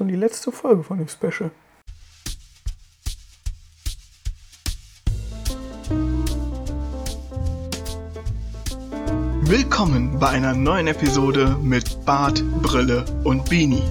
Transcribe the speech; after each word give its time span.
schon 0.00 0.08
die 0.08 0.16
letzte 0.16 0.50
Folge 0.50 0.82
von 0.82 0.96
dem 0.96 1.08
Special. 1.08 1.50
Willkommen 9.42 10.18
bei 10.18 10.28
einer 10.28 10.54
neuen 10.54 10.86
Episode 10.86 11.54
mit 11.62 12.02
Bart, 12.06 12.42
Brille 12.62 13.04
und 13.24 13.50
Beanie. 13.50 13.82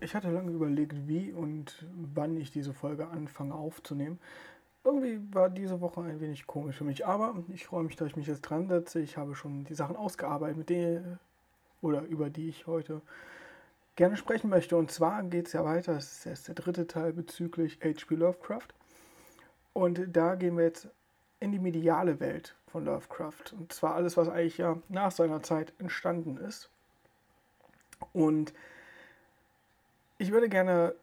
Ich 0.00 0.16
hatte 0.16 0.32
lange 0.32 0.50
überlegt, 0.50 1.06
wie 1.06 1.30
und 1.30 1.86
wann 2.12 2.36
ich 2.36 2.50
diese 2.50 2.74
Folge 2.74 3.06
anfange 3.06 3.54
aufzunehmen. 3.54 4.18
Irgendwie 4.82 5.20
war 5.34 5.50
diese 5.50 5.80
Woche 5.80 6.00
ein 6.00 6.20
wenig 6.20 6.46
komisch 6.46 6.76
für 6.76 6.84
mich, 6.84 7.06
aber 7.06 7.34
ich 7.48 7.66
freue 7.66 7.84
mich, 7.84 7.96
dass 7.96 8.08
ich 8.08 8.16
mich 8.16 8.26
jetzt 8.26 8.42
dran 8.42 8.68
setze. 8.68 9.00
Ich 9.00 9.16
habe 9.16 9.34
schon 9.34 9.64
die 9.64 9.74
Sachen 9.74 9.96
ausgearbeitet, 9.96 10.56
mit 10.56 10.70
denen 10.70 11.18
oder 11.82 12.02
über 12.02 12.30
die 12.30 12.48
ich 12.48 12.66
heute 12.66 13.02
gerne 13.96 14.16
sprechen 14.16 14.48
möchte. 14.48 14.76
Und 14.76 14.90
zwar 14.90 15.22
geht 15.24 15.48
es 15.48 15.52
ja 15.52 15.64
weiter, 15.64 15.94
das 15.94 16.12
ist 16.12 16.24
jetzt 16.24 16.48
der 16.48 16.54
dritte 16.54 16.86
Teil 16.86 17.12
bezüglich 17.12 17.78
H.P. 17.82 18.14
Lovecraft. 18.14 18.68
Und 19.74 20.00
da 20.08 20.34
gehen 20.34 20.56
wir 20.56 20.64
jetzt 20.64 20.88
in 21.40 21.52
die 21.52 21.58
mediale 21.58 22.18
Welt 22.20 22.54
von 22.66 22.84
Lovecraft. 22.84 23.52
Und 23.52 23.72
zwar 23.72 23.94
alles, 23.94 24.16
was 24.16 24.28
eigentlich 24.28 24.58
ja 24.58 24.78
nach 24.88 25.10
seiner 25.10 25.42
Zeit 25.42 25.72
entstanden 25.78 26.38
ist. 26.38 26.70
Und 28.12 28.54
ich 30.18 30.32
würde 30.32 30.48
gerne 30.48 30.94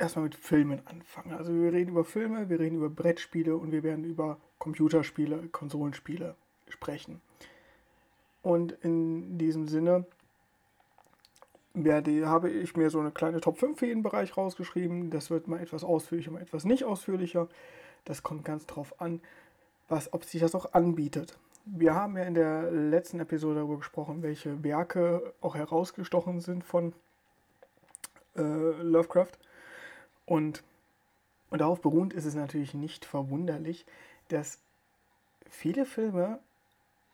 erstmal 0.00 0.24
mit 0.24 0.34
Filmen 0.34 0.80
anfangen. 0.86 1.32
Also 1.32 1.54
wir 1.54 1.72
reden 1.72 1.90
über 1.90 2.04
Filme, 2.04 2.48
wir 2.48 2.58
reden 2.58 2.76
über 2.76 2.88
Brettspiele 2.88 3.56
und 3.56 3.72
wir 3.72 3.82
werden 3.82 4.04
über 4.04 4.38
Computerspiele, 4.58 5.48
Konsolenspiele 5.52 6.34
sprechen. 6.68 7.20
Und 8.42 8.72
in 8.82 9.38
diesem 9.38 9.68
Sinne 9.68 10.06
werde, 11.74 12.26
habe 12.26 12.50
ich 12.50 12.76
mir 12.76 12.90
so 12.90 13.00
eine 13.00 13.10
kleine 13.10 13.40
Top 13.40 13.58
5 13.58 13.78
für 13.78 13.86
jeden 13.86 14.02
Bereich 14.02 14.36
rausgeschrieben. 14.36 15.10
Das 15.10 15.30
wird 15.30 15.46
mal 15.46 15.60
etwas 15.60 15.84
ausführlicher, 15.84 16.30
mal 16.30 16.42
etwas 16.42 16.64
nicht 16.64 16.84
ausführlicher. 16.84 17.48
Das 18.04 18.22
kommt 18.22 18.44
ganz 18.44 18.66
drauf 18.66 19.00
an, 19.00 19.20
was, 19.88 20.12
ob 20.12 20.24
sich 20.24 20.40
das 20.40 20.54
auch 20.54 20.72
anbietet. 20.72 21.38
Wir 21.66 21.94
haben 21.94 22.16
ja 22.16 22.24
in 22.24 22.34
der 22.34 22.70
letzten 22.70 23.20
Episode 23.20 23.56
darüber 23.56 23.76
gesprochen, 23.76 24.22
welche 24.22 24.64
Werke 24.64 25.34
auch 25.42 25.54
herausgestochen 25.54 26.40
sind 26.40 26.64
von 26.64 26.94
äh, 28.36 28.42
Lovecraft. 28.42 29.32
Und, 30.30 30.62
und 31.50 31.60
darauf 31.60 31.80
beruhend 31.80 32.12
ist 32.12 32.24
es 32.24 32.36
natürlich 32.36 32.72
nicht 32.72 33.04
verwunderlich, 33.04 33.84
dass 34.28 34.60
viele 35.48 35.84
Filme 35.84 36.38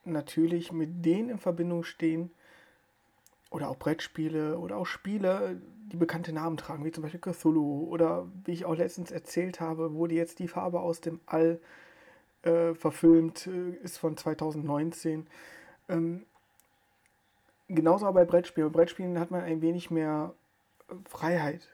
natürlich 0.04 0.70
mit 0.70 1.02
denen 1.02 1.30
in 1.30 1.38
Verbindung 1.38 1.82
stehen, 1.82 2.30
oder 3.50 3.70
auch 3.70 3.78
Brettspiele 3.78 4.58
oder 4.58 4.76
auch 4.76 4.84
Spiele, 4.84 5.58
die 5.90 5.96
bekannte 5.96 6.32
Namen 6.32 6.58
tragen, 6.58 6.84
wie 6.84 6.92
zum 6.92 7.02
Beispiel 7.02 7.20
Cthulhu 7.20 7.88
oder 7.88 8.26
wie 8.44 8.52
ich 8.52 8.66
auch 8.66 8.76
letztens 8.76 9.10
erzählt 9.10 9.60
habe, 9.60 9.94
wurde 9.94 10.14
jetzt 10.14 10.40
die 10.40 10.48
Farbe 10.48 10.80
aus 10.80 11.00
dem 11.00 11.20
All 11.24 11.58
äh, 12.42 12.74
verfilmt, 12.74 13.46
äh, 13.46 13.70
ist 13.82 13.96
von 13.96 14.16
2019. 14.16 15.26
Ähm, 15.88 16.26
genauso 17.68 18.06
auch 18.06 18.12
bei 18.12 18.26
Brettspielen. 18.26 18.70
Bei 18.70 18.80
Brettspielen 18.80 19.18
hat 19.18 19.30
man 19.30 19.42
ein 19.42 19.62
wenig 19.62 19.90
mehr 19.90 20.34
Freiheit. 21.08 21.66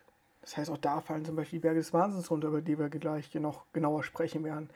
Das 0.42 0.56
heißt, 0.56 0.70
auch 0.70 0.78
da 0.78 1.00
fallen 1.00 1.24
zum 1.24 1.36
Beispiel 1.36 1.60
die 1.60 1.62
Berge 1.62 1.78
des 1.78 1.92
Wahnsinns 1.92 2.30
runter, 2.30 2.48
über 2.48 2.60
die 2.60 2.78
wir 2.78 2.88
gleich 2.88 3.32
noch 3.34 3.64
genauer 3.72 4.02
sprechen 4.02 4.44
werden. 4.44 4.68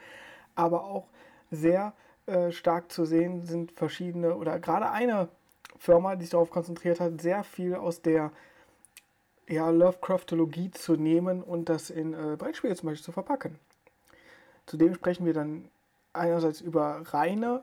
Aber 0.55 0.84
auch 0.84 1.06
sehr 1.50 1.92
äh, 2.27 2.50
stark 2.50 2.91
zu 2.91 3.05
sehen 3.05 3.45
sind 3.45 3.73
verschiedene, 3.73 4.36
oder 4.36 4.58
gerade 4.58 4.91
eine 4.91 5.29
Firma, 5.79 6.17
die 6.17 6.23
sich 6.23 6.30
darauf 6.30 6.51
konzentriert 6.51 7.01
hat, 7.01 7.20
sehr 7.20 7.45
viel 7.45 7.74
aus 7.74 8.01
der 8.01 8.33
ja, 9.48 9.70
Lovecraftologie 9.70 10.70
zu 10.70 10.95
nehmen 10.95 11.42
und 11.42 11.68
das 11.68 11.91
in 11.91 12.14
äh, 12.14 12.36
Brettspiele 12.36 12.74
zum 12.74 12.89
Beispiel 12.89 13.05
zu 13.05 13.12
verpacken. 13.12 13.58
Zudem 14.67 14.95
sprechen 14.95 15.27
wir 15.27 15.35
dann 15.35 15.68
einerseits 16.12 16.61
über 16.61 17.02
reine 17.07 17.62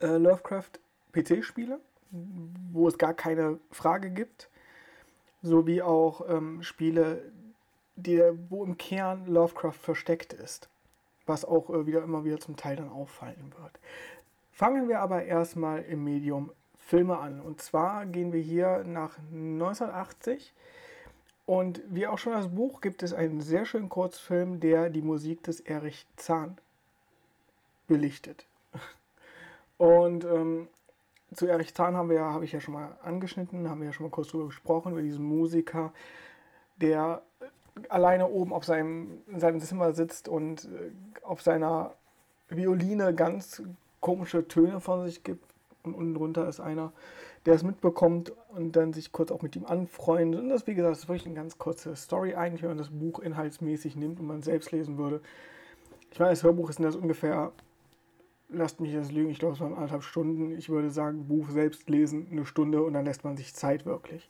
äh, 0.00 0.16
Lovecraft-PC-Spiele, 0.16 1.80
wo 2.72 2.88
es 2.88 2.98
gar 2.98 3.14
keine 3.14 3.58
Frage 3.70 4.10
gibt 4.10 4.49
sowie 5.42 5.82
auch 5.82 6.28
ähm, 6.28 6.62
Spiele, 6.62 7.22
die, 7.96 8.22
wo 8.48 8.64
im 8.64 8.76
Kern 8.78 9.26
Lovecraft 9.26 9.72
versteckt 9.72 10.32
ist, 10.32 10.68
was 11.26 11.44
auch 11.44 11.70
äh, 11.70 11.86
wieder 11.86 12.02
immer 12.02 12.24
wieder 12.24 12.40
zum 12.40 12.56
Teil 12.56 12.76
dann 12.76 12.90
auffallen 12.90 13.52
wird. 13.58 13.78
Fangen 14.52 14.88
wir 14.88 15.00
aber 15.00 15.24
erstmal 15.24 15.82
im 15.82 16.04
Medium 16.04 16.52
Filme 16.78 17.18
an. 17.18 17.40
Und 17.40 17.62
zwar 17.62 18.04
gehen 18.06 18.32
wir 18.32 18.40
hier 18.40 18.84
nach 18.84 19.18
1980 19.32 20.52
und 21.50 21.82
wie 21.88 22.06
auch 22.06 22.18
schon 22.18 22.32
das 22.32 22.46
Buch 22.46 22.80
gibt 22.80 23.02
es 23.02 23.12
einen 23.12 23.40
sehr 23.40 23.66
schönen 23.66 23.88
Kurzfilm, 23.88 24.60
der 24.60 24.88
die 24.88 25.02
Musik 25.02 25.42
des 25.42 25.58
Erich 25.58 26.06
Zahn 26.14 26.56
belichtet. 27.88 28.46
Und 29.78 30.24
ähm, 30.24 30.68
zu 31.34 31.46
Erich 31.46 31.74
Zahn 31.74 31.96
haben 31.96 32.08
wir 32.08 32.16
ja, 32.16 32.32
habe 32.32 32.44
ich 32.44 32.52
ja 32.52 32.60
schon 32.60 32.74
mal 32.74 32.96
angeschnitten, 33.02 33.68
haben 33.68 33.80
wir 33.80 33.86
ja 33.86 33.92
schon 33.92 34.06
mal 34.06 34.10
kurz 34.10 34.28
drüber 34.28 34.46
gesprochen, 34.46 34.92
über 34.92 35.02
diesen 35.02 35.24
Musiker, 35.24 35.92
der 36.80 37.22
alleine 37.88 38.28
oben 38.28 38.52
auf 38.52 38.64
seinem, 38.64 39.22
in 39.28 39.40
seinem 39.40 39.60
Zimmer 39.60 39.92
sitzt 39.92 40.28
und 40.28 40.64
äh, 40.64 40.90
auf 41.22 41.42
seiner 41.42 41.94
Violine 42.48 43.14
ganz 43.14 43.62
komische 44.00 44.46
Töne 44.48 44.80
von 44.80 45.06
sich 45.06 45.22
gibt. 45.22 45.44
Und 45.82 45.94
unten 45.94 46.14
drunter 46.14 46.48
ist 46.48 46.60
einer, 46.60 46.92
der 47.46 47.54
es 47.54 47.62
mitbekommt 47.62 48.32
und 48.48 48.76
dann 48.76 48.92
sich 48.92 49.12
kurz 49.12 49.30
auch 49.30 49.40
mit 49.40 49.56
ihm 49.56 49.64
anfreundet. 49.64 50.40
Und 50.42 50.50
das, 50.50 50.66
wie 50.66 50.74
gesagt, 50.74 50.96
ist 50.96 51.08
wirklich 51.08 51.26
eine 51.26 51.34
ganz 51.34 51.56
kurze 51.56 51.96
Story 51.96 52.34
eigentlich, 52.34 52.62
wenn 52.62 52.70
man 52.70 52.78
das 52.78 52.90
Buch 52.90 53.20
inhaltsmäßig 53.20 53.96
nimmt 53.96 54.20
und 54.20 54.26
man 54.26 54.42
selbst 54.42 54.72
lesen 54.72 54.98
würde. 54.98 55.20
Ich 56.10 56.18
meine, 56.18 56.32
das 56.32 56.42
Hörbuch 56.42 56.68
ist 56.68 56.80
das 56.80 56.96
ungefähr 56.96 57.52
lasst 58.52 58.80
mich 58.80 58.92
das 58.92 59.12
lügen, 59.12 59.30
ich 59.30 59.38
glaube, 59.38 59.54
es 59.54 59.60
waren 59.60 59.74
anderthalb 59.74 60.02
Stunden. 60.02 60.52
Ich 60.52 60.68
würde 60.68 60.90
sagen, 60.90 61.28
Buch 61.28 61.50
selbst 61.50 61.88
lesen 61.88 62.28
eine 62.30 62.46
Stunde 62.46 62.82
und 62.82 62.94
dann 62.94 63.04
lässt 63.04 63.24
man 63.24 63.36
sich 63.36 63.54
Zeit 63.54 63.86
wirklich. 63.86 64.28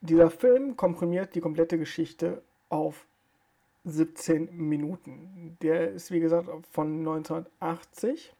Dieser 0.00 0.30
Film 0.30 0.76
komprimiert 0.76 1.34
die 1.34 1.40
komplette 1.40 1.78
Geschichte 1.78 2.42
auf 2.68 3.06
17 3.84 4.56
Minuten. 4.56 5.56
Der 5.62 5.90
ist, 5.90 6.10
wie 6.10 6.20
gesagt, 6.20 6.48
von 6.70 6.98
1980. 6.98 8.32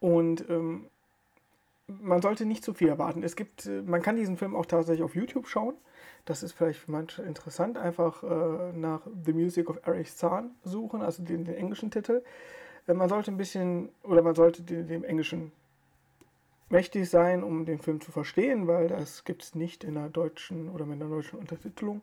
Und 0.00 0.48
ähm, 0.48 0.86
man 1.86 2.22
sollte 2.22 2.44
nicht 2.44 2.64
zu 2.64 2.74
viel 2.74 2.88
erwarten. 2.88 3.22
Es 3.22 3.36
gibt, 3.36 3.66
äh, 3.66 3.82
man 3.82 4.02
kann 4.02 4.16
diesen 4.16 4.36
Film 4.36 4.56
auch 4.56 4.66
tatsächlich 4.66 5.04
auf 5.04 5.14
YouTube 5.14 5.46
schauen. 5.46 5.74
Das 6.24 6.42
ist 6.42 6.52
vielleicht 6.52 6.78
für 6.80 6.90
manche 6.90 7.22
interessant. 7.22 7.76
Einfach 7.76 8.22
äh, 8.22 8.72
nach 8.72 9.06
The 9.24 9.32
Music 9.32 9.68
of 9.68 9.80
Erich 9.84 10.14
Zahn 10.14 10.52
suchen, 10.62 11.02
also 11.02 11.22
den, 11.22 11.44
den 11.44 11.56
englischen 11.56 11.90
Titel. 11.90 12.22
Äh, 12.86 12.94
man 12.94 13.08
sollte 13.08 13.32
ein 13.32 13.36
bisschen, 13.36 13.88
oder 14.02 14.22
man 14.22 14.34
sollte 14.34 14.62
dem, 14.62 14.86
dem 14.86 15.04
Englischen 15.04 15.52
mächtig 16.68 17.08
sein, 17.10 17.42
um 17.44 17.64
den 17.64 17.78
Film 17.78 18.00
zu 18.00 18.12
verstehen, 18.12 18.66
weil 18.66 18.88
das 18.88 19.24
gibt 19.24 19.42
es 19.42 19.54
nicht 19.54 19.84
in 19.84 19.94
der 19.94 20.08
deutschen 20.08 20.70
oder 20.70 20.86
mit 20.86 21.00
einer 21.00 21.10
deutschen 21.10 21.38
Untertitelung. 21.38 22.02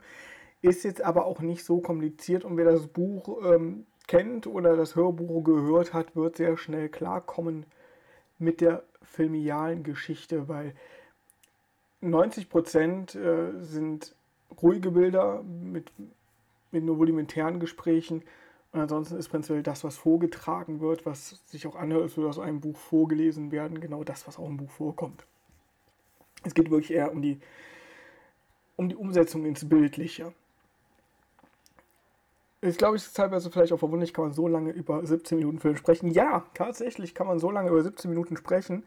Ist 0.62 0.84
jetzt 0.84 1.02
aber 1.02 1.26
auch 1.26 1.40
nicht 1.40 1.64
so 1.64 1.80
kompliziert 1.80 2.44
und 2.44 2.58
wer 2.58 2.66
das 2.66 2.88
Buch 2.88 3.42
ähm, 3.46 3.86
kennt 4.08 4.48
oder 4.48 4.76
das 4.76 4.96
Hörbuch 4.96 5.44
gehört 5.44 5.94
hat, 5.94 6.16
wird 6.16 6.36
sehr 6.36 6.58
schnell 6.58 6.90
klarkommen 6.90 7.66
mit 8.38 8.62
der 8.62 8.84
filmialen 9.02 9.84
Geschichte, 9.84 10.48
weil 10.48 10.74
90 12.02 12.50
Prozent 12.50 13.16
äh, 13.16 13.52
sind 13.60 14.16
ruhige 14.62 14.92
Bilder 14.92 15.44
mit, 15.44 15.92
mit 16.72 16.84
nur 16.84 16.96
rudimentären 16.98 17.60
Gesprächen. 17.60 18.24
Und 18.72 18.82
ansonsten 18.82 19.18
ist 19.18 19.30
prinzipiell 19.30 19.64
das, 19.64 19.84
was 19.84 19.98
vorgetragen 19.98 20.80
wird, 20.80 21.06
was 21.06 21.42
sich 21.48 21.66
auch 21.66 21.76
anhört, 21.76 22.04
als 22.04 22.18
würde 22.18 22.30
aus 22.30 22.40
einem 22.40 22.62
Buch 22.62 22.78
vorgelesen 22.78 23.52
werden, 23.52 23.82
genau 23.82 24.04
das, 24.04 24.28
was 24.28 24.38
auch 24.38 24.48
im 24.48 24.58
Buch 24.58 24.70
vorkommt. 24.70 25.26
Es 26.44 26.54
geht 26.54 26.70
wirklich 26.70 26.92
eher 26.92 27.12
um 27.12 27.22
die, 27.22 27.40
um 28.76 28.88
die 28.88 28.96
Umsetzung 28.96 29.46
ins 29.46 29.68
Bildliche. 29.68 30.34
Ich 32.62 32.78
glaube, 32.78 32.98
es 32.98 33.08
ist 33.08 33.16
teilweise 33.16 33.50
vielleicht 33.50 33.72
auch 33.72 33.80
verwunderlich, 33.80 34.14
kann 34.14 34.26
man 34.26 34.34
so 34.34 34.48
lange 34.48 34.72
über 34.72 35.06
17 35.06 35.38
Minuten 35.38 35.60
Film 35.60 35.78
sprechen. 35.78 36.12
Ja, 36.12 36.46
tatsächlich 36.54 37.16
kann 37.16 37.26
man 37.26 37.40
so 37.40 37.50
lange 37.52 37.70
über 37.70 37.82
17 37.82 38.10
Minuten 38.10 38.38
sprechen. 38.38 38.86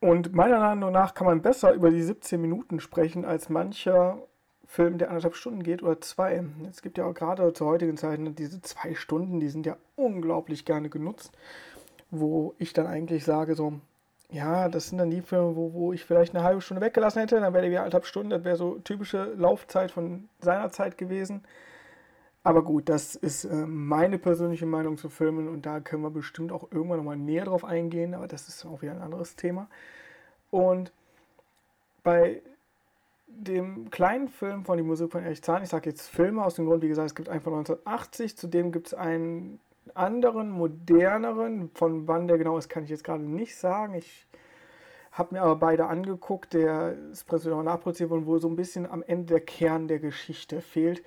Und 0.00 0.32
meiner 0.32 0.60
Meinung 0.60 0.92
nach 0.92 1.14
kann 1.14 1.26
man 1.26 1.42
besser 1.42 1.72
über 1.72 1.90
die 1.90 2.02
17 2.02 2.40
Minuten 2.40 2.78
sprechen 2.80 3.24
als 3.24 3.48
mancher 3.48 4.18
Film, 4.64 4.98
der 4.98 5.08
anderthalb 5.08 5.34
Stunden 5.34 5.62
geht 5.62 5.82
oder 5.82 6.00
zwei. 6.00 6.44
Es 6.70 6.82
gibt 6.82 6.98
ja 6.98 7.06
auch 7.06 7.14
gerade 7.14 7.52
zur 7.52 7.66
heutigen 7.66 7.96
Zeit 7.96 8.20
ne, 8.20 8.30
diese 8.30 8.60
zwei 8.60 8.94
Stunden, 8.94 9.40
die 9.40 9.48
sind 9.48 9.66
ja 9.66 9.76
unglaublich 9.96 10.64
gerne 10.64 10.88
genutzt, 10.88 11.32
wo 12.10 12.54
ich 12.58 12.74
dann 12.74 12.86
eigentlich 12.86 13.24
sage 13.24 13.54
so, 13.54 13.80
ja, 14.30 14.68
das 14.68 14.90
sind 14.90 14.98
dann 14.98 15.10
die 15.10 15.22
Filme, 15.22 15.56
wo, 15.56 15.72
wo 15.72 15.92
ich 15.92 16.04
vielleicht 16.04 16.34
eine 16.34 16.44
halbe 16.44 16.60
Stunde 16.60 16.82
weggelassen 16.82 17.20
hätte, 17.20 17.40
dann 17.40 17.54
wäre 17.54 17.68
die 17.68 17.78
anderthalb 17.78 18.04
Stunden, 18.04 18.30
das 18.30 18.44
wäre 18.44 18.56
so 18.56 18.78
typische 18.78 19.32
Laufzeit 19.36 19.90
von 19.90 20.28
seiner 20.40 20.70
Zeit 20.70 20.98
gewesen. 20.98 21.42
Aber 22.48 22.62
gut, 22.62 22.88
das 22.88 23.14
ist 23.14 23.44
äh, 23.44 23.66
meine 23.66 24.18
persönliche 24.18 24.64
Meinung 24.64 24.96
zu 24.96 25.10
Filmen 25.10 25.48
und 25.48 25.66
da 25.66 25.80
können 25.80 26.02
wir 26.02 26.08
bestimmt 26.08 26.50
auch 26.50 26.72
irgendwann 26.72 26.96
nochmal 26.96 27.18
näher 27.18 27.44
drauf 27.44 27.62
eingehen, 27.62 28.14
aber 28.14 28.26
das 28.26 28.48
ist 28.48 28.64
auch 28.64 28.80
wieder 28.80 28.92
ein 28.92 29.02
anderes 29.02 29.36
Thema. 29.36 29.68
Und 30.50 30.90
bei 32.02 32.40
dem 33.26 33.90
kleinen 33.90 34.28
Film 34.28 34.64
von 34.64 34.78
die 34.78 34.82
Musik 34.82 35.12
von 35.12 35.24
Erich 35.24 35.42
Zahn, 35.42 35.62
ich 35.62 35.68
sage 35.68 35.90
jetzt 35.90 36.08
Filme 36.08 36.42
aus 36.42 36.54
dem 36.54 36.64
Grund, 36.64 36.82
wie 36.82 36.88
gesagt, 36.88 37.10
es 37.10 37.14
gibt 37.14 37.28
einen 37.28 37.42
von 37.42 37.52
1980, 37.52 38.38
zudem 38.38 38.72
gibt 38.72 38.86
es 38.86 38.94
einen 38.94 39.60
anderen, 39.92 40.48
moderneren, 40.48 41.70
von 41.74 42.08
wann 42.08 42.28
der 42.28 42.38
genau 42.38 42.56
ist, 42.56 42.70
kann 42.70 42.82
ich 42.82 42.88
jetzt 42.88 43.04
gerade 43.04 43.24
nicht 43.24 43.56
sagen. 43.56 43.92
Ich 43.92 44.26
habe 45.12 45.34
mir 45.34 45.42
aber 45.42 45.56
beide 45.56 45.84
angeguckt, 45.84 46.54
der 46.54 46.96
ist 47.12 47.26
prinzipiell 47.26 47.62
nachvollziehbar 47.62 48.16
und 48.16 48.26
wo 48.26 48.38
so 48.38 48.48
ein 48.48 48.56
bisschen 48.56 48.90
am 48.90 49.02
Ende 49.02 49.34
der 49.34 49.40
Kern 49.42 49.86
der 49.86 49.98
Geschichte 49.98 50.62
fehlt, 50.62 51.02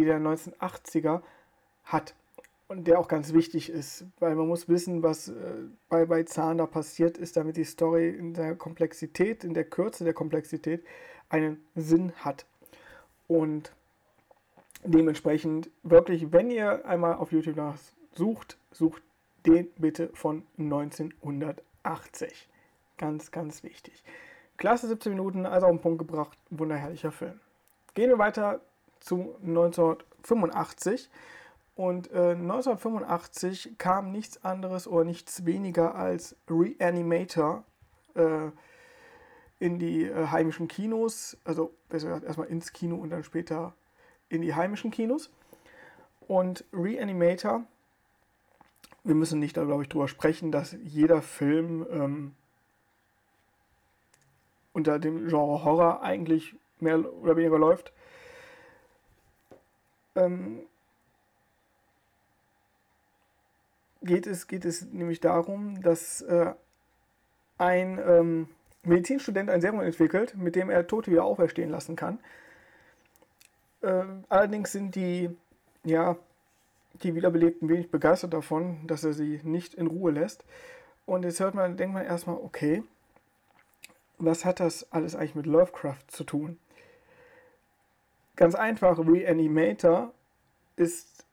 die 0.00 0.06
der 0.06 0.20
1980er 0.20 1.20
hat 1.84 2.14
und 2.68 2.86
der 2.86 2.98
auch 3.00 3.08
ganz 3.08 3.32
wichtig 3.32 3.68
ist, 3.68 4.04
weil 4.20 4.34
man 4.36 4.46
muss 4.46 4.68
wissen, 4.68 5.02
was 5.02 5.28
äh, 5.28 5.32
bei, 5.88 6.06
bei 6.06 6.22
Zahn 6.22 6.58
da 6.58 6.66
passiert 6.66 7.18
ist, 7.18 7.36
damit 7.36 7.56
die 7.56 7.64
Story 7.64 8.10
in 8.10 8.32
der 8.32 8.54
Komplexität, 8.54 9.42
in 9.44 9.54
der 9.54 9.64
Kürze 9.64 10.04
der 10.04 10.14
Komplexität 10.14 10.84
einen 11.28 11.64
Sinn 11.74 12.12
hat. 12.16 12.46
Und 13.26 13.72
dementsprechend 14.84 15.68
wirklich, 15.82 16.32
wenn 16.32 16.50
ihr 16.50 16.86
einmal 16.86 17.14
auf 17.14 17.32
YouTube 17.32 17.56
nach 17.56 17.76
sucht, 18.14 18.56
sucht 18.70 19.02
den 19.46 19.68
bitte 19.76 20.10
von 20.14 20.44
1980. 20.58 22.48
Ganz, 22.98 23.30
ganz 23.32 23.64
wichtig. 23.64 24.04
Klasse 24.58 24.86
17 24.88 25.12
Minuten, 25.12 25.46
also 25.46 25.66
auf 25.66 25.72
den 25.72 25.80
Punkt 25.80 25.98
gebracht, 25.98 26.38
wunderherrlicher 26.50 27.10
Film. 27.10 27.40
Gehen 27.94 28.10
wir 28.10 28.18
weiter 28.18 28.60
zu 29.00 29.36
1985. 29.42 31.10
Und 31.76 32.10
äh, 32.12 32.32
1985 32.32 33.78
kam 33.78 34.12
nichts 34.12 34.44
anderes 34.44 34.86
oder 34.86 35.04
nichts 35.04 35.46
weniger 35.46 35.94
als 35.94 36.36
Reanimator 36.48 37.64
äh, 38.14 38.50
in 39.58 39.78
die 39.78 40.04
äh, 40.04 40.26
heimischen 40.26 40.68
Kinos. 40.68 41.36
Also 41.44 41.72
besser 41.88 42.08
gesagt 42.08 42.24
erstmal 42.24 42.48
ins 42.48 42.72
Kino 42.72 42.96
und 42.96 43.10
dann 43.10 43.24
später 43.24 43.72
in 44.28 44.42
die 44.42 44.54
heimischen 44.54 44.90
Kinos. 44.90 45.30
Und 46.28 46.64
Reanimator 46.72 47.64
wir 49.04 49.14
müssen 49.14 49.40
nicht, 49.40 49.54
glaube 49.54 49.82
ich, 49.82 49.88
darüber 49.88 50.08
sprechen, 50.08 50.52
dass 50.52 50.76
jeder 50.84 51.22
Film 51.22 51.86
ähm, 51.90 52.34
unter 54.72 54.98
dem 54.98 55.28
Genre 55.28 55.64
Horror 55.64 56.02
eigentlich 56.02 56.54
mehr 56.80 57.00
oder 57.22 57.36
weniger 57.36 57.58
läuft. 57.58 57.92
Ähm, 60.16 60.60
geht, 64.02 64.26
es, 64.26 64.46
geht 64.46 64.64
es 64.64 64.82
nämlich 64.86 65.20
darum, 65.20 65.80
dass 65.82 66.22
äh, 66.22 66.52
ein 67.58 67.98
ähm, 67.98 68.48
Medizinstudent 68.82 69.50
ein 69.50 69.60
Serum 69.60 69.80
entwickelt, 69.80 70.36
mit 70.36 70.56
dem 70.56 70.70
er 70.70 70.86
Tote 70.86 71.10
wieder 71.10 71.24
auferstehen 71.24 71.70
lassen 71.70 71.96
kann. 71.96 72.18
Äh, 73.82 74.04
allerdings 74.28 74.72
sind 74.72 74.94
die 74.94 75.30
ja, 75.84 76.16
die 77.02 77.14
Wiederbelebten 77.14 77.68
wenig 77.68 77.90
begeistert 77.90 78.34
davon, 78.34 78.86
dass 78.86 79.04
er 79.04 79.12
sie 79.12 79.40
nicht 79.42 79.74
in 79.74 79.86
Ruhe 79.86 80.10
lässt. 80.10 80.44
Und 81.06 81.24
jetzt 81.24 81.40
hört 81.40 81.54
man, 81.54 81.76
denkt 81.76 81.94
man 81.94 82.04
erstmal, 82.04 82.36
okay, 82.36 82.82
was 84.18 84.44
hat 84.44 84.60
das 84.60 84.92
alles 84.92 85.16
eigentlich 85.16 85.34
mit 85.34 85.46
Lovecraft 85.46 86.04
zu 86.08 86.24
tun? 86.24 86.58
Ganz 88.40 88.54
einfach, 88.54 88.98
Reanimator 88.98 90.14
ist, 90.76 91.26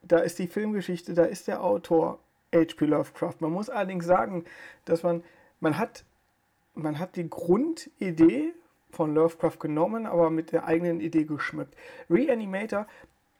da 0.00 0.20
ist 0.20 0.38
die 0.38 0.46
Filmgeschichte, 0.46 1.12
da 1.12 1.24
ist 1.24 1.48
der 1.48 1.62
Autor 1.62 2.18
H.P. 2.54 2.86
Lovecraft. 2.86 3.34
Man 3.40 3.52
muss 3.52 3.68
allerdings 3.68 4.06
sagen, 4.06 4.46
dass 4.86 5.02
man, 5.02 5.22
man 5.60 5.76
hat, 5.76 6.06
man 6.72 6.98
hat 6.98 7.16
die 7.16 7.28
Grundidee 7.28 8.54
von 8.90 9.14
Lovecraft 9.14 9.58
genommen, 9.60 10.06
aber 10.06 10.30
mit 10.30 10.52
der 10.52 10.64
eigenen 10.64 11.00
Idee 11.00 11.24
geschmückt. 11.24 11.76
Reanimator 12.08 12.86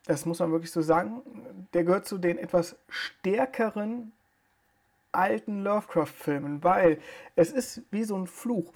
das 0.05 0.27
muss 0.27 0.41
man 0.41 0.53
wirklich 0.53 0.71
so 0.71 0.83
sagen, 0.83 1.23
der 1.73 1.85
gehört 1.85 2.05
zu 2.05 2.19
den 2.19 2.37
etwas 2.37 2.77
stärkeren 2.89 4.13
alten 5.11 5.63
Lovecraft-Filmen, 5.63 6.63
weil 6.63 6.99
es 7.35 7.51
ist 7.51 7.81
wie 7.91 8.05
so 8.05 8.17
ein 8.17 8.27
Fluch. 8.27 8.75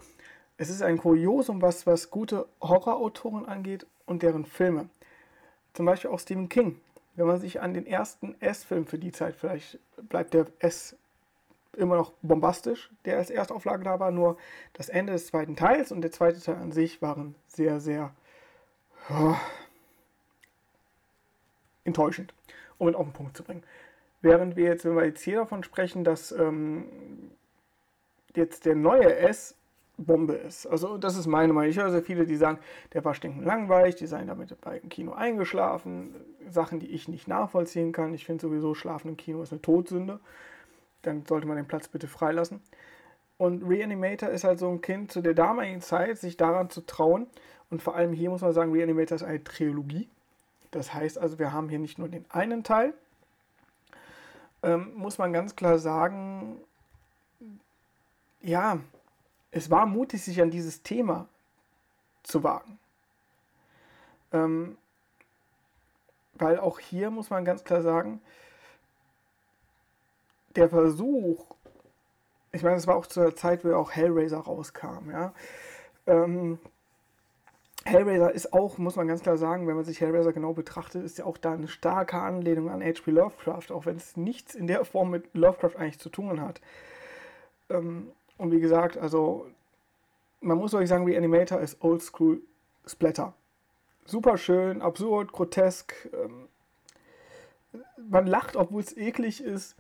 Es 0.56 0.70
ist 0.70 0.80
ein 0.80 0.96
Kuriosum, 0.96 1.60
was, 1.60 1.86
was 1.86 2.10
gute 2.10 2.46
Horrorautoren 2.62 3.46
angeht 3.46 3.86
und 4.06 4.22
deren 4.22 4.44
Filme. 4.44 4.88
Zum 5.72 5.86
Beispiel 5.86 6.10
auch 6.10 6.20
Stephen 6.20 6.48
King. 6.48 6.80
Wenn 7.16 7.26
man 7.26 7.40
sich 7.40 7.60
an 7.60 7.74
den 7.74 7.86
ersten 7.86 8.40
S-Film 8.40 8.86
für 8.86 8.98
die 8.98 9.12
Zeit, 9.12 9.36
vielleicht 9.36 9.78
bleibt 10.08 10.34
der 10.34 10.46
S 10.58 10.96
immer 11.76 11.96
noch 11.96 12.12
bombastisch, 12.22 12.90
der 13.04 13.18
als 13.18 13.30
Erstauflage 13.30 13.84
da 13.84 14.00
war, 14.00 14.10
nur 14.10 14.36
das 14.72 14.88
Ende 14.88 15.12
des 15.12 15.26
zweiten 15.26 15.56
Teils 15.56 15.92
und 15.92 16.02
der 16.02 16.12
zweite 16.12 16.40
Teil 16.40 16.56
an 16.56 16.72
sich 16.72 17.02
waren 17.02 17.34
sehr, 17.48 17.80
sehr 17.80 18.14
oh, 19.10 19.34
enttäuschend, 21.84 22.34
um 22.78 22.88
es 22.88 22.94
auf 22.94 23.06
den 23.06 23.12
Punkt 23.12 23.36
zu 23.36 23.42
bringen. 23.42 23.62
Während 24.22 24.56
wir 24.56 24.64
jetzt, 24.64 24.84
wenn 24.84 24.96
wir 24.96 25.04
jetzt 25.04 25.22
hier 25.22 25.38
davon 25.38 25.64
sprechen, 25.64 26.04
dass 26.04 26.32
ähm, 26.32 26.86
jetzt 28.34 28.64
der 28.64 28.74
neue 28.74 29.16
S 29.16 29.54
Bombe 29.96 30.34
ist. 30.34 30.66
Also 30.66 30.98
das 30.98 31.16
ist 31.16 31.26
meine 31.26 31.52
Meinung. 31.52 31.70
Ich 31.70 31.78
höre 31.78 31.90
sehr 31.90 32.02
viele, 32.02 32.26
die 32.26 32.36
sagen, 32.36 32.58
der 32.92 33.04
war 33.04 33.14
stinkend 33.14 33.44
langweilig, 33.44 33.94
die 33.96 34.06
seien 34.06 34.26
damit 34.26 34.50
dem 34.50 34.88
Kino 34.88 35.12
eingeschlafen. 35.12 36.14
Sachen, 36.48 36.80
die 36.80 36.90
ich 36.90 37.08
nicht 37.08 37.28
nachvollziehen 37.28 37.92
kann. 37.92 38.12
Ich 38.12 38.26
finde 38.26 38.42
sowieso, 38.42 38.74
Schlafen 38.74 39.08
im 39.08 39.16
Kino 39.16 39.42
ist 39.42 39.52
eine 39.52 39.62
Todsünde. 39.62 40.20
Dann 41.02 41.24
sollte 41.26 41.46
man 41.46 41.56
den 41.56 41.66
Platz 41.66 41.88
bitte 41.88 42.08
freilassen. 42.08 42.60
Und 43.36 43.62
Reanimator 43.62 44.28
ist 44.28 44.44
halt 44.44 44.58
so 44.58 44.68
ein 44.68 44.80
Kind 44.80 45.10
zu 45.10 45.20
der 45.20 45.34
damaligen 45.34 45.80
Zeit, 45.80 46.18
sich 46.18 46.36
daran 46.36 46.70
zu 46.70 46.82
trauen. 46.82 47.26
Und 47.70 47.82
vor 47.82 47.96
allem 47.96 48.12
hier 48.12 48.30
muss 48.30 48.42
man 48.42 48.52
sagen, 48.52 48.72
Reanimator 48.72 49.16
ist 49.16 49.22
eine 49.22 49.42
Trilogie. 49.42 50.08
Das 50.70 50.92
heißt 50.92 51.18
also, 51.18 51.38
wir 51.38 51.52
haben 51.52 51.68
hier 51.68 51.78
nicht 51.78 51.98
nur 51.98 52.08
den 52.08 52.24
einen 52.30 52.64
Teil, 52.64 52.94
ähm, 54.64 54.92
muss 54.96 55.18
man 55.18 55.32
ganz 55.32 55.54
klar 55.54 55.78
sagen, 55.78 56.56
ja, 58.40 58.80
es 59.54 59.70
war 59.70 59.86
mutig, 59.86 60.22
sich 60.22 60.42
an 60.42 60.50
dieses 60.50 60.82
Thema 60.82 61.28
zu 62.24 62.42
wagen. 62.42 62.78
Ähm, 64.32 64.76
weil 66.34 66.58
auch 66.58 66.80
hier 66.80 67.10
muss 67.10 67.30
man 67.30 67.44
ganz 67.44 67.62
klar 67.62 67.80
sagen, 67.80 68.20
der 70.56 70.68
Versuch, 70.68 71.46
ich 72.50 72.64
meine, 72.64 72.76
es 72.76 72.88
war 72.88 72.96
auch 72.96 73.06
zu 73.06 73.20
der 73.20 73.36
Zeit, 73.36 73.64
wo 73.64 73.72
auch 73.74 73.92
Hellraiser 73.92 74.38
rauskam, 74.38 75.10
ja. 75.10 75.32
Ähm, 76.06 76.58
Hellraiser 77.84 78.32
ist 78.32 78.52
auch, 78.52 78.78
muss 78.78 78.96
man 78.96 79.06
ganz 79.06 79.22
klar 79.22 79.36
sagen, 79.36 79.68
wenn 79.68 79.76
man 79.76 79.84
sich 79.84 80.00
Hellraiser 80.00 80.32
genau 80.32 80.52
betrachtet, 80.52 81.04
ist 81.04 81.18
ja 81.18 81.26
auch 81.26 81.38
da 81.38 81.52
eine 81.52 81.68
starke 81.68 82.16
Anlehnung 82.16 82.70
an 82.70 82.82
H.P. 82.82 83.10
Lovecraft, 83.12 83.70
auch 83.70 83.86
wenn 83.86 83.96
es 83.96 84.16
nichts 84.16 84.54
in 84.56 84.66
der 84.66 84.84
Form 84.84 85.10
mit 85.10 85.32
Lovecraft 85.34 85.76
eigentlich 85.76 86.00
zu 86.00 86.08
tun 86.08 86.40
hat. 86.40 86.60
Ähm, 87.68 88.10
und 88.38 88.50
wie 88.50 88.60
gesagt, 88.60 88.96
also 88.96 89.46
man 90.40 90.58
muss 90.58 90.74
euch 90.74 90.88
sagen, 90.88 91.06
Reanimator 91.06 91.60
ist 91.60 91.82
Oldschool 91.82 92.42
Splatter. 92.86 93.34
Super 94.04 94.36
schön, 94.36 94.82
absurd, 94.82 95.32
grotesk. 95.32 95.94
Ähm, 96.12 96.48
man 97.96 98.26
lacht, 98.26 98.56
obwohl 98.56 98.82
es 98.82 98.96
eklig 98.96 99.42
ist. 99.42 99.76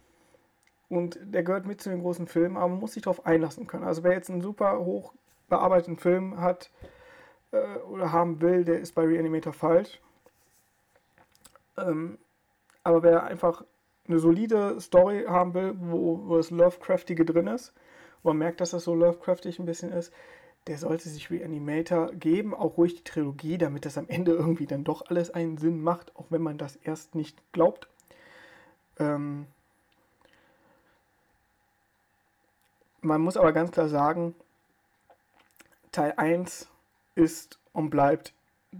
Und 0.88 1.18
der 1.22 1.42
gehört 1.42 1.66
mit 1.66 1.80
zu 1.80 1.90
den 1.90 2.02
großen 2.02 2.26
Filmen, 2.26 2.56
aber 2.56 2.68
man 2.68 2.80
muss 2.80 2.94
sich 2.94 3.02
darauf 3.02 3.26
einlassen 3.26 3.66
können. 3.66 3.84
Also 3.84 4.02
wer 4.04 4.12
jetzt 4.12 4.30
einen 4.30 4.40
super 4.40 4.78
hoch 4.78 5.12
bearbeiteten 5.48 5.96
Film 5.96 6.40
hat, 6.40 6.70
äh, 7.54 7.78
oder 7.90 8.12
haben 8.12 8.40
will, 8.40 8.64
der 8.64 8.80
ist 8.80 8.94
bei 8.94 9.04
Reanimator 9.04 9.52
falsch. 9.52 10.00
Ähm, 11.76 12.18
aber 12.82 13.02
wer 13.02 13.24
einfach 13.24 13.64
eine 14.06 14.18
solide 14.18 14.80
Story 14.80 15.24
haben 15.26 15.54
will, 15.54 15.74
wo, 15.78 16.20
wo 16.26 16.36
das 16.36 16.50
Lovecraftige 16.50 17.24
drin 17.24 17.46
ist, 17.46 17.72
man 18.24 18.38
merkt, 18.38 18.60
dass 18.60 18.70
das 18.70 18.84
so 18.84 18.94
Lovecraftig 18.94 19.58
ein 19.58 19.66
bisschen 19.66 19.92
ist, 19.92 20.12
der 20.66 20.78
sollte 20.78 21.08
sich 21.08 21.30
Reanimator 21.30 22.12
geben, 22.12 22.54
auch 22.54 22.78
ruhig 22.78 22.94
die 22.96 23.04
Trilogie, 23.04 23.58
damit 23.58 23.84
das 23.84 23.98
am 23.98 24.08
Ende 24.08 24.32
irgendwie 24.32 24.66
dann 24.66 24.84
doch 24.84 25.06
alles 25.10 25.30
einen 25.30 25.58
Sinn 25.58 25.82
macht, 25.82 26.16
auch 26.16 26.26
wenn 26.30 26.42
man 26.42 26.56
das 26.56 26.76
erst 26.76 27.14
nicht 27.14 27.40
glaubt. 27.52 27.88
Ähm 28.98 29.46
man 33.02 33.20
muss 33.20 33.36
aber 33.36 33.52
ganz 33.52 33.70
klar 33.70 33.88
sagen, 33.88 34.34
Teil 35.92 36.14
1 36.16 36.68
ist 37.14 37.58
und 37.72 37.90
bleibt 37.90 38.32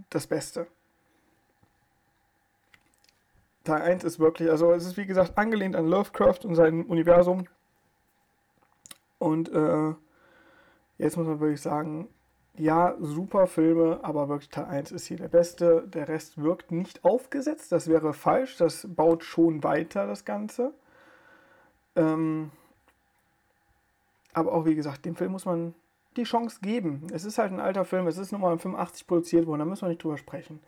das 0.09 0.25
Beste. 0.27 0.67
Teil 3.63 3.81
1 3.81 4.03
ist 4.03 4.19
wirklich, 4.19 4.49
also 4.49 4.71
es 4.73 4.85
ist 4.85 4.97
wie 4.97 5.05
gesagt 5.05 5.37
angelehnt 5.37 5.75
an 5.75 5.87
Lovecraft 5.87 6.39
und 6.43 6.55
sein 6.55 6.85
Universum. 6.85 7.47
Und 9.17 9.51
äh, 9.51 9.93
jetzt 10.97 11.17
muss 11.17 11.27
man 11.27 11.39
wirklich 11.39 11.61
sagen, 11.61 12.09
ja, 12.57 12.95
super 12.99 13.47
Filme, 13.47 13.99
aber 14.01 14.29
wirklich 14.29 14.49
Teil 14.49 14.65
1 14.65 14.91
ist 14.91 15.07
hier 15.07 15.17
der 15.17 15.27
beste. 15.27 15.87
Der 15.87 16.07
Rest 16.07 16.41
wirkt 16.41 16.71
nicht 16.71 17.03
aufgesetzt, 17.03 17.71
das 17.71 17.87
wäre 17.87 18.13
falsch. 18.13 18.57
Das 18.57 18.87
baut 18.87 19.23
schon 19.23 19.63
weiter, 19.63 20.07
das 20.07 20.25
Ganze. 20.25 20.73
Ähm, 21.95 22.51
aber 24.33 24.53
auch 24.53 24.65
wie 24.65 24.75
gesagt, 24.75 25.05
dem 25.05 25.15
Film 25.15 25.31
muss 25.31 25.45
man 25.45 25.73
die 26.17 26.23
Chance 26.23 26.59
geben. 26.61 27.07
Es 27.13 27.25
ist 27.25 27.37
halt 27.37 27.51
ein 27.51 27.59
alter 27.59 27.85
Film, 27.85 28.07
es 28.07 28.17
ist 28.17 28.31
nochmal 28.31 28.53
in 28.53 28.59
85 28.59 29.07
produziert 29.07 29.47
worden, 29.47 29.59
da 29.59 29.65
müssen 29.65 29.83
wir 29.83 29.89
nicht 29.89 30.03
drüber 30.03 30.17
sprechen. 30.17 30.59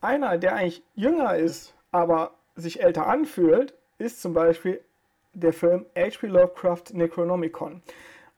Einer, 0.00 0.38
der 0.38 0.54
eigentlich 0.54 0.82
jünger 0.94 1.36
ist, 1.36 1.74
aber 1.90 2.32
sich 2.54 2.82
älter 2.82 3.06
anfühlt, 3.06 3.74
ist 3.98 4.22
zum 4.22 4.34
Beispiel 4.34 4.80
der 5.40 5.52
Film 5.52 5.86
H.P. 5.96 6.26
Lovecraft 6.26 6.92
Necronomicon. 6.92 7.82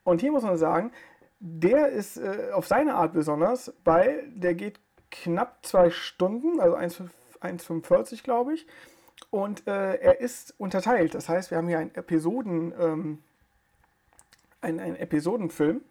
Und 0.05 0.21
hier 0.21 0.33
muss 0.33 0.43
man 0.43 0.57
sagen, 0.57 0.93
der 1.39 1.89
ist 1.89 2.19
äh, 2.19 2.51
auf 2.53 2.67
seine 2.67 2.95
Art 2.95 3.13
besonders, 3.13 3.73
weil 3.85 4.29
der 4.29 4.55
geht 4.55 4.81
knapp 5.11 5.65
zwei 5.65 5.91
Stunden, 5.91 6.61
also 6.61 6.77
1,45 6.77 8.23
glaube 8.23 8.55
ich. 8.55 8.67
Und 9.31 9.67
äh, 9.67 9.95
er 9.97 10.21
ist 10.21 10.55
unterteilt. 10.59 11.15
Das 11.15 11.29
heißt, 11.29 11.51
wir 11.51 11.59
haben 11.59 11.69
hier 11.69 11.79
einen 11.79 11.95
Episoden, 11.95 12.75
ähm, 12.79 13.19
einen, 14.61 14.81
einen 14.81 14.97
Episodenfilm. 14.97 15.83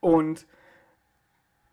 Und 0.00 0.46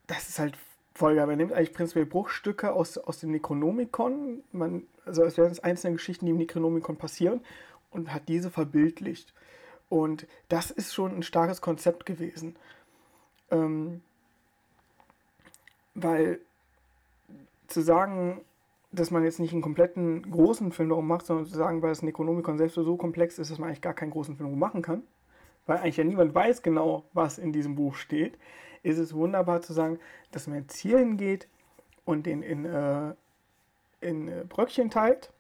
das 0.08 0.30
ist 0.30 0.40
halt 0.40 0.58
voll 0.94 1.16
geil. 1.16 1.28
Man 1.28 1.38
nimmt 1.38 1.54
eigentlich 1.54 1.74
prinzipiell 1.74 2.06
Bruchstücke 2.06 2.74
aus, 2.74 2.98
aus 2.98 3.20
dem 3.20 3.32
Necronomicon. 3.32 4.44
Man, 4.52 4.84
also 5.06 5.24
es 5.24 5.38
werden 5.38 5.58
einzelne 5.64 5.94
Geschichten, 5.96 6.26
die 6.26 6.32
im 6.32 6.38
Necronomicon 6.38 6.98
passieren 6.98 7.42
und 7.92 8.14
hat 8.14 8.28
diese 8.28 8.50
verbildlicht. 8.50 9.34
Und 9.90 10.26
das 10.50 10.72
ist 10.72 10.94
schon 10.94 11.16
ein 11.16 11.24
starkes 11.24 11.62
Konzept 11.62 12.06
gewesen. 12.06 12.56
Ähm, 13.52 14.02
weil 15.94 16.40
zu 17.68 17.82
sagen, 17.82 18.42
dass 18.92 19.12
man 19.12 19.24
jetzt 19.24 19.40
nicht 19.40 19.54
einen 19.54 19.62
kompletten 19.62 20.30
großen 20.30 20.72
Film 20.72 20.90
darum 20.90 21.08
macht, 21.08 21.26
sondern 21.26 21.46
zu 21.46 21.58
sagen, 21.58 21.82
weil 21.82 21.90
das 21.90 22.02
Necronomicon 22.02 22.58
selbst 22.58 22.76
so 22.76 22.98
komplex 22.98 23.40
ist, 23.40 23.52
dass 23.52 23.60
man 23.60 23.70
eigentlich 23.70 23.82
gar 23.82 23.94
keinen 23.94 24.12
großen 24.12 24.36
Film 24.36 24.58
machen 24.60 24.82
kann, 24.82 25.04
weil 25.66 25.78
eigentlich 25.78 25.98
ja 25.98 26.04
niemand 26.04 26.36
weiß 26.36 26.62
genau, 26.62 27.06
was 27.14 27.38
in 27.38 27.54
diesem 27.54 27.76
Buch 27.76 27.96
steht, 27.96 28.38
ist 28.84 28.98
es 28.98 29.14
wunderbar 29.14 29.62
zu 29.62 29.74
sagen, 29.74 30.00
dass 30.32 30.48
man 30.48 30.60
jetzt 30.60 30.76
hier 30.78 31.00
hingeht 31.00 31.48
und 32.04 32.26
den 32.26 32.42
in, 32.44 32.66
äh, 32.66 33.14
in 34.02 34.28
äh, 34.28 34.44
Bröckchen 34.48 34.90
teilt. 34.90 35.32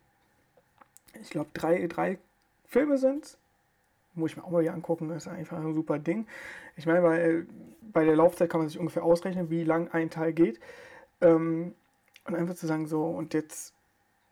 Ich 1.19 1.29
glaube, 1.29 1.49
drei, 1.53 1.87
drei 1.87 2.19
Filme 2.71 2.97
sind 2.97 3.37
muss 4.13 4.31
ich 4.31 4.37
mir 4.37 4.43
auch 4.43 4.51
mal 4.51 4.61
hier 4.61 4.73
angucken, 4.73 5.09
das 5.09 5.25
ist 5.25 5.31
einfach 5.31 5.57
ein 5.57 5.73
super 5.73 5.99
Ding. 5.99 6.27
Ich 6.75 6.85
meine, 6.85 7.01
bei, 7.01 7.45
bei 7.93 8.05
der 8.05 8.15
Laufzeit 8.15 8.49
kann 8.49 8.59
man 8.59 8.69
sich 8.69 8.79
ungefähr 8.79 9.03
ausrechnen, 9.03 9.49
wie 9.49 9.63
lang 9.63 9.89
ein 9.89 10.09
Teil 10.09 10.33
geht. 10.33 10.59
Ähm, 11.21 11.73
und 12.25 12.35
einfach 12.35 12.55
zu 12.55 12.67
sagen, 12.67 12.87
so, 12.87 13.05
und 13.05 13.33
jetzt 13.33 13.73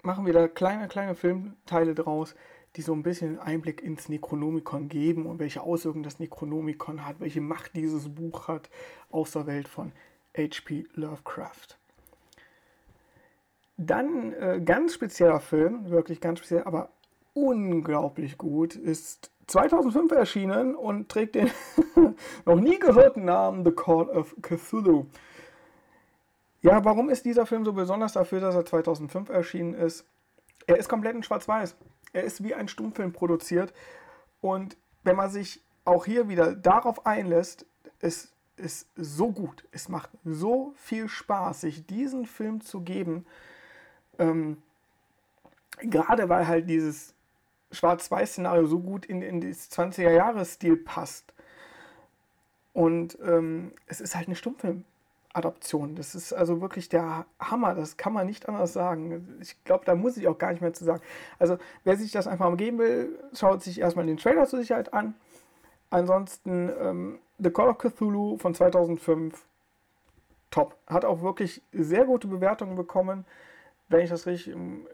machen 0.01 0.25
wir 0.25 0.33
da 0.33 0.47
kleine, 0.47 0.87
kleine 0.87 1.15
Filmteile 1.15 1.95
draus, 1.95 2.35
die 2.75 2.81
so 2.81 2.93
ein 2.93 3.03
bisschen 3.03 3.39
Einblick 3.39 3.81
ins 3.81 4.09
Necronomicon 4.09 4.89
geben 4.89 5.25
und 5.25 5.39
welche 5.39 5.61
Auswirkungen 5.61 6.03
das 6.03 6.19
Necronomicon 6.19 7.05
hat, 7.05 7.19
welche 7.19 7.41
Macht 7.41 7.75
dieses 7.75 8.09
Buch 8.09 8.47
hat 8.47 8.69
aus 9.09 9.31
der 9.31 9.47
Welt 9.47 9.67
von 9.67 9.91
H.P. 10.37 10.85
Lovecraft. 10.93 11.77
Dann 13.77 14.33
äh, 14.33 14.61
ganz 14.63 14.93
spezieller 14.93 15.39
Film, 15.39 15.89
wirklich 15.89 16.21
ganz 16.21 16.39
speziell, 16.39 16.63
aber 16.63 16.89
unglaublich 17.47 18.37
gut, 18.37 18.75
ist 18.75 19.31
2005 19.47 20.11
erschienen 20.11 20.75
und 20.75 21.09
trägt 21.09 21.35
den 21.35 21.49
noch 22.45 22.59
nie 22.59 22.77
gehörten 22.79 23.25
Namen 23.25 23.65
The 23.65 23.71
Call 23.71 24.09
of 24.09 24.35
Cthulhu. 24.41 25.05
Ja, 26.61 26.83
warum 26.83 27.09
ist 27.09 27.25
dieser 27.25 27.45
Film 27.45 27.63
so 27.63 27.73
besonders 27.73 28.13
dafür, 28.13 28.41
dass 28.41 28.55
er 28.55 28.65
2005 28.65 29.29
erschienen 29.29 29.73
ist? 29.73 30.05
Er 30.67 30.77
ist 30.77 30.89
komplett 30.89 31.15
in 31.15 31.23
Schwarz-Weiß. 31.23 31.75
Er 32.13 32.23
ist 32.23 32.43
wie 32.43 32.53
ein 32.53 32.67
Stummfilm 32.67 33.13
produziert. 33.13 33.73
Und 34.41 34.77
wenn 35.03 35.15
man 35.15 35.29
sich 35.29 35.61
auch 35.85 36.05
hier 36.05 36.27
wieder 36.27 36.53
darauf 36.55 37.05
einlässt, 37.05 37.65
es 37.99 38.31
ist 38.57 38.87
so 38.95 39.31
gut. 39.31 39.63
Es 39.71 39.89
macht 39.89 40.09
so 40.25 40.73
viel 40.75 41.07
Spaß, 41.07 41.61
sich 41.61 41.85
diesen 41.85 42.25
Film 42.25 42.61
zu 42.61 42.81
geben. 42.81 43.25
Ähm, 44.17 44.57
gerade 45.79 46.29
weil 46.29 46.47
halt 46.47 46.69
dieses 46.69 47.13
Schwarz-Weiß-Szenario 47.71 48.65
so 48.65 48.79
gut 48.79 49.05
in, 49.05 49.21
in 49.21 49.41
das 49.41 49.71
20er-Jahres-Stil 49.71 50.77
passt. 50.77 51.33
Und 52.73 53.17
ähm, 53.25 53.73
es 53.87 53.99
ist 54.01 54.15
halt 54.15 54.27
eine 54.27 54.35
Stummfilm-Adaption. 54.35 55.95
Das 55.95 56.15
ist 56.15 56.33
also 56.33 56.61
wirklich 56.61 56.89
der 56.89 57.25
Hammer. 57.39 57.75
Das 57.75 57.97
kann 57.97 58.13
man 58.13 58.27
nicht 58.27 58.47
anders 58.47 58.73
sagen. 58.73 59.37
Ich 59.41 59.63
glaube, 59.63 59.85
da 59.85 59.95
muss 59.95 60.17
ich 60.17 60.27
auch 60.27 60.37
gar 60.37 60.51
nicht 60.51 60.61
mehr 60.61 60.73
zu 60.73 60.83
sagen. 60.83 61.01
Also, 61.39 61.57
wer 61.83 61.97
sich 61.97 62.11
das 62.11 62.27
einfach 62.27 62.49
mal 62.49 62.55
geben 62.55 62.79
will, 62.79 63.19
schaut 63.33 63.63
sich 63.63 63.79
erstmal 63.79 64.05
den 64.05 64.17
Trailer 64.17 64.45
zur 64.45 64.59
Sicherheit 64.59 64.93
an. 64.93 65.15
Ansonsten 65.89 66.71
ähm, 66.79 67.19
The 67.39 67.49
Call 67.49 67.69
of 67.69 67.77
Cthulhu 67.79 68.37
von 68.37 68.53
2005, 68.53 69.43
top. 70.51 70.75
Hat 70.87 71.05
auch 71.05 71.21
wirklich 71.21 71.61
sehr 71.71 72.05
gute 72.05 72.27
Bewertungen 72.27 72.75
bekommen. 72.75 73.25
Wenn 73.87 74.01
ich 74.01 74.09
das 74.09 74.27
richtig 74.27 74.53
im 74.53 74.85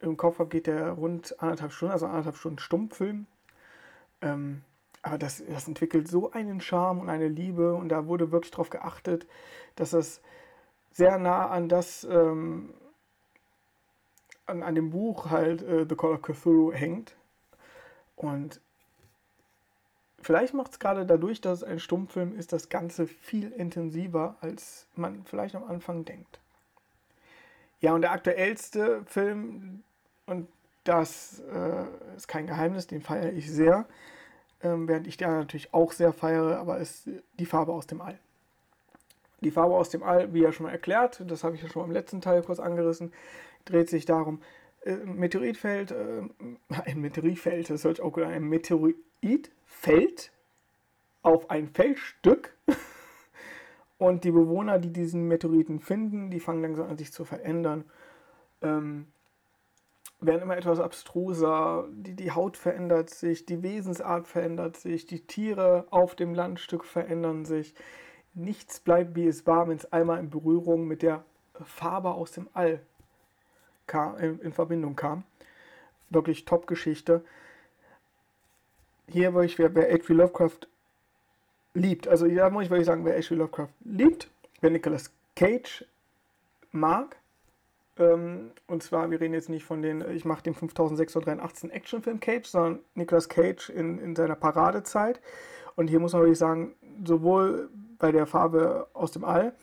im 0.00 0.16
Kopf 0.16 0.38
habe, 0.38 0.48
geht 0.48 0.66
der 0.66 0.90
rund 0.90 1.40
anderthalb 1.40 1.72
Stunden, 1.72 1.92
also 1.92 2.06
anderthalb 2.06 2.36
Stunden 2.36 2.58
Stummfilm. 2.58 3.26
Ähm, 4.22 4.62
aber 5.02 5.18
das, 5.18 5.42
das 5.46 5.66
entwickelt 5.66 6.08
so 6.08 6.30
einen 6.32 6.60
Charme 6.60 7.00
und 7.00 7.08
eine 7.08 7.28
Liebe 7.28 7.74
und 7.74 7.88
da 7.88 8.06
wurde 8.06 8.32
wirklich 8.32 8.50
darauf 8.50 8.70
geachtet, 8.70 9.26
dass 9.76 9.92
es 9.92 10.20
sehr 10.92 11.18
nah 11.18 11.48
an 11.48 11.68
das, 11.68 12.04
ähm, 12.04 12.74
an, 14.46 14.62
an 14.62 14.74
dem 14.74 14.90
Buch 14.90 15.30
halt 15.30 15.62
äh, 15.62 15.86
The 15.88 15.96
Call 15.96 16.12
of 16.12 16.22
Cthulhu 16.22 16.72
hängt. 16.72 17.14
Und 18.16 18.60
vielleicht 20.20 20.52
macht 20.52 20.72
es 20.72 20.78
gerade 20.78 21.06
dadurch, 21.06 21.40
dass 21.40 21.58
es 21.58 21.64
ein 21.64 21.80
Stummfilm 21.80 22.36
ist, 22.36 22.52
das 22.52 22.68
Ganze 22.68 23.06
viel 23.06 23.50
intensiver, 23.52 24.36
als 24.40 24.86
man 24.96 25.24
vielleicht 25.24 25.54
am 25.54 25.64
Anfang 25.64 26.04
denkt. 26.04 26.40
Ja, 27.80 27.94
und 27.94 28.02
der 28.02 28.12
aktuellste 28.12 29.02
Film, 29.06 29.82
und 30.30 30.48
das 30.84 31.42
äh, 31.52 31.84
ist 32.16 32.28
kein 32.28 32.46
Geheimnis, 32.46 32.86
den 32.86 33.02
feiere 33.02 33.32
ich 33.32 33.50
sehr. 33.50 33.86
Ähm, 34.62 34.88
während 34.88 35.06
ich 35.06 35.16
den 35.16 35.28
natürlich 35.28 35.74
auch 35.74 35.92
sehr 35.92 36.12
feiere, 36.12 36.58
aber 36.58 36.78
ist 36.78 37.08
die 37.38 37.46
Farbe 37.46 37.72
aus 37.72 37.86
dem 37.86 38.00
All. 38.00 38.18
Die 39.40 39.50
Farbe 39.50 39.74
aus 39.74 39.90
dem 39.90 40.02
All, 40.02 40.32
wie 40.32 40.42
ja 40.42 40.52
schon 40.52 40.66
mal 40.66 40.72
erklärt, 40.72 41.22
das 41.26 41.44
habe 41.44 41.56
ich 41.56 41.62
ja 41.62 41.68
schon 41.68 41.84
im 41.84 41.92
letzten 41.92 42.20
Teil 42.20 42.42
kurz 42.42 42.60
angerissen, 42.60 43.12
dreht 43.64 43.88
sich 43.88 44.04
darum, 44.04 44.42
äh, 44.84 44.96
Meteoritfeld, 44.96 45.92
äh, 45.92 46.22
ein 46.84 47.00
Meteoritfeld, 47.00 47.70
das 47.70 47.82
sich 47.82 48.00
auch 48.00 48.12
gut 48.12 48.22
an, 48.22 48.32
ein 48.32 48.44
Meteoritfeld 48.44 50.30
auf 51.22 51.50
ein 51.50 51.68
Feldstück 51.68 52.54
und 53.98 54.24
die 54.24 54.30
Bewohner, 54.30 54.78
die 54.78 54.92
diesen 54.92 55.26
Meteoriten 55.26 55.80
finden, 55.80 56.30
die 56.30 56.40
fangen 56.40 56.62
langsam 56.62 56.88
an 56.88 56.98
sich 56.98 57.12
zu 57.12 57.24
verändern. 57.24 57.84
Ähm, 58.62 59.06
werden 60.20 60.42
immer 60.42 60.56
etwas 60.56 60.80
abstruser, 60.80 61.88
die, 61.90 62.14
die 62.14 62.32
Haut 62.32 62.56
verändert 62.56 63.10
sich, 63.10 63.46
die 63.46 63.62
Wesensart 63.62 64.28
verändert 64.28 64.76
sich, 64.76 65.06
die 65.06 65.26
Tiere 65.26 65.86
auf 65.90 66.14
dem 66.14 66.34
Landstück 66.34 66.84
verändern 66.84 67.44
sich. 67.44 67.74
Nichts 68.34 68.80
bleibt 68.80 69.16
wie 69.16 69.26
es 69.26 69.46
war, 69.46 69.68
wenn 69.68 69.76
es 69.76 69.92
einmal 69.92 70.20
in 70.20 70.30
Berührung 70.30 70.86
mit 70.86 71.02
der 71.02 71.24
Farbe 71.64 72.10
aus 72.10 72.32
dem 72.32 72.48
All 72.52 72.80
kam, 73.86 74.16
in, 74.18 74.38
in 74.40 74.52
Verbindung 74.52 74.94
kam. 74.94 75.24
Wirklich 76.10 76.44
Top-Geschichte. 76.44 77.24
Hier 79.08 79.34
ich, 79.40 79.58
wer, 79.58 79.74
wer 79.74 79.90
H.P. 79.90 80.12
Lovecraft 80.12 80.68
liebt, 81.74 82.06
also 82.08 82.28
da 82.28 82.50
muss 82.50 82.64
ich 82.64 82.70
wirklich 82.70 82.86
sagen, 82.86 83.04
wer 83.04 83.18
H.P. 83.18 83.34
Lovecraft 83.34 83.70
liebt, 83.84 84.30
wer 84.60 84.70
Nicolas 84.70 85.10
Cage 85.34 85.84
mag, 86.72 87.19
ähm, 88.00 88.52
und 88.66 88.82
zwar, 88.82 89.10
wir 89.10 89.20
reden 89.20 89.34
jetzt 89.34 89.48
nicht 89.48 89.64
von 89.64 89.82
den, 89.82 90.04
ich 90.10 90.24
mache 90.24 90.42
den 90.42 90.54
5683 90.54 91.72
Actionfilm 91.72 92.20
Cage, 92.20 92.46
sondern 92.46 92.80
Nicolas 92.94 93.28
Cage 93.28 93.68
in, 93.70 93.98
in 93.98 94.16
seiner 94.16 94.36
Paradezeit. 94.36 95.20
Und 95.76 95.88
hier 95.88 96.00
muss 96.00 96.12
man 96.12 96.22
wirklich 96.22 96.38
sagen, 96.38 96.74
sowohl 97.04 97.68
bei 97.98 98.12
der 98.12 98.26
Farbe 98.26 98.88
aus 98.92 99.12
dem 99.12 99.24
All 99.24 99.54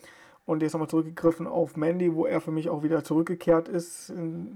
und 0.45 0.61
jetzt 0.61 0.73
nochmal 0.73 0.87
zurückgegriffen 0.87 1.45
auf 1.45 1.75
Mandy, 1.75 2.15
wo 2.15 2.25
er 2.25 2.39
für 2.39 2.51
mich 2.51 2.69
auch 2.69 2.83
wieder 2.83 3.03
zurückgekehrt 3.03 3.67
ist, 3.67 4.13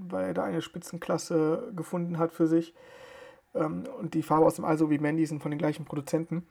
weil 0.08 0.26
er 0.26 0.34
da 0.34 0.44
eine 0.44 0.62
Spitzenklasse 0.62 1.72
gefunden 1.76 2.18
hat 2.18 2.32
für 2.32 2.46
sich. 2.46 2.74
Ähm, 3.54 3.84
und 3.98 4.14
die 4.14 4.22
Farbe 4.22 4.46
aus 4.46 4.56
dem 4.56 4.64
All 4.64 4.78
sowie 4.78 4.98
Mandy 4.98 5.26
sind 5.26 5.42
von 5.42 5.50
den 5.50 5.58
gleichen 5.58 5.84
Produzenten. 5.84 6.46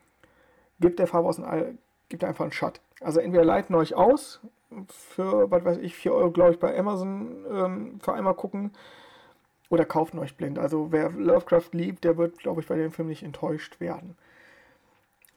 Gibt 0.80 1.00
der 1.00 1.08
Farbe 1.08 1.28
aus 1.28 1.38
dem 1.38 1.46
All, 1.46 1.78
gibt 2.10 2.24
einfach 2.24 2.44
einen 2.44 2.52
Shot. 2.52 2.82
Also 3.02 3.20
entweder 3.20 3.44
leiten 3.44 3.74
euch 3.76 3.96
aus, 3.96 4.42
für, 4.88 5.50
was 5.52 5.66
weiß 5.66 5.78
ich, 5.78 5.96
4 5.96 6.14
Euro, 6.14 6.32
glaube 6.32 6.52
ich, 6.52 6.60
bei 6.60 6.78
Amazon 6.78 7.46
ähm, 7.50 8.00
für 8.02 8.14
einmal 8.14 8.36
gucken. 8.36 8.72
Oder 9.70 9.86
kaufen 9.86 10.20
euch 10.20 10.36
blind. 10.36 10.60
Also 10.60 10.92
wer 10.92 11.10
Lovecraft 11.12 11.70
liebt, 11.72 12.04
der 12.04 12.18
wird, 12.18 12.40
glaube 12.40 12.62
ich, 12.62 12.68
bei 12.68 12.76
dem 12.76 12.92
Film 12.92 13.08
nicht 13.08 13.24
enttäuscht 13.24 13.80
werden. 13.80 14.18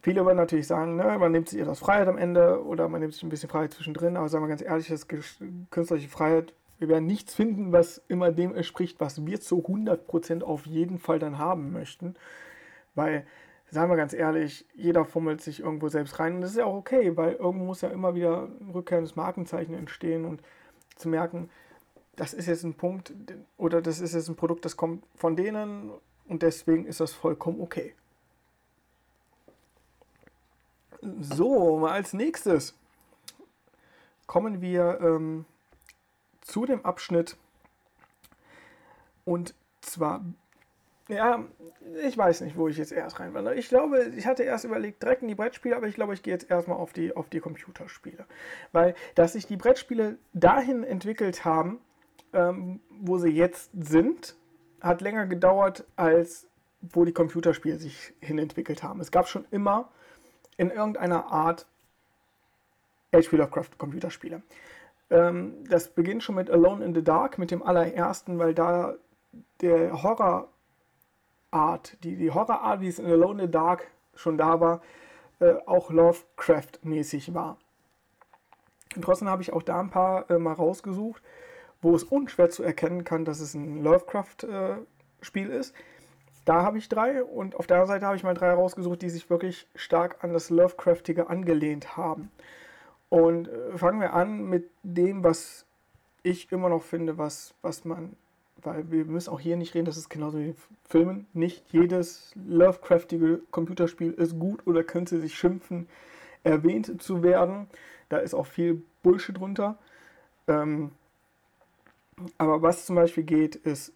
Viele 0.02 0.24
würden 0.26 0.36
natürlich 0.36 0.66
sagen, 0.66 0.96
ne, 0.96 1.16
man 1.18 1.32
nimmt 1.32 1.48
sich 1.48 1.60
etwas 1.60 1.78
Freiheit 1.78 2.08
am 2.08 2.18
Ende 2.18 2.62
oder 2.62 2.88
man 2.88 3.00
nimmt 3.00 3.14
sich 3.14 3.22
ein 3.22 3.30
bisschen 3.30 3.48
Freiheit 3.48 3.72
zwischendrin, 3.72 4.18
aber 4.18 4.28
sagen 4.28 4.44
wir 4.44 4.48
ganz 4.48 4.60
ehrlich, 4.60 4.88
das 4.88 5.06
künstlerische 5.08 6.08
Freiheit, 6.08 6.52
wir 6.78 6.88
werden 6.88 7.06
nichts 7.06 7.34
finden, 7.34 7.72
was 7.72 8.02
immer 8.08 8.30
dem 8.30 8.54
entspricht, 8.54 9.00
was 9.00 9.24
wir 9.24 9.40
zu 9.40 9.64
100% 9.66 10.42
auf 10.42 10.66
jeden 10.66 10.98
Fall 10.98 11.18
dann 11.18 11.38
haben 11.38 11.72
möchten, 11.72 12.16
weil 12.94 13.24
sagen 13.70 13.90
wir 13.90 13.96
ganz 13.96 14.12
ehrlich, 14.12 14.66
jeder 14.74 15.04
fummelt 15.04 15.40
sich 15.40 15.60
irgendwo 15.60 15.88
selbst 15.88 16.18
rein 16.18 16.36
und 16.36 16.40
das 16.42 16.52
ist 16.52 16.58
ja 16.58 16.64
auch 16.64 16.76
okay, 16.76 17.16
weil 17.16 17.34
irgendwo 17.34 17.66
muss 17.66 17.80
ja 17.80 17.88
immer 17.88 18.14
wieder 18.14 18.48
ein 18.60 18.70
rückkehrendes 18.70 19.16
Markenzeichen 19.16 19.74
entstehen 19.74 20.24
und 20.24 20.42
zu 20.96 21.08
merken, 21.08 21.50
das 22.16 22.32
ist 22.32 22.46
jetzt 22.46 22.62
ein 22.62 22.74
Punkt 22.74 23.12
oder 23.56 23.82
das 23.82 24.00
ist 24.00 24.14
jetzt 24.14 24.28
ein 24.28 24.36
Produkt, 24.36 24.64
das 24.64 24.76
kommt 24.76 25.04
von 25.16 25.36
denen 25.36 25.90
und 26.26 26.42
deswegen 26.42 26.86
ist 26.86 27.00
das 27.00 27.12
vollkommen 27.12 27.60
okay. 27.60 27.94
So, 31.20 31.84
als 31.86 32.12
nächstes 32.12 32.74
kommen 34.26 34.60
wir 34.62 35.00
ähm, 35.02 35.44
zu 36.40 36.64
dem 36.64 36.84
Abschnitt 36.84 37.36
und 39.24 39.54
zwar 39.80 40.24
ja, 41.08 41.44
ich 42.02 42.16
weiß 42.16 42.40
nicht, 42.40 42.56
wo 42.56 42.68
ich 42.68 42.78
jetzt 42.78 42.92
erst 42.92 43.20
reinwandere. 43.20 43.54
Ich 43.56 43.68
glaube, 43.68 44.12
ich 44.16 44.26
hatte 44.26 44.42
erst 44.42 44.64
überlegt, 44.64 45.02
direkt 45.02 45.22
in 45.22 45.28
die 45.28 45.34
Brettspiele, 45.34 45.76
aber 45.76 45.86
ich 45.86 45.94
glaube, 45.94 46.14
ich 46.14 46.22
gehe 46.22 46.32
jetzt 46.32 46.50
erstmal 46.50 46.78
auf 46.78 46.92
die, 46.92 47.14
auf 47.14 47.28
die 47.28 47.40
Computerspiele. 47.40 48.24
Weil, 48.72 48.94
dass 49.14 49.34
sich 49.34 49.46
die 49.46 49.56
Brettspiele 49.56 50.16
dahin 50.32 50.82
entwickelt 50.82 51.44
haben, 51.44 51.78
ähm, 52.32 52.80
wo 53.00 53.18
sie 53.18 53.28
jetzt 53.28 53.70
sind, 53.78 54.36
hat 54.80 55.02
länger 55.02 55.26
gedauert, 55.26 55.84
als 55.96 56.46
wo 56.80 57.04
die 57.04 57.12
Computerspiele 57.12 57.76
sich 57.76 58.14
hinentwickelt 58.20 58.82
haben. 58.82 59.00
Es 59.00 59.10
gab 59.10 59.28
schon 59.28 59.46
immer 59.50 59.90
in 60.56 60.70
irgendeiner 60.70 61.26
Art 61.26 61.66
H.P. 63.14 63.36
Lovecraft 63.36 63.78
Computerspiele. 63.78 64.42
Ähm, 65.10 65.64
das 65.68 65.88
beginnt 65.88 66.22
schon 66.22 66.34
mit 66.34 66.50
Alone 66.50 66.84
in 66.84 66.94
the 66.94 67.02
Dark, 67.02 67.38
mit 67.38 67.50
dem 67.50 67.62
allerersten, 67.62 68.38
weil 68.38 68.54
da 68.54 68.94
der 69.60 70.02
Horror 70.02 70.48
Art, 71.54 71.96
die, 72.04 72.16
die 72.16 72.30
Horrorart, 72.30 72.80
wie 72.80 72.88
es 72.88 72.98
in 72.98 73.06
Alone 73.06 73.42
in 73.42 73.48
the 73.48 73.52
Dark 73.52 73.86
schon 74.14 74.36
da 74.36 74.60
war, 74.60 74.82
äh, 75.40 75.54
auch 75.66 75.90
Lovecraft-mäßig 75.90 77.34
war. 77.34 77.56
Und 78.94 79.02
trotzdem 79.02 79.28
habe 79.28 79.42
ich 79.42 79.52
auch 79.52 79.62
da 79.62 79.80
ein 79.80 79.90
paar 79.90 80.30
äh, 80.30 80.38
mal 80.38 80.52
rausgesucht, 80.52 81.22
wo 81.82 81.94
es 81.94 82.04
unschwer 82.04 82.50
zu 82.50 82.62
erkennen 82.62 83.04
kann, 83.04 83.24
dass 83.24 83.40
es 83.40 83.54
ein 83.54 83.82
Lovecraft-Spiel 83.82 85.50
äh, 85.50 85.58
ist. 85.58 85.74
Da 86.44 86.62
habe 86.62 86.78
ich 86.78 86.88
drei 86.88 87.24
und 87.24 87.56
auf 87.56 87.66
der 87.66 87.78
anderen 87.78 87.94
Seite 87.94 88.06
habe 88.06 88.16
ich 88.16 88.22
mal 88.22 88.34
drei 88.34 88.52
rausgesucht, 88.52 89.00
die 89.00 89.08
sich 89.08 89.30
wirklich 89.30 89.66
stark 89.74 90.22
an 90.22 90.32
das 90.32 90.50
Lovecraftige 90.50 91.30
angelehnt 91.30 91.96
haben. 91.96 92.30
Und 93.08 93.48
äh, 93.48 93.78
fangen 93.78 94.00
wir 94.00 94.12
an 94.12 94.48
mit 94.48 94.70
dem, 94.82 95.24
was 95.24 95.66
ich 96.22 96.50
immer 96.52 96.68
noch 96.68 96.82
finde, 96.82 97.16
was, 97.18 97.54
was 97.62 97.84
man 97.84 98.16
weil 98.64 98.90
wir 98.90 99.04
müssen 99.04 99.30
auch 99.30 99.40
hier 99.40 99.56
nicht 99.56 99.74
reden, 99.74 99.84
das 99.84 99.96
ist 99.96 100.08
genauso 100.08 100.38
wie 100.38 100.48
in 100.48 100.56
Filmen. 100.88 101.26
Nicht 101.32 101.64
jedes 101.72 102.32
Lovecraftige 102.34 103.40
Computerspiel 103.50 104.12
ist 104.12 104.38
gut 104.38 104.66
oder 104.66 104.82
könnte 104.82 105.20
sich 105.20 105.34
schimpfen, 105.34 105.88
erwähnt 106.42 107.02
zu 107.02 107.22
werden. 107.22 107.68
Da 108.08 108.18
ist 108.18 108.34
auch 108.34 108.46
viel 108.46 108.82
Bullshit 109.02 109.38
drunter. 109.38 109.78
Ähm, 110.48 110.92
aber 112.38 112.62
was 112.62 112.86
zum 112.86 112.96
Beispiel 112.96 113.24
geht, 113.24 113.56
ist 113.56 113.92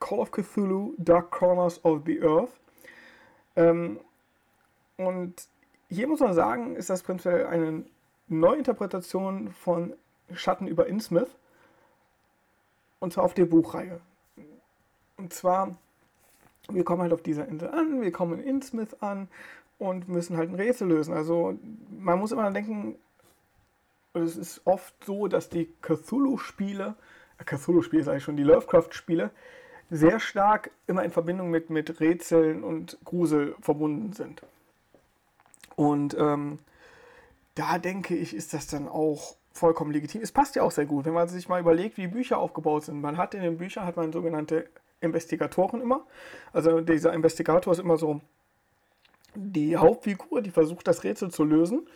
Call 0.00 0.18
of 0.18 0.30
Cthulhu, 0.30 0.94
Dark 0.98 1.30
Corners 1.30 1.84
of 1.84 2.02
the 2.06 2.20
Earth. 2.22 2.52
Ähm, 3.56 4.00
und 4.96 5.34
hier 5.88 6.08
muss 6.08 6.20
man 6.20 6.34
sagen, 6.34 6.76
ist 6.76 6.90
das 6.90 7.02
prinzipiell 7.02 7.46
eine 7.46 7.84
Neuinterpretation 8.28 9.50
von 9.52 9.94
Schatten 10.32 10.66
über 10.66 10.86
Innsmouth. 10.86 11.36
Und 12.98 13.12
zwar 13.12 13.24
auf 13.24 13.34
der 13.34 13.46
Buchreihe. 13.46 14.00
Und 15.16 15.32
zwar, 15.32 15.76
wir 16.70 16.84
kommen 16.84 17.02
halt 17.02 17.12
auf 17.12 17.22
dieser 17.22 17.46
Insel 17.46 17.70
an, 17.70 18.00
wir 18.00 18.12
kommen 18.12 18.40
in 18.40 18.46
Innsmouth 18.46 19.02
an 19.02 19.28
und 19.78 20.08
müssen 20.08 20.36
halt 20.36 20.50
ein 20.50 20.54
Rätsel 20.54 20.88
lösen. 20.88 21.14
Also 21.14 21.58
man 21.90 22.18
muss 22.18 22.32
immer 22.32 22.50
denken, 22.50 22.96
es 24.14 24.36
ist 24.36 24.60
oft 24.64 24.94
so, 25.04 25.26
dass 25.26 25.48
die 25.48 25.72
Cthulhu-Spiele, 25.80 26.94
äh, 27.38 27.44
Cthulhu-Spiele 27.44 28.04
sage 28.04 28.18
ich 28.18 28.24
schon, 28.24 28.36
die 28.36 28.42
Lovecraft-Spiele, 28.42 29.30
sehr 29.90 30.20
stark 30.20 30.70
immer 30.86 31.04
in 31.04 31.10
Verbindung 31.10 31.50
mit, 31.50 31.70
mit 31.70 32.00
Rätseln 32.00 32.64
und 32.64 32.98
Grusel 33.04 33.54
verbunden 33.60 34.12
sind. 34.12 34.42
Und 35.76 36.16
ähm, 36.18 36.58
da 37.54 37.78
denke 37.78 38.16
ich, 38.16 38.34
ist 38.34 38.54
das 38.54 38.66
dann 38.66 38.88
auch 38.88 39.36
vollkommen 39.52 39.92
legitim. 39.92 40.22
Es 40.22 40.32
passt 40.32 40.56
ja 40.56 40.62
auch 40.62 40.70
sehr 40.70 40.86
gut, 40.86 41.04
wenn 41.04 41.12
man 41.12 41.28
sich 41.28 41.48
mal 41.48 41.60
überlegt, 41.60 41.98
wie 41.98 42.06
Bücher 42.06 42.38
aufgebaut 42.38 42.84
sind. 42.84 43.00
Man 43.00 43.18
hat 43.18 43.34
in 43.34 43.42
den 43.42 43.58
Büchern 43.58 43.84
hat 43.84 43.96
man 43.96 44.12
sogenannte 44.12 44.68
Investigatoren 45.02 45.80
immer. 45.80 46.06
Also 46.52 46.80
dieser 46.80 47.12
Investigator 47.12 47.72
ist 47.72 47.80
immer 47.80 47.96
so 47.96 48.20
die 49.34 49.76
Hauptfigur, 49.76 50.42
die 50.42 50.50
versucht, 50.50 50.86
das 50.88 51.04
Rätsel 51.04 51.30
zu 51.30 51.44
lösen. 51.44 51.88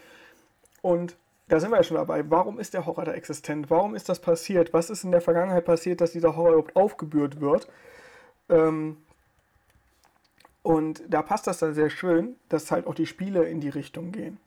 Und 0.83 1.17
da 1.49 1.61
sind 1.61 1.71
wir 1.71 1.77
ja 1.77 1.83
schon 1.83 1.97
dabei. 1.97 2.29
Warum 2.31 2.59
ist 2.59 2.75
der 2.75 2.87
Horror 2.87 3.05
da 3.05 3.13
existent? 3.13 3.71
Warum 3.71 3.95
ist 3.95 4.09
das 4.09 4.21
passiert? 4.21 4.73
Was 4.73 4.91
ist 4.91 5.05
in 5.05 5.13
der 5.13 5.21
Vergangenheit 5.21 5.65
passiert, 5.65 6.01
dass 6.01 6.13
dieser 6.13 6.37
Horror 6.37 6.53
überhaupt 6.53 6.77
aufgebührt 6.77 7.41
wird? 7.41 7.69
Ähm 8.49 8.97
und 10.63 11.03
da 11.09 11.23
passt 11.23 11.47
das 11.47 11.59
dann 11.59 11.75
sehr 11.75 11.91
schön, 11.91 12.35
dass 12.49 12.73
halt 12.73 12.89
auch 12.89 12.95
die 12.95 13.07
Spiele 13.07 13.45
in 13.45 13.61
die 13.61 13.69
Richtung 13.69 14.11
gehen. 14.11 14.39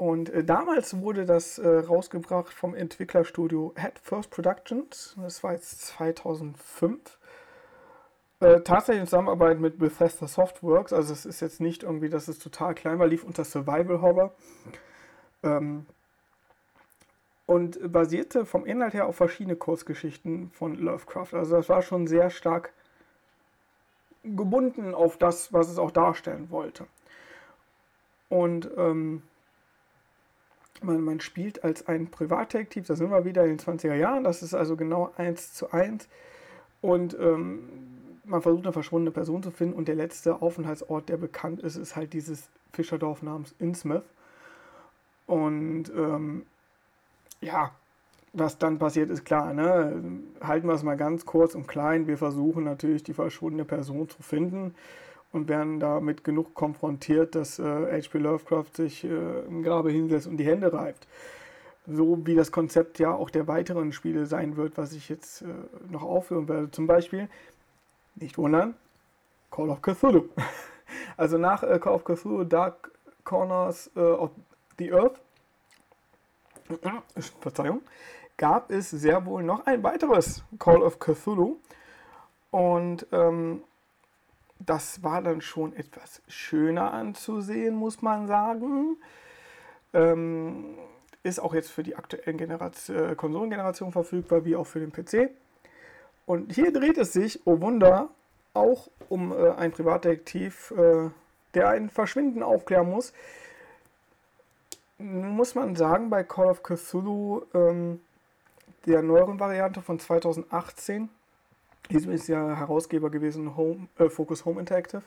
Und 0.00 0.30
äh, 0.30 0.42
damals 0.42 0.98
wurde 1.02 1.26
das 1.26 1.58
äh, 1.58 1.68
rausgebracht 1.68 2.54
vom 2.54 2.74
Entwicklerstudio 2.74 3.74
Head 3.76 3.98
First 3.98 4.30
Productions. 4.30 5.14
Das 5.20 5.44
war 5.44 5.52
jetzt 5.52 5.82
2005. 5.88 7.18
Äh, 8.40 8.60
tatsächlich 8.62 9.02
in 9.02 9.06
Zusammenarbeit 9.06 9.60
mit 9.60 9.78
Bethesda 9.78 10.26
Softworks. 10.26 10.94
Also 10.94 11.12
es 11.12 11.26
ist 11.26 11.40
jetzt 11.40 11.60
nicht 11.60 11.82
irgendwie, 11.82 12.08
dass 12.08 12.28
es 12.28 12.38
total 12.38 12.74
klein 12.74 12.98
war, 12.98 13.06
lief 13.08 13.24
unter 13.24 13.44
Survival 13.44 14.00
Horror. 14.00 14.32
Ähm, 15.42 15.84
und 17.44 17.92
basierte 17.92 18.46
vom 18.46 18.64
Inhalt 18.64 18.94
her 18.94 19.06
auf 19.06 19.16
verschiedene 19.16 19.56
Kurzgeschichten 19.56 20.50
von 20.52 20.76
Lovecraft. 20.76 21.34
Also 21.34 21.56
das 21.56 21.68
war 21.68 21.82
schon 21.82 22.06
sehr 22.06 22.30
stark 22.30 22.72
gebunden 24.24 24.94
auf 24.94 25.18
das, 25.18 25.52
was 25.52 25.68
es 25.68 25.76
auch 25.76 25.90
darstellen 25.90 26.48
wollte. 26.48 26.86
Und 28.30 28.70
ähm, 28.78 29.24
man, 30.82 31.00
man 31.02 31.20
spielt 31.20 31.64
als 31.64 31.86
ein 31.86 32.10
Privatdetektiv, 32.10 32.86
da 32.86 32.96
sind 32.96 33.10
wir 33.10 33.24
wieder 33.24 33.44
in 33.44 33.56
den 33.56 33.58
20er 33.58 33.94
Jahren, 33.94 34.24
das 34.24 34.42
ist 34.42 34.54
also 34.54 34.76
genau 34.76 35.12
eins 35.16 35.52
zu 35.52 35.70
eins. 35.72 36.08
Und 36.80 37.16
ähm, 37.20 37.60
man 38.24 38.42
versucht 38.42 38.64
eine 38.64 38.72
verschwundene 38.72 39.10
Person 39.10 39.42
zu 39.42 39.50
finden 39.50 39.74
und 39.74 39.88
der 39.88 39.94
letzte 39.94 40.40
Aufenthaltsort, 40.40 41.08
der 41.08 41.16
bekannt 41.16 41.60
ist, 41.60 41.76
ist 41.76 41.96
halt 41.96 42.12
dieses 42.12 42.48
Fischerdorf 42.72 43.22
namens 43.22 43.54
Innsmouth. 43.58 44.04
Und 45.26 45.90
ähm, 45.96 46.46
ja, 47.40 47.72
was 48.32 48.58
dann 48.58 48.78
passiert, 48.78 49.10
ist 49.10 49.24
klar. 49.24 49.52
Ne? 49.52 50.02
Halten 50.40 50.66
wir 50.66 50.74
es 50.74 50.82
mal 50.82 50.96
ganz 50.96 51.26
kurz 51.26 51.54
und 51.54 51.66
klein. 51.66 52.06
Wir 52.06 52.16
versuchen 52.16 52.64
natürlich 52.64 53.02
die 53.02 53.14
verschwundene 53.14 53.64
Person 53.64 54.08
zu 54.08 54.22
finden 54.22 54.74
und 55.32 55.48
werden 55.48 55.80
damit 55.80 56.24
genug 56.24 56.54
konfrontiert, 56.54 57.34
dass 57.34 57.58
äh, 57.58 57.62
H.P. 57.62 58.18
Lovecraft 58.18 58.74
sich 58.74 59.04
äh, 59.04 59.40
im 59.46 59.62
Grabe 59.62 59.90
hinsetzt 59.90 60.26
und 60.26 60.36
die 60.36 60.46
Hände 60.46 60.72
reibt. 60.72 61.06
So 61.86 62.26
wie 62.26 62.34
das 62.34 62.52
Konzept 62.52 62.98
ja 62.98 63.12
auch 63.12 63.30
der 63.30 63.46
weiteren 63.46 63.92
Spiele 63.92 64.26
sein 64.26 64.56
wird, 64.56 64.76
was 64.76 64.92
ich 64.92 65.08
jetzt 65.08 65.42
äh, 65.42 65.46
noch 65.88 66.02
aufführen 66.02 66.48
werde. 66.48 66.70
Zum 66.70 66.86
Beispiel, 66.86 67.28
nicht 68.16 68.38
wundern, 68.38 68.74
Call 69.50 69.70
of 69.70 69.82
Cthulhu. 69.82 70.28
also 71.16 71.38
nach 71.38 71.62
äh, 71.62 71.78
Call 71.78 71.94
of 71.94 72.04
Cthulhu, 72.04 72.44
Dark 72.44 72.90
Corners 73.24 73.90
äh, 73.96 74.00
of 74.00 74.30
the 74.78 74.92
Earth, 74.92 75.20
Verzeihung, 77.40 77.82
gab 78.36 78.70
es 78.70 78.90
sehr 78.90 79.24
wohl 79.26 79.42
noch 79.42 79.66
ein 79.66 79.82
weiteres 79.82 80.42
Call 80.58 80.82
of 80.82 80.98
Cthulhu. 80.98 81.56
Und 82.50 83.06
ähm, 83.12 83.62
das 84.60 85.02
war 85.02 85.22
dann 85.22 85.40
schon 85.40 85.74
etwas 85.74 86.22
schöner 86.28 86.92
anzusehen, 86.92 87.74
muss 87.74 88.02
man 88.02 88.26
sagen. 88.26 88.96
Ähm, 89.92 90.76
ist 91.22 91.40
auch 91.40 91.54
jetzt 91.54 91.70
für 91.70 91.82
die 91.82 91.96
aktuellen 91.96 92.38
Generation, 92.38 93.10
äh, 93.10 93.14
Konsolengeneration 93.14 93.92
verfügbar, 93.92 94.44
wie 94.44 94.56
auch 94.56 94.66
für 94.66 94.80
den 94.80 94.92
PC. 94.92 95.30
Und 96.26 96.52
hier 96.52 96.72
dreht 96.72 96.98
es 96.98 97.12
sich, 97.12 97.40
oh 97.46 97.60
Wunder, 97.60 98.08
auch 98.54 98.88
um 99.08 99.32
äh, 99.32 99.50
einen 99.50 99.72
Privatdetektiv, 99.72 100.72
äh, 100.76 101.10
der 101.54 101.68
ein 101.70 101.90
Verschwinden 101.90 102.42
aufklären 102.42 102.88
muss. 102.88 103.12
Nun 104.98 105.30
muss 105.30 105.54
man 105.54 105.76
sagen, 105.76 106.10
bei 106.10 106.22
Call 106.22 106.46
of 106.48 106.62
Cthulhu, 106.62 107.42
ähm, 107.54 108.00
der 108.86 109.02
neueren 109.02 109.40
Variante 109.40 109.82
von 109.82 109.98
2018, 109.98 111.08
Diesem 111.90 112.12
ist 112.12 112.28
ja 112.28 112.56
Herausgeber 112.56 113.10
gewesen, 113.10 113.56
Home, 113.56 113.88
äh, 113.98 114.08
Focus 114.08 114.44
Home 114.44 114.60
Interactive. 114.60 115.02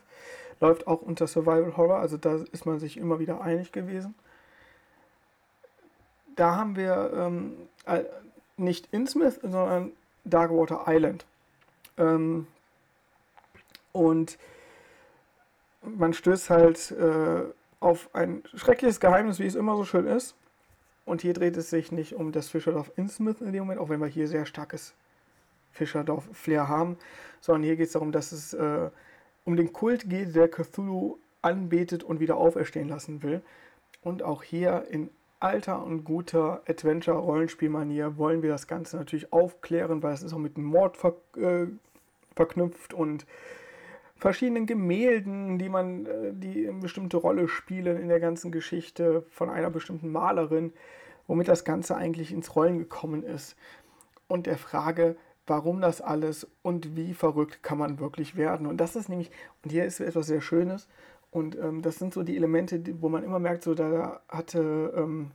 Läuft 0.60 0.88
auch 0.88 1.02
unter 1.02 1.28
Survival 1.28 1.76
Horror, 1.78 1.98
also 1.98 2.18
da 2.18 2.40
ist 2.52 2.66
man 2.66 2.80
sich 2.80 2.98
immer 2.98 3.20
wieder 3.20 3.42
einig 3.42 3.72
gewesen. 3.72 4.16
Da 6.36 6.56
haben 6.56 6.76
wir 6.76 7.12
ähm, 7.16 7.54
äh, 7.86 8.04
nicht 8.58 8.90
Innsmouth, 8.92 9.40
sondern 9.42 9.92
Darkwater 10.26 10.86
Island. 10.88 11.26
Ähm, 11.98 12.48
und 13.92 14.38
man 15.84 16.14
stößt 16.14 16.50
halt 16.50 16.92
äh, 16.92 17.44
auf 17.80 18.10
ein 18.14 18.44
schreckliches 18.56 19.00
Geheimnis, 19.00 19.40
wie 19.40 19.46
es 19.46 19.56
immer 19.56 19.76
so 19.76 19.84
schön 19.84 20.08
ist. 20.08 20.36
Und 21.06 21.22
hier 21.22 21.34
dreht 21.34 21.58
es 21.58 21.70
sich 21.70 21.92
nicht 21.92 22.16
um 22.16 22.32
das 22.32 22.48
Fischerdorf 22.50 22.92
Innsmouth 22.96 23.42
in 23.42 23.52
dem 23.52 23.64
Moment, 23.64 23.80
auch 23.80 23.90
wenn 23.90 24.00
wir 24.00 24.08
hier 24.08 24.28
sehr 24.28 24.46
starkes 24.46 24.94
Fischerdorf-Flair 25.74 26.68
haben, 26.68 26.98
sondern 27.42 27.64
hier 27.64 27.76
geht 27.76 27.88
es 27.88 27.94
darum, 27.94 28.12
dass 28.12 28.32
es 28.32 28.54
äh, 28.54 28.90
um 29.46 29.56
den 29.56 29.74
Kult 29.74 30.10
geht, 30.10 30.36
der 30.36 30.48
Cthulhu 30.48 31.18
anbetet 31.42 32.04
und 32.04 32.20
wieder 32.20 32.38
auferstehen 32.38 32.88
lassen 32.88 33.22
will. 33.22 33.42
Und 34.02 34.24
auch 34.24 34.44
hier 34.44 34.86
in 34.90 35.10
alter 35.40 35.84
und 35.84 36.06
guter 36.06 36.62
Adventure-Rollenspielmanier 36.68 38.18
wollen 38.18 38.42
wir 38.42 38.50
das 38.50 38.68
Ganze 38.68 38.96
natürlich 38.98 39.34
aufklären, 39.34 40.02
weil 40.02 40.14
es 40.14 40.24
ist 40.24 40.34
auch 40.34 40.38
mit 40.38 40.56
dem 40.56 40.64
Mord 40.64 40.96
ver 40.98 41.16
äh, 41.36 41.68
verknüpft 42.36 42.94
und 42.94 43.28
verschiedenen 44.16 44.66
Gemälden, 44.66 45.60
die 45.60 45.70
man, 45.70 46.06
äh, 46.06 46.32
die 46.34 46.68
eine 46.68 46.80
bestimmte 46.80 47.18
Rolle 47.18 47.48
spielen 47.48 47.98
in 47.98 48.08
der 48.08 48.22
ganzen 48.22 48.52
Geschichte 48.52 49.24
von 49.30 49.50
einer 49.50 49.70
bestimmten 49.70 50.12
Malerin, 50.12 50.72
womit 51.28 51.50
das 51.50 51.66
Ganze 51.66 51.96
eigentlich 51.96 52.32
ins 52.32 52.56
Rollen 52.56 52.80
gekommen 52.80 53.24
ist. 53.24 53.56
Und 54.28 54.48
der 54.48 54.58
Frage, 54.58 55.18
warum 55.48 55.82
das 55.82 56.02
alles 56.02 56.48
und 56.62 56.96
wie 56.96 57.14
verrückt 57.14 57.64
kann 57.64 57.78
man 57.78 58.00
wirklich 58.00 58.36
werden. 58.36 58.68
Und 58.68 58.78
das 58.78 58.96
ist 58.96 59.10
nämlich, 59.10 59.32
und 59.64 59.72
hier 59.72 59.86
ist 59.86 60.00
etwas 60.00 60.28
sehr 60.28 60.42
Schönes, 60.42 60.88
und 61.32 61.58
ähm, 61.58 61.82
das 61.82 61.96
sind 61.96 62.14
so 62.14 62.22
die 62.22 62.36
Elemente, 62.38 62.82
wo 63.02 63.10
man 63.10 63.24
immer 63.24 63.40
merkt, 63.40 63.64
so 63.64 63.74
da 63.74 64.22
hatte, 64.30 64.94
ähm, 64.96 65.32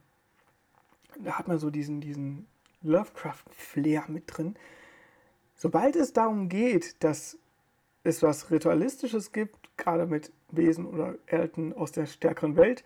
da 1.18 1.32
hat 1.32 1.48
man 1.48 1.58
so 1.58 1.70
diesen, 1.70 2.00
diesen 2.00 2.46
Lovecraft-Flair 2.82 4.04
mit 4.06 4.24
drin. 4.26 4.54
Sobald 5.56 5.96
es 5.96 6.12
darum 6.12 6.48
geht, 6.48 7.02
dass 7.02 7.36
es 8.04 8.22
was 8.22 8.52
Ritualistisches 8.52 9.32
gibt, 9.32 9.76
gerade 9.76 10.06
mit 10.06 10.30
Wesen 10.52 10.86
oder 10.86 11.16
Elten 11.26 11.72
aus 11.72 11.90
der 11.90 12.06
stärkeren 12.06 12.56
Welt, 12.56 12.84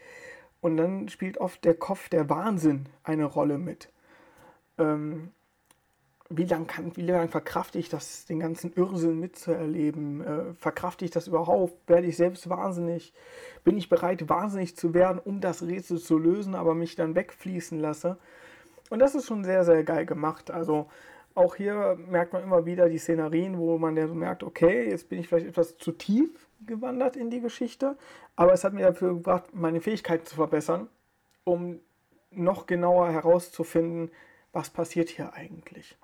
und 0.63 0.79
dann 0.79 1.09
spielt 1.09 1.39
oft 1.39 1.65
der 1.65 1.75
Kopf, 1.75 2.09
der 2.09 2.31
Wahnsinn 2.31 2.87
eine 3.03 3.25
Rolle 3.25 3.59
mit. 3.59 3.93
Ähm, 4.79 5.33
wie 6.37 6.45
lange 6.45 6.67
kann, 6.67 6.97
wie 6.97 7.03
lange 7.03 7.29
verkrafte 7.29 7.79
ich 7.79 7.89
das, 7.89 8.27
den 8.27 8.41
ganzen 8.41 8.73
Irrsinn 8.75 9.21
mitzuerleben? 9.21 10.21
Äh, 10.21 10.55
verkrafte 10.55 11.05
ich 11.05 11.11
das 11.11 11.29
überhaupt? 11.29 11.89
Werde 11.89 12.07
ich 12.07 12.17
selbst 12.17 12.49
wahnsinnig? 12.49 13.13
Bin 13.65 13.77
ich 13.77 13.89
bereit, 13.89 14.29
wahnsinnig 14.29 14.77
zu 14.77 14.95
werden, 14.95 15.21
um 15.23 15.41
das 15.41 15.63
Rätsel 15.63 15.99
zu 15.99 16.19
lösen, 16.19 16.55
aber 16.55 16.75
mich 16.75 16.97
dann 16.97 17.15
wegfließen 17.15 17.79
lasse? 17.79 18.19
Und 18.91 18.99
das 18.99 19.15
ist 19.15 19.27
schon 19.27 19.45
sehr, 19.45 19.65
sehr 19.65 19.85
geil 19.85 20.07
gemacht. 20.07 20.51
Also 20.51 20.89
auch 21.35 21.55
hier 21.55 21.99
merkt 22.09 22.33
man 22.33 22.43
immer 22.43 22.67
wieder 22.67 22.89
die 22.89 22.99
Szenarien, 22.99 23.59
wo 23.59 23.79
man 23.79 23.97
dann 23.97 24.09
so 24.09 24.15
merkt, 24.15 24.43
okay, 24.43 24.89
jetzt 24.89 25.09
bin 25.09 25.19
ich 25.19 25.29
vielleicht 25.29 25.47
etwas 25.47 25.77
zu 25.79 25.93
tief 25.93 26.49
gewandert 26.67 27.17
in 27.17 27.31
die 27.31 27.41
Geschichte, 27.41 27.97
aber 28.37 28.53
es 28.53 28.65
hat 28.65 28.73
mir 28.73 28.87
dafür 28.87 29.15
gebracht, 29.15 29.45
meine 29.53 29.81
Fähigkeiten 29.81 30.27
zu 30.27 30.37
verbessern, 30.37 30.89
um 31.45 31.81
noch 32.31 32.67
genauer 32.67 33.11
herauszufinden, 33.11 34.11
was 34.53 34.71
passiert 34.71 35.09
hier 35.09 35.33
eigentlich. 35.35 35.97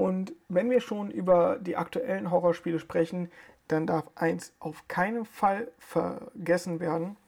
Und 0.00 0.32
wenn 0.48 0.70
wir 0.70 0.80
schon 0.80 1.10
über 1.10 1.58
die 1.60 1.76
aktuellen 1.76 2.30
Horrorspiele 2.30 2.78
sprechen, 2.78 3.30
dann 3.68 3.86
darf 3.86 4.10
eins 4.14 4.54
auf 4.58 4.88
keinen 4.88 5.26
Fall 5.26 5.70
vergessen 5.78 6.80
werden, 6.80 7.18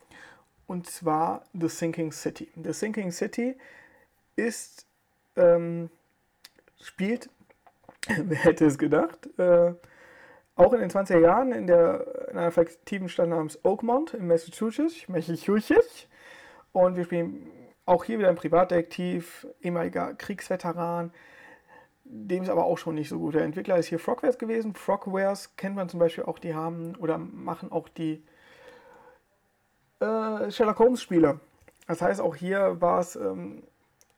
und 0.66 0.88
zwar 0.88 1.44
The 1.52 1.68
Sinking 1.68 2.12
City. 2.12 2.50
The 2.56 2.72
Sinking 2.72 3.12
City 3.12 3.58
ist, 4.37 4.87
ähm, 5.37 5.90
spielt, 6.80 7.28
wer 8.08 8.38
hätte 8.38 8.64
es 8.64 8.78
gedacht, 8.78 9.28
äh, 9.38 9.74
auch 10.56 10.72
in 10.72 10.80
den 10.80 10.90
20er 10.90 11.18
Jahren 11.18 11.52
in, 11.52 11.66
der, 11.66 12.30
in 12.30 12.38
einer 12.38 12.52
fiktiven 12.52 13.11
Stadt 13.11 13.28
namens 13.28 13.62
Oakmont 13.66 14.14
in 14.14 14.26
Massachusetts, 14.26 15.06
Massachusetts. 15.08 16.06
Und 16.72 16.96
wir 16.96 17.04
spielen 17.04 17.50
auch 17.85 18.04
hier 18.04 18.18
wieder 18.18 18.30
ein 18.30 18.37
Privatdetektiv, 18.37 19.46
ehemaliger 19.61 20.14
Kriegsveteran, 20.14 21.12
dem 22.14 22.42
ist 22.42 22.51
aber 22.51 22.64
auch 22.64 22.77
schon 22.77 22.94
nicht 22.94 23.09
so 23.09 23.18
gut. 23.18 23.35
Der 23.35 23.42
Entwickler 23.42 23.79
ist 23.79 23.87
hier 23.87 23.98
Frogwares 23.98 24.38
gewesen. 24.38 24.75
Frogwares 24.75 25.57
kennt 25.57 25.77
man 25.77 25.88
zum 25.88 25.98
Beispiel 25.98 26.25
auch, 26.25 26.38
die 26.38 26.55
haben 26.55 26.94
oder 26.96 27.16
machen 27.16 27.72
auch 27.72 27.88
die 27.88 28.22
äh, 30.01 30.51
Sherlock 30.51 30.79
Holmes 30.79 31.01
Spiele. 31.01 31.40
Das 31.88 32.03
heißt, 32.03 32.20
auch 32.20 32.37
hier 32.37 32.81
war 32.81 33.01
es 33.01 33.16
ähm, 33.16 33.62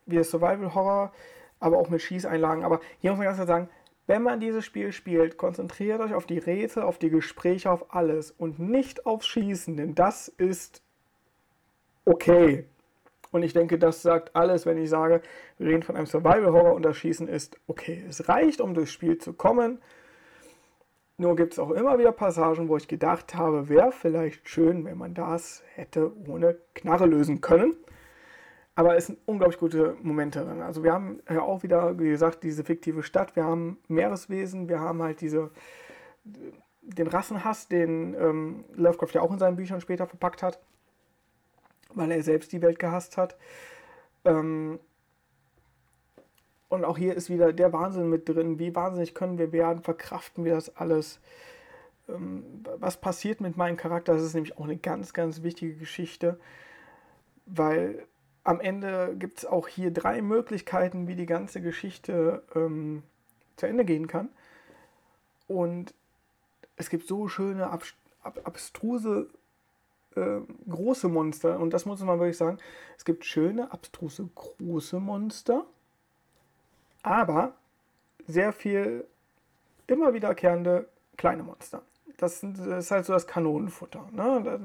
wie 0.07 0.23
Survival 0.25 0.75
Horror, 0.75 1.13
aber 1.61 1.79
auch 1.79 1.89
mit 1.89 2.03
Schießeinlagen. 2.03 2.65
Aber 2.65 2.81
hier 2.99 3.11
muss 3.11 3.19
man 3.19 3.27
ganz 3.27 3.37
klar 3.37 3.47
sagen, 3.47 3.69
wenn 4.09 4.23
man 4.23 4.41
dieses 4.41 4.65
Spiel 4.65 4.93
spielt, 4.93 5.39
konzentriert 5.39 6.01
euch 6.01 6.15
auf 6.15 6.27
die 6.27 6.39
Rätsel, 6.39 6.83
auf 6.83 6.99
die 6.99 7.11
Gespräche, 7.11 7.71
auf 7.71 7.95
alles 7.95 8.33
und 8.33 8.59
nicht 8.59 9.07
aufs 9.07 9.27
Schießen, 9.29 9.77
denn 9.77 9.95
das 9.95 10.29
ist 10.29 10.83
okay. 12.05 12.67
Und 13.35 13.43
ich 13.43 13.53
denke, 13.53 13.81
das 13.81 14.01
sagt 14.01 14.37
alles, 14.37 14.65
wenn 14.65 14.79
ich 14.79 14.89
sage, 14.89 15.21
wir 15.59 15.67
reden 15.67 15.83
von 15.83 15.97
einem 15.97 16.07
Survival-Horror 16.07 16.73
und 16.73 16.85
das 16.85 16.97
Schießen 16.99 17.27
ist 17.27 17.59
okay. 17.67 18.05
Es 18.09 18.29
reicht, 18.29 18.61
um 18.61 18.75
durchs 18.75 18.93
Spiel 18.93 19.19
zu 19.19 19.33
kommen. 19.33 19.83
Nur 21.17 21.35
gibt 21.35 21.55
es 21.55 21.59
auch 21.59 21.73
immer 21.73 21.99
wieder 21.99 22.13
Passagen, 22.13 22.69
wo 22.69 22.77
ich 22.77 22.87
gedacht 22.87 23.35
habe, 23.35 23.69
wäre 23.69 23.91
vielleicht 23.91 24.49
schön, 24.49 24.85
wenn 24.85 24.97
man 24.97 25.15
das 25.15 25.65
hätte 25.75 26.13
ohne 26.29 26.57
Knarre 26.75 27.07
lösen 27.07 27.41
können. 27.41 27.75
Aber 28.77 28.95
es 28.95 29.07
sind 29.07 29.19
unglaublich 29.27 29.59
gute 29.59 29.97
Momente 30.01 30.45
drin. 30.45 30.63
Also 30.63 30.85
wir 30.85 30.93
haben 30.93 31.19
ja 31.29 31.43
auch 31.43 31.65
wieder, 31.65 31.99
wie 31.99 32.11
gesagt, 32.11 32.45
diese 32.45 32.63
fiktive 32.63 33.03
Stadt, 33.03 33.35
wir 33.35 33.43
haben 33.43 33.79
Meereswesen, 33.89 34.69
wir 34.69 34.79
haben 34.79 35.03
halt 35.03 35.21
diese, 35.21 35.51
den 36.83 37.09
Rassenhass, 37.09 37.67
den 37.67 38.15
ähm, 38.15 38.65
Lovecraft 38.75 39.15
ja 39.15 39.23
auch 39.23 39.33
in 39.33 39.41
seinen 39.41 39.57
Büchern 39.57 39.81
später 39.81 40.07
verpackt 40.07 40.45
hat 40.45 40.61
weil 41.95 42.11
er 42.11 42.23
selbst 42.23 42.53
die 42.53 42.63
Welt 42.63 42.79
gehasst 42.79 43.17
hat. 43.17 43.37
Ähm, 44.25 44.79
und 46.69 46.85
auch 46.85 46.99
hier 46.99 47.15
ist 47.15 47.31
wieder 47.31 47.53
der 47.53 47.73
Wahnsinn 47.73 48.09
mit 48.09 48.29
drin. 48.29 48.59
Wie 48.59 48.75
wahnsinnig 48.75 49.15
können 49.15 49.39
wir 49.39 49.53
werden? 49.53 49.83
Verkraften 49.83 50.45
wir 50.45 50.55
das 50.55 50.77
alles? 50.77 51.21
Ähm, 52.09 52.65
was 52.79 53.01
passiert 53.01 53.41
mit 53.41 53.57
meinem 53.57 53.77
Charakter? 53.77 54.15
Das 54.15 54.23
ist 54.23 54.35
nämlich 54.35 54.59
auch 54.59 54.65
eine 54.65 54.77
ganz, 54.77 55.13
ganz 55.13 55.43
wichtige 55.43 55.75
Geschichte, 55.75 56.39
weil 57.47 58.07
am 58.43 58.61
Ende 58.61 59.15
gibt 59.19 59.39
es 59.39 59.47
auch 59.47 59.69
hier 59.69 59.91
drei 59.91 60.21
Möglichkeiten, 60.21 61.09
wie 61.09 61.15
die 61.15 61.27
ganze 61.27 61.63
Geschichte 61.63 62.43
ähm, 62.55 63.03
zu 63.57 63.67
Ende 63.67 63.85
gehen 63.85 64.07
kann. 64.07 64.29
Und 65.47 65.95
es 66.77 66.91
gibt 66.91 67.07
so 67.07 67.29
schöne, 67.29 67.71
ab, 67.71 67.85
ab, 68.23 68.41
abstruse 68.45 69.29
äh, 70.17 70.41
große 70.69 71.09
Monster. 71.09 71.59
Und 71.59 71.71
das 71.75 71.87
muss 71.87 72.03
man 72.03 72.19
wirklich 72.19 72.37
sagen. 72.37 72.59
Es 72.97 73.05
gibt 73.05 73.25
schöne, 73.25 73.73
abstruse, 73.73 74.29
große 74.35 75.01
Monster. 75.01 75.67
Aber 77.03 77.55
sehr 78.27 78.53
viel 78.53 79.05
immer 79.87 80.15
wiederkehrende 80.15 80.89
kleine 81.17 81.43
Monster. 81.43 81.83
Das, 82.17 82.43
ist 82.43 82.91
halt 82.91 83.05
so 83.05 83.13
das 83.13 83.27
Kanonenfutter. 83.27 84.09
Ne? 84.13 84.43
Da, 84.45 84.59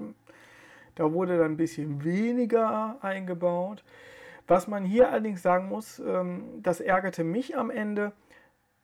da 0.96 1.14
wurde 1.14 1.38
dann 1.38 1.52
ein 1.52 1.58
bisschen 1.58 2.04
weniger 2.04 2.98
eingebaut. 3.02 3.84
Was 4.48 4.68
man 4.68 4.84
hier 4.84 5.12
allerdings 5.12 5.42
sagen 5.42 5.68
muss, 5.68 6.00
ähm, 6.00 6.62
das 6.64 6.80
ärgerte 6.80 7.24
mich 7.24 7.58
am 7.58 7.70
Ende. 7.70 8.14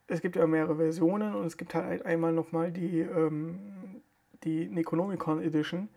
Es 0.07 0.21
gibt 0.21 0.35
ja 0.35 0.45
mehrere 0.45 0.75
Versionen 0.75 1.33
und 1.33 1.45
es 1.45 1.57
gibt 1.57 1.73
halt 1.73 2.05
einmal 2.05 2.31
nochmal 2.31 2.71
die, 2.71 2.99
ähm, 2.99 4.01
die 4.43 4.67
Necronomicon 4.67 5.41
Edition 5.41 5.89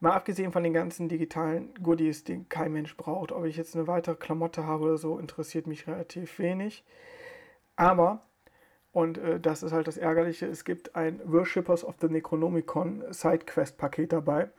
Mal 0.00 0.12
abgesehen 0.12 0.50
von 0.50 0.62
den 0.62 0.72
ganzen 0.72 1.10
digitalen 1.10 1.74
Goodies, 1.74 2.24
die 2.24 2.44
kein 2.48 2.72
Mensch 2.72 2.96
braucht, 2.96 3.32
ob 3.32 3.44
ich 3.44 3.56
jetzt 3.56 3.76
eine 3.76 3.86
weitere 3.86 4.14
Klamotte 4.14 4.64
habe 4.64 4.84
oder 4.84 4.96
so, 4.96 5.18
interessiert 5.18 5.66
mich 5.66 5.86
relativ 5.86 6.38
wenig. 6.38 6.84
Aber, 7.76 8.22
und 8.92 9.18
äh, 9.18 9.38
das 9.38 9.62
ist 9.62 9.72
halt 9.72 9.86
das 9.86 9.98
Ärgerliche, 9.98 10.46
es 10.46 10.64
gibt 10.64 10.96
ein 10.96 11.20
Worshippers 11.24 11.84
of 11.84 11.96
the 12.00 12.08
Necronomicon 12.08 13.04
Sidequest-Paket 13.10 14.12
dabei. 14.12 14.50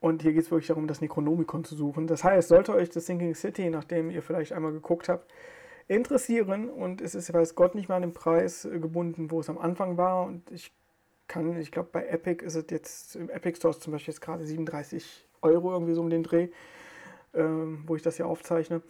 Und 0.00 0.22
hier 0.22 0.32
geht 0.32 0.44
es 0.44 0.50
wirklich 0.50 0.68
darum, 0.68 0.86
das 0.86 1.02
Necronomicon 1.02 1.62
zu 1.62 1.76
suchen. 1.76 2.06
Das 2.06 2.24
heißt, 2.24 2.48
sollte 2.48 2.74
euch 2.74 2.88
das 2.88 3.04
Sinking 3.04 3.34
City, 3.34 3.68
nachdem 3.68 4.10
ihr 4.10 4.22
vielleicht 4.22 4.54
einmal 4.54 4.72
geguckt 4.72 5.10
habt, 5.10 5.30
interessieren 5.88 6.70
und 6.70 7.02
es 7.02 7.14
ist, 7.14 7.32
weiß 7.34 7.54
Gott, 7.54 7.74
nicht 7.74 7.90
mal 7.90 7.96
an 7.96 8.02
den 8.02 8.14
Preis 8.14 8.64
äh, 8.64 8.78
gebunden, 8.78 9.30
wo 9.30 9.40
es 9.40 9.50
am 9.50 9.58
Anfang 9.58 9.98
war. 9.98 10.24
Und 10.24 10.50
ich 10.50 10.72
kann, 11.30 11.58
ich 11.58 11.72
glaube, 11.72 11.88
bei 11.90 12.06
Epic 12.06 12.44
ist 12.44 12.56
es 12.56 12.66
jetzt, 12.70 13.16
im 13.16 13.30
Epic 13.30 13.56
Store 13.56 13.78
zum 13.78 13.92
Beispiel 13.92 14.12
jetzt 14.12 14.20
gerade 14.20 14.44
37 14.44 15.26
Euro 15.40 15.72
irgendwie 15.72 15.94
so 15.94 16.02
um 16.02 16.10
den 16.10 16.22
Dreh, 16.22 16.48
ähm, 17.32 17.84
wo 17.86 17.96
ich 17.96 18.02
das 18.02 18.16
hier 18.16 18.26
aufzeichne. 18.26 18.82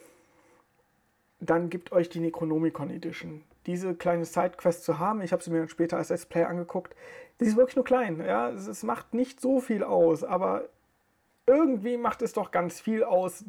Dann 1.38 1.70
gibt 1.70 1.92
euch 1.92 2.08
die 2.08 2.20
Necronomicon 2.20 2.90
Edition. 2.90 3.42
Die 3.66 3.72
diese 3.72 3.94
kleine 3.94 4.24
Sidequest 4.24 4.84
zu 4.84 4.98
haben. 4.98 5.22
Ich 5.22 5.32
habe 5.32 5.42
sie 5.42 5.50
mir 5.50 5.58
dann 5.58 5.68
später 5.68 5.96
als 5.96 6.08
Let's 6.08 6.26
angeguckt. 6.34 6.96
Die 7.38 7.44
ist 7.44 7.56
wirklich 7.56 7.76
nur 7.76 7.84
klein. 7.84 8.18
Ja? 8.20 8.50
Es, 8.50 8.66
es 8.66 8.82
macht 8.82 9.14
nicht 9.14 9.40
so 9.40 9.60
viel 9.60 9.84
aus, 9.84 10.24
aber 10.24 10.68
irgendwie 11.46 11.96
macht 11.96 12.22
es 12.22 12.32
doch 12.32 12.50
ganz 12.50 12.80
viel 12.80 13.04
aus, 13.04 13.44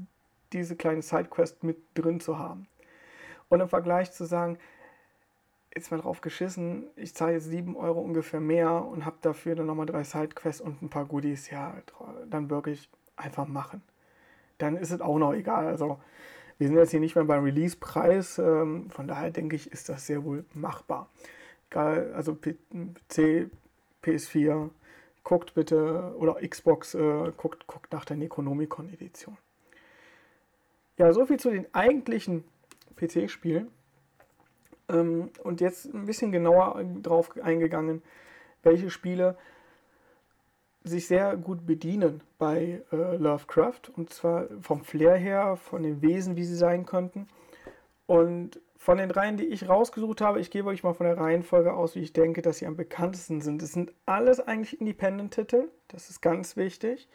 diese 0.53 0.75
kleine 0.75 1.01
Sidequest 1.01 1.63
mit 1.63 1.77
drin 1.93 2.19
zu 2.19 2.37
haben. 2.37 2.67
Und 3.49 3.61
im 3.61 3.69
Vergleich 3.69 4.11
zu 4.11 4.25
sagen, 4.25 4.57
jetzt 5.73 5.91
mal 5.91 5.99
drauf 5.99 6.21
geschissen, 6.21 6.87
ich 6.95 7.13
zahle 7.15 7.33
jetzt 7.33 7.45
7 7.45 7.75
Euro 7.75 8.01
ungefähr 8.01 8.39
mehr 8.39 8.85
und 8.85 9.05
habe 9.05 9.17
dafür 9.21 9.55
dann 9.55 9.67
nochmal 9.67 9.85
drei 9.85 10.03
Sidequests 10.03 10.61
und 10.61 10.81
ein 10.81 10.89
paar 10.89 11.05
Goodies, 11.05 11.49
ja, 11.49 11.75
dann 12.29 12.49
wirklich 12.49 12.89
einfach 13.15 13.47
machen. 13.47 13.81
Dann 14.57 14.75
ist 14.75 14.91
es 14.91 15.01
auch 15.01 15.17
noch 15.17 15.33
egal. 15.33 15.67
Also 15.67 15.99
wir 16.57 16.67
sind 16.67 16.77
jetzt 16.77 16.91
hier 16.91 16.99
nicht 16.99 17.15
mehr 17.15 17.23
beim 17.23 17.43
Release-Preis, 17.43 18.37
ähm, 18.37 18.89
von 18.89 19.07
daher 19.07 19.31
denke 19.31 19.55
ich, 19.55 19.71
ist 19.71 19.89
das 19.89 20.05
sehr 20.05 20.23
wohl 20.23 20.45
machbar. 20.53 21.09
Egal, 21.69 22.13
also 22.13 22.35
PC, 22.35 23.49
PS4, 24.03 24.69
guckt 25.23 25.53
bitte, 25.53 26.13
oder 26.17 26.35
Xbox, 26.47 26.93
äh, 26.93 27.31
guckt, 27.37 27.65
guckt 27.67 27.93
nach 27.93 28.05
der 28.05 28.17
Necronomicon-Edition. 28.17 29.37
Ja, 30.97 31.13
soviel 31.13 31.39
zu 31.39 31.49
den 31.49 31.73
eigentlichen 31.73 32.43
PC-Spielen. 32.95 33.69
Ähm, 34.91 35.29
und 35.43 35.61
jetzt 35.61 35.93
ein 35.93 36.05
bisschen 36.05 36.31
genauer 36.31 36.83
drauf 37.01 37.31
eingegangen, 37.41 38.01
welche 38.63 38.89
Spiele 38.89 39.37
sich 40.83 41.07
sehr 41.07 41.37
gut 41.37 41.65
bedienen 41.65 42.21
bei 42.39 42.81
äh, 42.91 43.15
Lovecraft. 43.17 43.91
Und 43.95 44.11
zwar 44.11 44.47
vom 44.61 44.83
Flair 44.83 45.15
her, 45.15 45.55
von 45.55 45.83
den 45.83 46.01
Wesen, 46.01 46.35
wie 46.35 46.43
sie 46.43 46.55
sein 46.55 46.85
könnten. 46.85 47.27
Und 48.07 48.59
von 48.77 48.97
den 48.97 49.11
Reihen, 49.11 49.37
die 49.37 49.45
ich 49.45 49.69
rausgesucht 49.69 50.21
habe, 50.21 50.39
ich 50.39 50.49
gebe 50.49 50.69
euch 50.69 50.83
mal 50.83 50.95
von 50.95 51.05
der 51.05 51.17
Reihenfolge 51.17 51.71
aus, 51.71 51.95
wie 51.95 51.99
ich 51.99 52.13
denke, 52.13 52.41
dass 52.41 52.57
sie 52.57 52.65
am 52.65 52.75
bekanntesten 52.75 53.39
sind. 53.39 53.61
Es 53.61 53.73
sind 53.73 53.93
alles 54.07 54.39
eigentlich 54.39 54.81
Independent-Titel, 54.81 55.69
das 55.87 56.09
ist 56.09 56.19
ganz 56.19 56.57
wichtig. 56.57 57.07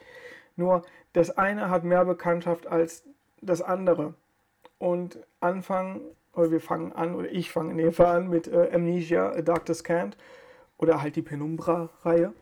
Nur 0.55 0.83
das 1.11 1.37
eine 1.37 1.69
hat 1.69 1.83
mehr 1.83 2.05
Bekanntschaft 2.05 2.67
als 2.67 3.03
das 3.41 3.61
andere. 3.61 4.13
Und 4.79 5.19
anfangen, 5.41 5.99
oder 6.37 6.51
wir 6.51 6.61
fangen 6.61 6.93
an, 6.93 7.15
oder 7.15 7.31
ich 7.31 7.51
fange 7.51 7.71
in 7.71 7.77
dem 7.77 7.91
Fall 7.91 8.17
an 8.17 8.29
mit 8.29 8.47
äh, 8.47 8.69
Amnesia, 8.71 9.31
A 9.31 9.41
Dark 9.41 9.65
Descant 9.65 10.17
oder 10.77 11.01
halt 11.01 11.15
die 11.15 11.21
Penumbra-Reihe. 11.21 12.33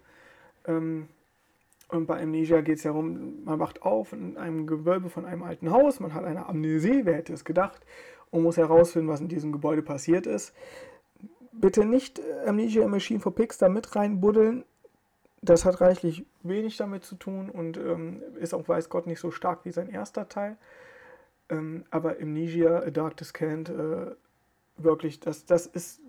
Ähm, 0.68 1.08
und 1.90 2.08
bei 2.08 2.22
Amnesia 2.22 2.62
geht 2.62 2.78
es 2.78 2.84
ja 2.84 2.92
darum, 2.92 3.44
man 3.46 3.60
wacht 3.60 3.84
auf 3.84 4.12
in 4.12 4.38
einem 4.38 4.68
Gewölbe 4.68 5.10
von 5.10 5.26
einem 5.26 5.44
alten 5.44 5.72
Haus, 5.72 6.00
man 6.00 6.14
hat 6.14 6.26
eine 6.26 6.48
Amnesie, 6.48 7.06
wer 7.06 7.16
hätte 7.16 7.34
es 7.34 7.46
gedacht, 7.46 7.86
und 8.32 8.44
muss 8.44 8.58
herausfinden, 8.58 9.08
was 9.08 9.22
in 9.22 9.28
diesem 9.28 9.52
Gebäude 9.52 9.82
passiert 9.82 10.26
ist. 10.26 10.54
Bitte 11.52 11.86
nicht 11.86 12.20
äh, 12.20 12.48
Amnesia 12.48 12.88
Machine 12.88 13.20
for 13.20 13.34
Pigs 13.34 13.58
da 13.58 13.70
mit 13.70 13.96
reinbuddeln. 13.96 14.66
Das 15.42 15.64
hat 15.64 15.80
reichlich 15.80 16.26
wenig 16.42 16.76
damit 16.76 17.04
zu 17.04 17.16
tun 17.16 17.50
und 17.50 17.78
ähm, 17.78 18.22
ist 18.40 18.54
auch, 18.54 18.68
weiß 18.68 18.90
Gott, 18.90 19.06
nicht 19.06 19.20
so 19.20 19.30
stark 19.30 19.64
wie 19.64 19.72
sein 19.72 19.90
erster 19.90 20.28
Teil. 20.28 20.58
Ähm, 21.50 21.86
aber 21.92 22.18
Amnesia, 22.22 22.80
A 22.80 22.90
Dark 22.90 23.18
Descent, 23.18 23.70
äh, 23.70 24.16
wirklich, 24.78 25.20
das, 25.20 25.46
das 25.46 25.66
ist, 25.68 26.02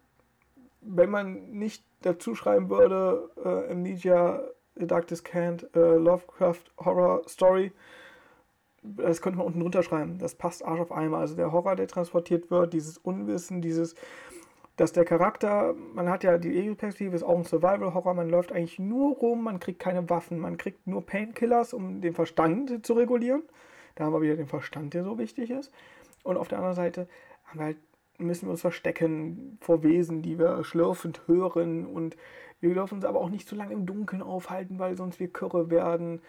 wenn 0.81 1.11
man 1.11 1.51
nicht 1.53 1.85
dazu 2.03 2.35
schreiben 2.35 2.70
würde, 2.70 3.31
äh, 3.44 3.72
Amnesia, 3.72 4.42
A 4.81 4.85
Dark 4.85 5.09
Descent, 5.09 5.68
äh, 5.75 5.96
Lovecraft 5.96 6.62
Horror 6.79 7.22
Story, 7.29 7.72
das 8.83 9.20
könnte 9.20 9.38
man 9.38 9.46
unten 9.46 9.61
drunter 9.61 9.83
schreiben. 9.83 10.18
Das 10.18 10.35
passt 10.35 10.64
Arsch 10.64 10.81
auf 10.81 10.92
einmal. 10.92 11.20
Also 11.20 11.35
der 11.35 11.53
Horror, 11.53 11.77
der 11.77 11.88
transportiert 11.88 12.51
wird, 12.51 12.72
dieses 12.72 12.99
Unwissen, 12.99 13.61
dieses, 13.61 13.94
dass 14.77 14.92
der 14.92 15.05
Charakter, 15.05 15.75
man 15.94 16.09
hat 16.09 16.22
ja 16.25 16.38
die 16.38 16.57
Ego-Perspektive, 16.57 17.16
ist 17.16 17.22
auch 17.22 17.37
ein 17.37 17.44
Survival-Horror, 17.44 18.14
man 18.14 18.29
läuft 18.29 18.53
eigentlich 18.53 18.79
nur 18.79 19.16
rum, 19.16 19.44
man 19.44 19.59
kriegt 19.59 19.81
keine 19.81 20.09
Waffen, 20.09 20.38
man 20.38 20.57
kriegt 20.57 20.87
nur 20.87 21.05
Painkillers, 21.05 21.72
um 21.75 22.01
den 22.01 22.14
Verstand 22.14 22.87
zu 22.87 22.92
regulieren. 22.92 23.42
Da 23.97 24.05
haben 24.05 24.13
wir 24.13 24.23
wieder 24.23 24.37
den 24.37 24.47
Verstand, 24.47 24.95
der 24.95 25.03
so 25.03 25.19
wichtig 25.19 25.51
ist. 25.51 25.73
Und 26.23 26.37
auf 26.37 26.49
der 26.49 26.59
anderen 26.59 26.77
Seite 26.77 27.09
wir 27.55 27.65
halt, 27.65 27.77
müssen 28.19 28.47
wir 28.47 28.51
uns 28.51 28.61
verstecken 28.61 29.59
vor 29.61 29.83
Wesen, 29.83 30.23
die 30.23 30.39
wir 30.39 30.65
schlürfend 30.65 31.23
hören. 31.27 31.87
Und 31.87 32.17
wir 32.61 32.75
dürfen 32.75 32.95
uns 32.95 33.05
aber 33.05 33.21
auch 33.21 33.31
nicht 33.31 33.49
zu 33.49 33.55
lange 33.55 33.75
im 33.75 33.87
Dunkeln 33.87 34.23
aufhalten, 34.23 34.79
weil 34.79 34.97
sonst 34.97 35.21
wir 35.21 35.29
Kürre 35.29 35.71
werden. 35.71 36.21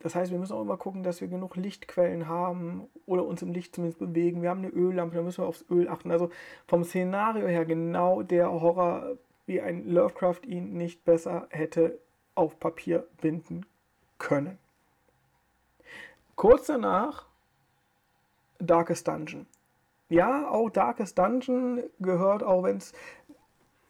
Das 0.00 0.14
heißt, 0.14 0.30
wir 0.30 0.38
müssen 0.38 0.52
auch 0.52 0.62
immer 0.62 0.76
gucken, 0.76 1.02
dass 1.02 1.20
wir 1.20 1.28
genug 1.28 1.56
Lichtquellen 1.56 2.28
haben 2.28 2.88
oder 3.06 3.24
uns 3.24 3.42
im 3.42 3.52
Licht 3.52 3.74
zumindest 3.74 3.98
bewegen. 3.98 4.42
Wir 4.42 4.50
haben 4.50 4.58
eine 4.58 4.68
Öllampe, 4.68 5.16
da 5.16 5.22
müssen 5.22 5.42
wir 5.42 5.48
aufs 5.48 5.64
Öl 5.70 5.88
achten. 5.88 6.10
Also 6.10 6.30
vom 6.66 6.84
Szenario 6.84 7.46
her 7.46 7.64
genau 7.64 8.22
der 8.22 8.50
Horror, 8.50 9.16
wie 9.46 9.60
ein 9.60 9.88
Lovecraft 9.88 10.40
ihn 10.46 10.74
nicht 10.74 11.04
besser 11.04 11.46
hätte 11.50 11.98
auf 12.34 12.58
Papier 12.58 13.06
binden 13.20 13.66
können. 14.18 14.58
Kurz 16.36 16.66
danach 16.66 17.26
Darkest 18.58 19.06
Dungeon. 19.08 19.46
Ja, 20.08 20.48
auch 20.48 20.70
Darkest 20.70 21.18
Dungeon 21.18 21.82
gehört, 22.00 22.42
auch 22.42 22.62
wenn 22.62 22.76
es 22.76 22.92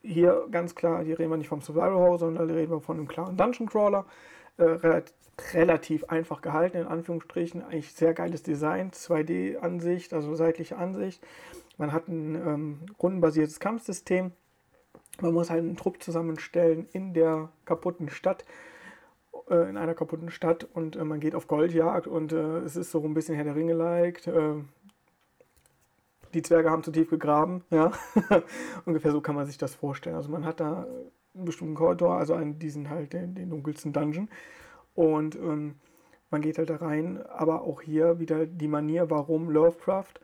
hier 0.03 0.47
ganz 0.51 0.75
klar, 0.75 1.03
hier 1.03 1.19
reden 1.19 1.31
wir 1.31 1.37
nicht 1.37 1.49
vom 1.49 1.63
Survival 1.63 1.95
Horror, 1.95 2.19
sondern 2.19 2.51
reden 2.51 2.73
wir 2.73 2.81
von 2.81 2.99
einem 2.99 3.09
klaren 3.09 3.37
Dungeon 3.37 3.69
Crawler. 3.69 4.05
Äh, 4.57 5.03
relativ 5.53 6.05
einfach 6.05 6.43
gehalten, 6.43 6.77
in 6.77 6.87
Anführungsstrichen. 6.87 7.63
Eigentlich 7.63 7.93
sehr 7.93 8.15
geiles 8.15 8.43
Design, 8.43 8.91
2D-Ansicht, 8.93 10.13
also 10.13 10.35
seitliche 10.35 10.77
Ansicht. 10.77 11.25
Man 11.77 11.93
hat 11.93 12.09
ein 12.09 12.35
ähm, 12.37 12.79
rundenbasiertes 13.03 13.59
Kampfsystem. 13.59 14.33
Man 15.21 15.33
muss 15.33 15.51
halt 15.51 15.61
einen 15.61 15.77
Trupp 15.77 16.03
zusammenstellen 16.03 16.89
in 16.93 17.15
der 17.15 17.49
kaputten 17.65 18.09
Stadt 18.09 18.45
äh, 19.49 19.69
in 19.69 19.77
einer 19.77 19.95
kaputten 19.95 20.31
Stadt 20.31 20.65
und 20.65 20.97
äh, 20.97 21.05
man 21.05 21.21
geht 21.21 21.35
auf 21.35 21.47
Goldjagd 21.47 22.07
und 22.07 22.33
äh, 22.33 22.59
es 22.59 22.77
ist 22.77 22.91
so 22.91 23.03
ein 23.05 23.15
bisschen 23.15 23.35
Herr 23.35 23.45
der 23.45 23.57
Ringe-like. 23.57 24.27
Äh, 24.27 24.55
die 26.33 26.43
Zwerge 26.43 26.71
haben 26.71 26.83
zu 26.83 26.91
tief 26.91 27.11
gegraben, 27.11 27.65
ja. 27.71 27.93
Ungefähr 28.85 29.13
so 29.13 29.21
kann 29.21 29.37
man 29.37 29.47
sich 29.47 29.59
das 29.59 29.75
vorstellen. 29.75 30.17
Also 30.17 30.31
man 30.31 30.45
hat 30.45 30.61
da 30.61 30.87
einen 31.35 31.45
bestimmten 31.45 31.75
Korridor, 31.75 32.17
also 32.17 32.35
einen, 32.35 32.59
diesen 32.59 32.91
halt, 32.91 33.13
den, 33.13 33.35
den 33.35 33.51
dunkelsten 33.51 33.93
Dungeon. 33.93 34.29
Und 34.95 35.37
ähm, 35.37 35.77
man 36.31 36.41
geht 36.41 36.59
halt 36.59 36.71
da 36.71 36.77
rein, 36.77 37.25
aber 37.27 37.63
auch 37.63 37.83
hier 37.83 38.19
wieder 38.19 38.47
die 38.47 38.69
Manier, 38.69 39.11
warum 39.11 39.51
Lovecraft. 39.51 40.15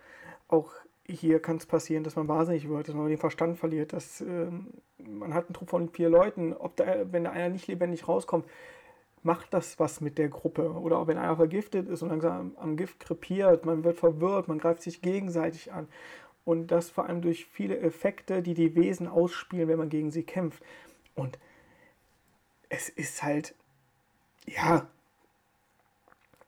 Auch 0.49 0.73
hier 1.07 1.41
kann 1.41 1.57
es 1.57 1.67
passieren, 1.67 2.05
dass 2.05 2.17
man 2.17 2.29
wahnsinnig 2.29 2.69
wird, 2.69 2.89
dass 2.89 2.95
man 2.95 3.09
den 3.09 3.19
Verstand 3.19 3.59
verliert, 3.59 3.93
dass 3.93 4.21
ähm, 4.21 4.69
man 4.99 5.35
hat 5.35 5.47
einen 5.47 5.55
Trupp 5.55 5.71
von 5.71 5.89
vier 5.89 6.09
Leuten, 6.09 6.53
ob 6.53 6.77
da, 6.77 7.13
wenn 7.13 7.25
da 7.25 7.31
einer 7.31 7.49
nicht 7.49 7.67
lebendig 7.67 8.07
rauskommt, 8.09 8.47
macht 9.23 9.53
das 9.53 9.79
was 9.79 10.01
mit 10.01 10.19
der 10.19 10.29
Gruppe. 10.29 10.73
Oder 10.73 10.99
auch 10.99 11.07
wenn 11.07 11.19
einer 11.19 11.37
vergiftet 11.37 11.89
ist 11.89 12.03
und 12.03 12.09
langsam 12.09 12.57
am 12.59 12.77
Gift 12.77 13.01
krepiert, 13.01 13.67
man 13.67 13.85
wird 13.85 13.99
verwirrt, 13.99 14.49
man 14.49 14.59
greift 14.59 14.83
sich 14.83 15.03
gegenseitig 15.03 15.73
an. 15.73 15.89
Und 16.45 16.69
das 16.69 16.91
vor 16.91 17.07
allem 17.07 17.21
durch 17.21 17.47
viele 17.47 17.79
Effekte, 17.79 18.43
die 18.43 18.55
die 18.55 18.75
Wesen 18.75 19.07
ausspielen, 19.07 19.69
wenn 19.69 19.79
man 19.79 19.91
gegen 19.91 20.11
sie 20.11 20.23
kämpft. 20.23 20.63
Und 21.15 21.39
es 22.69 22.89
ist 22.89 23.23
halt, 23.23 23.55
ja, 24.47 24.89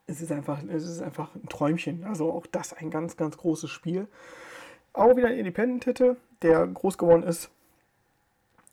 es 0.06 0.20
ist 0.20 0.32
einfach, 0.32 0.62
es 0.68 0.88
ist 0.88 1.02
einfach 1.02 1.34
ein 1.34 1.48
Träumchen. 1.48 2.04
Also 2.04 2.32
auch 2.32 2.46
das 2.46 2.72
ein 2.72 2.90
ganz, 2.90 3.16
ganz 3.16 3.36
großes 3.36 3.70
Spiel. 3.70 4.08
Auch 4.94 5.16
wieder 5.16 5.28
ein 5.28 5.38
Independent-Titel, 5.38 6.16
der 6.42 6.66
groß 6.66 6.98
geworden 6.98 7.22
ist. 7.22 7.50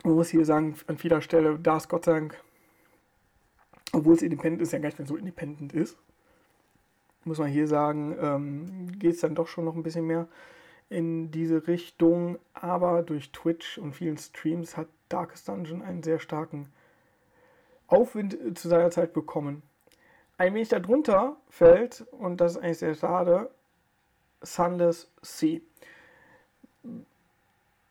Man 0.04 0.16
muss 0.16 0.30
hier 0.30 0.46
sagen, 0.46 0.76
an 0.88 0.98
vieler 0.98 1.22
Stelle, 1.22 1.60
da 1.60 1.78
ist 1.78 1.90
Gott 1.90 2.06
sei 2.06 2.14
Dank 2.14 2.42
obwohl 3.94 4.16
es 4.16 4.22
independent 4.22 4.62
ist, 4.62 4.74
ja 4.74 4.80
gar 4.80 4.90
nicht 4.90 5.00
mehr 5.00 5.08
so 5.08 5.16
independent 5.16 5.74
ist, 5.74 5.98
muss 7.26 7.40
man 7.40 7.50
hier 7.50 7.68
sagen, 7.68 8.16
ähm, 8.20 9.00
geht 9.00 9.16
es 9.16 9.22
dann 9.22 9.36
doch 9.36 9.48
schon 9.48 9.66
noch 9.66 9.76
ein 9.76 9.84
bisschen 9.84 10.06
mehr 10.06 10.28
in 10.90 11.32
diese 11.32 11.68
Richtung. 11.68 12.40
Aber 12.54 13.04
durch 13.04 13.32
Twitch 13.32 13.78
und 13.78 13.94
vielen 13.94 14.18
Streams 14.18 14.78
hat 14.78 14.88
Darkest 15.10 15.48
Dungeon 15.48 15.82
einen 15.82 16.04
sehr 16.04 16.20
starken 16.20 16.70
Aufwind 17.88 18.34
äh, 18.34 18.54
zu 18.54 18.68
seiner 18.68 18.92
Zeit 18.92 19.14
bekommen. 19.14 19.64
Ein 20.38 20.54
wenig 20.54 20.70
darunter 20.70 21.36
fällt, 21.50 22.06
und 22.12 22.40
das 22.40 22.54
ist 22.54 22.58
eigentlich 22.64 22.78
sehr 22.78 22.96
schade, 22.96 23.50
Sunless 24.42 25.12
Sea. 25.22 25.60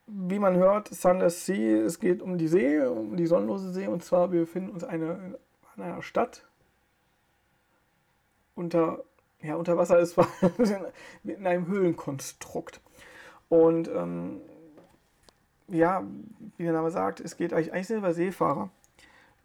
Wie 0.06 0.38
man 0.38 0.56
hört, 0.56 0.88
Sunless 0.88 1.44
Sea, 1.44 1.82
es 1.84 2.00
geht 2.00 2.22
um 2.22 2.38
die 2.38 2.48
See, 2.48 2.80
um 2.80 3.16
die 3.16 3.26
sonnenlose 3.26 3.70
See, 3.72 3.86
und 3.86 4.02
zwar 4.02 4.32
wir 4.32 4.40
befinden 4.40 4.70
uns 4.70 4.82
eine, 4.82 5.38
in 5.78 5.84
einer 5.84 6.02
Stadt 6.02 6.44
unter, 8.54 9.04
ja, 9.40 9.54
unter 9.54 9.76
Wasser 9.76 9.98
ist 9.98 10.16
in 11.24 11.46
einem 11.46 11.66
Höhlenkonstrukt. 11.68 12.80
Und 13.48 13.88
ähm, 13.88 14.40
ja, 15.68 16.04
wie 16.56 16.64
der 16.64 16.72
Name 16.72 16.90
sagt, 16.90 17.20
es 17.20 17.36
geht 17.36 17.52
eigentlich, 17.52 17.72
eigentlich 17.72 18.02
wir 18.02 18.14
Seefahrer. 18.14 18.70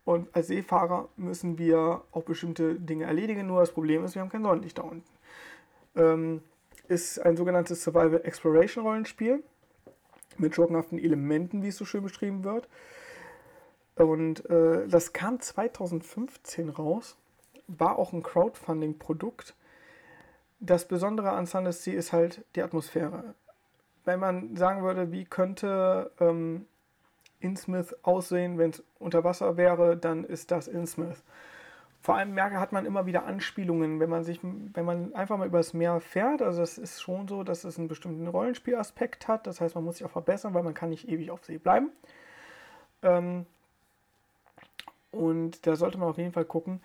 Und 0.05 0.35
als 0.35 0.47
Seefahrer 0.47 1.07
müssen 1.15 1.57
wir 1.57 2.01
auch 2.11 2.23
bestimmte 2.23 2.75
Dinge 2.75 3.05
erledigen. 3.05 3.47
Nur 3.47 3.61
das 3.61 3.71
Problem 3.71 4.03
ist, 4.03 4.15
wir 4.15 4.21
haben 4.21 4.29
kein 4.29 4.43
Sonnenlicht 4.43 4.77
da 4.77 4.81
unten. 4.81 5.03
Ähm, 5.95 6.41
ist 6.87 7.19
ein 7.19 7.37
sogenanntes 7.37 7.83
Survival 7.83 8.21
Exploration 8.25 8.85
Rollenspiel. 8.85 9.43
mit 10.37 10.55
schurkenhaften 10.55 10.97
Elementen, 10.97 11.61
wie 11.61 11.67
es 11.67 11.77
so 11.77 11.85
schön 11.85 12.01
beschrieben 12.01 12.43
wird. 12.43 12.67
Und 13.95 14.49
äh, 14.49 14.87
das 14.87 15.13
kam 15.13 15.39
2015 15.39 16.69
raus, 16.69 17.17
war 17.67 17.97
auch 17.97 18.13
ein 18.13 18.23
Crowdfunding-Produkt. 18.23 19.55
Das 20.59 20.87
Besondere 20.87 21.31
an 21.31 21.45
Sunless 21.45 21.83
Sea 21.83 21.97
ist 21.97 22.13
halt 22.13 22.43
die 22.55 22.63
Atmosphäre. 22.63 23.35
Wenn 24.05 24.19
man 24.19 24.55
sagen 24.55 24.83
würde, 24.83 25.11
wie 25.11 25.25
könnte 25.25 26.11
ähm, 26.19 26.65
Innsmouth 27.39 27.95
aussehen, 28.03 28.57
wenn 28.57 28.71
es 28.71 28.83
unter 28.99 29.23
Wasser 29.23 29.57
wäre, 29.57 29.97
dann 29.97 30.23
ist 30.23 30.51
das 30.51 30.67
Innsmouth. 30.67 31.21
Vor 32.01 32.15
allem 32.15 32.33
merke, 32.33 32.59
hat 32.59 32.73
man 32.73 32.85
immer 32.85 33.05
wieder 33.05 33.25
Anspielungen, 33.25 34.01
wenn 34.01 34.09
man 34.09 34.25
sich, 34.25 34.41
wenn 34.43 34.83
man 34.83 35.13
einfach 35.13 35.37
mal 35.37 35.47
übers 35.47 35.73
Meer 35.73 36.01
fährt. 36.01 36.41
Also 36.41 36.61
es 36.61 36.77
ist 36.77 37.01
schon 37.01 37.29
so, 37.29 37.43
dass 37.43 37.63
es 37.63 37.77
einen 37.77 37.87
bestimmten 37.87 38.27
Rollenspielaspekt 38.27 39.29
hat. 39.29 39.47
Das 39.47 39.61
heißt, 39.61 39.75
man 39.75 39.85
muss 39.85 39.97
sich 39.97 40.05
auch 40.05 40.11
verbessern, 40.11 40.53
weil 40.53 40.63
man 40.63 40.73
kann 40.73 40.89
nicht 40.89 41.07
ewig 41.07 41.31
auf 41.31 41.45
See 41.45 41.57
bleiben. 41.57 41.91
Ähm, 43.03 43.45
und 45.13 45.65
da 45.65 45.75
sollte 45.75 45.97
man 45.97 46.09
auf 46.09 46.17
jeden 46.17 46.33
Fall 46.33 46.45
gucken, 46.45 46.81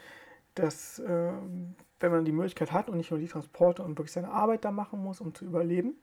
dass 0.54 0.98
äh, 0.98 1.32
wenn 2.00 2.12
man 2.12 2.24
die 2.24 2.32
Möglichkeit 2.32 2.72
hat 2.72 2.88
und 2.88 2.96
nicht 2.96 3.10
nur 3.10 3.20
die 3.20 3.26
Transporte 3.26 3.82
und 3.82 3.98
wirklich 3.98 4.12
seine 4.12 4.30
Arbeit 4.30 4.64
da 4.64 4.70
machen 4.70 5.02
muss, 5.02 5.20
um 5.20 5.34
zu 5.34 5.44
überleben, 5.44 5.96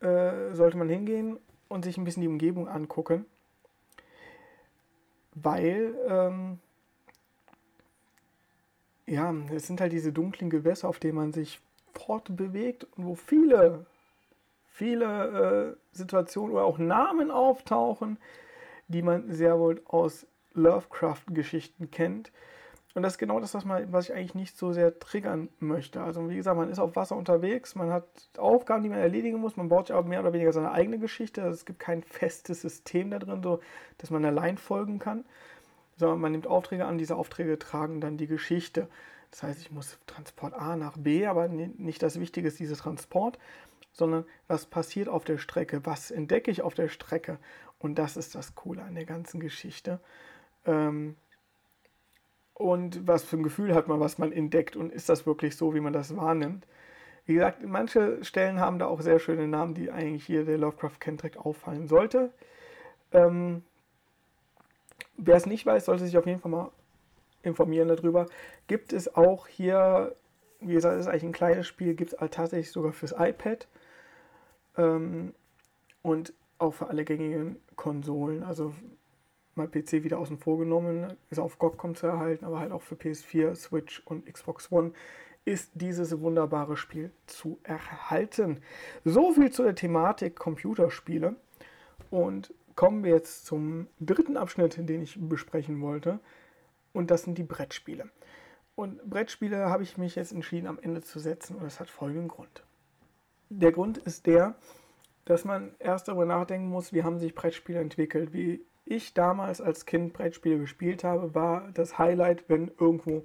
äh, 0.00 0.52
sollte 0.52 0.76
man 0.76 0.88
hingehen 0.88 1.38
und 1.68 1.84
sich 1.84 1.96
ein 1.96 2.04
bisschen 2.04 2.22
die 2.22 2.28
Umgebung 2.28 2.68
angucken. 2.68 3.26
Weil 5.34 5.94
ähm, 6.08 6.58
ja, 9.06 9.34
es 9.54 9.66
sind 9.66 9.80
halt 9.80 9.92
diese 9.92 10.12
dunklen 10.12 10.50
Gewässer, 10.50 10.88
auf 10.88 10.98
denen 10.98 11.16
man 11.16 11.32
sich 11.32 11.60
fortbewegt 11.94 12.86
und 12.96 13.06
wo 13.06 13.14
viele, 13.14 13.86
viele 14.66 15.76
äh, 15.92 15.96
Situationen 15.96 16.52
oder 16.54 16.64
auch 16.64 16.78
Namen 16.78 17.30
auftauchen, 17.30 18.18
die 18.88 19.02
man 19.02 19.30
sehr 19.32 19.58
wohl 19.58 19.80
aus 19.86 20.26
Lovecraft-Geschichten 20.56 21.90
kennt. 21.90 22.32
Und 22.94 23.02
das 23.02 23.14
ist 23.14 23.18
genau 23.18 23.40
das, 23.40 23.52
was, 23.52 23.66
man, 23.66 23.92
was 23.92 24.08
ich 24.08 24.14
eigentlich 24.14 24.34
nicht 24.34 24.56
so 24.56 24.72
sehr 24.72 24.98
triggern 24.98 25.50
möchte. 25.60 26.02
Also 26.02 26.28
wie 26.30 26.36
gesagt, 26.36 26.56
man 26.56 26.70
ist 26.70 26.78
auf 26.78 26.96
Wasser 26.96 27.14
unterwegs, 27.14 27.74
man 27.74 27.90
hat 27.90 28.06
Aufgaben, 28.38 28.82
die 28.82 28.88
man 28.88 28.98
erledigen 28.98 29.38
muss, 29.38 29.56
man 29.56 29.68
baut 29.68 29.88
sich 29.88 29.96
auch 29.96 30.06
mehr 30.06 30.20
oder 30.20 30.32
weniger 30.32 30.52
seine 30.52 30.72
eigene 30.72 30.98
Geschichte. 30.98 31.42
Also 31.42 31.54
es 31.54 31.66
gibt 31.66 31.78
kein 31.78 32.02
festes 32.02 32.62
System 32.62 33.10
da 33.10 33.18
drin, 33.18 33.42
so 33.42 33.60
dass 33.98 34.10
man 34.10 34.24
allein 34.24 34.56
folgen 34.56 34.98
kann 34.98 35.24
sondern 35.96 36.20
man 36.20 36.32
nimmt 36.32 36.46
Aufträge 36.46 36.86
an, 36.86 36.98
diese 36.98 37.16
Aufträge 37.16 37.58
tragen 37.58 38.00
dann 38.00 38.16
die 38.16 38.26
Geschichte. 38.26 38.88
Das 39.30 39.42
heißt, 39.42 39.60
ich 39.60 39.70
muss 39.70 39.98
Transport 40.06 40.54
A 40.54 40.76
nach 40.76 40.96
B, 40.96 41.26
aber 41.26 41.48
nicht 41.48 42.02
das 42.02 42.20
Wichtige 42.20 42.48
ist 42.48 42.58
dieser 42.58 42.76
Transport, 42.76 43.38
sondern 43.92 44.24
was 44.46 44.66
passiert 44.66 45.08
auf 45.08 45.24
der 45.24 45.38
Strecke, 45.38 45.84
was 45.84 46.10
entdecke 46.10 46.50
ich 46.50 46.62
auf 46.62 46.74
der 46.74 46.88
Strecke. 46.88 47.38
Und 47.78 47.96
das 47.96 48.16
ist 48.16 48.34
das 48.34 48.54
Coole 48.54 48.82
an 48.82 48.94
der 48.94 49.06
ganzen 49.06 49.40
Geschichte. 49.40 50.00
Ähm, 50.66 51.16
und 52.54 53.06
was 53.06 53.24
für 53.24 53.36
ein 53.36 53.42
Gefühl 53.42 53.74
hat 53.74 53.88
man, 53.88 54.00
was 54.00 54.18
man 54.18 54.32
entdeckt 54.32 54.76
und 54.76 54.92
ist 54.92 55.08
das 55.08 55.26
wirklich 55.26 55.56
so, 55.56 55.74
wie 55.74 55.80
man 55.80 55.92
das 55.92 56.16
wahrnimmt. 56.16 56.66
Wie 57.26 57.34
gesagt, 57.34 57.62
manche 57.64 58.24
Stellen 58.24 58.60
haben 58.60 58.78
da 58.78 58.86
auch 58.86 59.00
sehr 59.00 59.18
schöne 59.18 59.48
Namen, 59.48 59.74
die 59.74 59.90
eigentlich 59.90 60.24
hier 60.24 60.44
der 60.44 60.58
Lovecraft-Kentrick 60.58 61.36
auffallen 61.36 61.86
sollte. 61.88 62.32
Ähm, 63.12 63.62
Wer 65.16 65.36
es 65.36 65.46
nicht 65.46 65.64
weiß, 65.64 65.86
sollte 65.86 66.04
sich 66.04 66.18
auf 66.18 66.26
jeden 66.26 66.40
Fall 66.40 66.50
mal 66.50 66.70
informieren 67.42 67.88
darüber. 67.88 68.26
Gibt 68.66 68.92
es 68.92 69.14
auch 69.14 69.46
hier, 69.46 70.14
wie 70.60 70.74
gesagt, 70.74 70.98
ist 70.98 71.06
eigentlich 71.06 71.24
ein 71.24 71.32
kleines 71.32 71.66
Spiel, 71.66 71.94
gibt 71.94 72.12
es 72.12 72.30
tatsächlich 72.30 72.70
sogar 72.70 72.92
fürs 72.92 73.14
iPad 73.16 73.66
ähm, 74.76 75.34
und 76.02 76.34
auch 76.58 76.74
für 76.74 76.88
alle 76.88 77.04
gängigen 77.04 77.56
Konsolen. 77.76 78.42
Also 78.42 78.74
mal 79.56 79.68
PC 79.68 80.04
wieder 80.04 80.18
außen 80.18 80.38
vor 80.38 80.58
genommen, 80.58 81.14
ist 81.30 81.38
auf 81.38 81.58
GOG.com 81.58 81.94
zu 81.94 82.06
erhalten, 82.06 82.44
aber 82.44 82.60
halt 82.60 82.72
auch 82.72 82.82
für 82.82 82.94
PS4, 82.94 83.54
Switch 83.54 84.02
und 84.04 84.26
Xbox 84.26 84.70
One 84.70 84.92
ist 85.46 85.70
dieses 85.74 86.20
wunderbare 86.20 86.76
Spiel 86.76 87.12
zu 87.26 87.58
erhalten. 87.62 88.60
So 89.04 89.32
viel 89.32 89.50
zu 89.50 89.62
der 89.62 89.76
Thematik 89.76 90.36
Computerspiele. 90.36 91.36
Und 92.10 92.52
kommen 92.74 93.04
wir 93.04 93.12
jetzt 93.12 93.46
zum 93.46 93.86
dritten 94.00 94.36
Abschnitt, 94.36 94.76
den 94.76 95.02
ich 95.02 95.16
besprechen 95.18 95.80
wollte. 95.80 96.18
Und 96.92 97.10
das 97.10 97.22
sind 97.22 97.38
die 97.38 97.44
Brettspiele. 97.44 98.10
Und 98.74 99.08
Brettspiele 99.08 99.70
habe 99.70 99.84
ich 99.84 99.96
mich 99.96 100.16
jetzt 100.16 100.32
entschieden, 100.32 100.66
am 100.66 100.80
Ende 100.80 101.00
zu 101.00 101.20
setzen. 101.20 101.56
Und 101.56 101.62
das 101.62 101.78
hat 101.80 101.88
folgenden 101.88 102.28
Grund. 102.28 102.64
Der 103.48 103.70
Grund 103.70 103.98
ist 103.98 104.26
der, 104.26 104.56
dass 105.24 105.44
man 105.44 105.74
erst 105.78 106.08
darüber 106.08 106.26
nachdenken 106.26 106.68
muss, 106.68 106.92
wie 106.92 107.04
haben 107.04 107.18
sich 107.20 107.34
Brettspiele 107.34 107.78
entwickelt. 107.78 108.32
Wie 108.32 108.64
ich 108.86 109.14
damals 109.14 109.60
als 109.60 109.84
Kind 109.84 110.12
Brettspiele 110.12 110.58
gespielt 110.58 111.04
habe, 111.04 111.34
war 111.34 111.68
das 111.74 111.98
Highlight, 111.98 112.48
wenn 112.48 112.70
irgendwo 112.78 113.24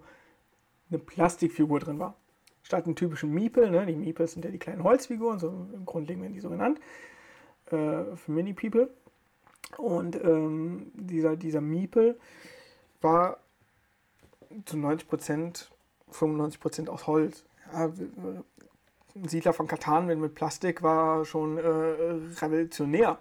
eine 0.89 0.99
Plastikfigur 0.99 1.79
drin 1.79 1.99
war. 1.99 2.15
Statt 2.63 2.85
einem 2.85 2.95
typischen 2.95 3.31
Miepel, 3.31 3.69
ne? 3.69 3.85
die 3.85 3.95
Miepels 3.95 4.33
sind 4.33 4.43
ja 4.43 4.51
die 4.51 4.59
kleinen 4.59 4.83
Holzfiguren, 4.83 5.39
so 5.39 5.67
im 5.73 5.85
Grundlegend 5.85 6.23
werden 6.23 6.33
die 6.33 6.41
so 6.41 6.49
genannt, 6.49 6.79
äh, 7.67 8.15
für 8.15 8.31
Mini-People. 8.31 8.89
Und 9.77 10.15
ähm, 10.23 10.91
dieser, 10.95 11.37
dieser 11.37 11.61
Miepel 11.61 12.19
war 12.99 13.37
zu 14.65 14.77
90 14.77 15.07
Prozent, 15.07 15.71
95 16.09 16.59
Prozent 16.59 16.89
aus 16.89 17.07
Holz. 17.07 17.45
Ja, 17.71 17.91
ein 19.15 19.27
Siedler 19.27 19.53
von 19.53 19.67
Katan 19.67 20.07
mit 20.07 20.35
Plastik 20.35 20.81
war 20.83 21.25
schon 21.25 21.57
äh, 21.57 21.61
revolutionär. 21.61 23.17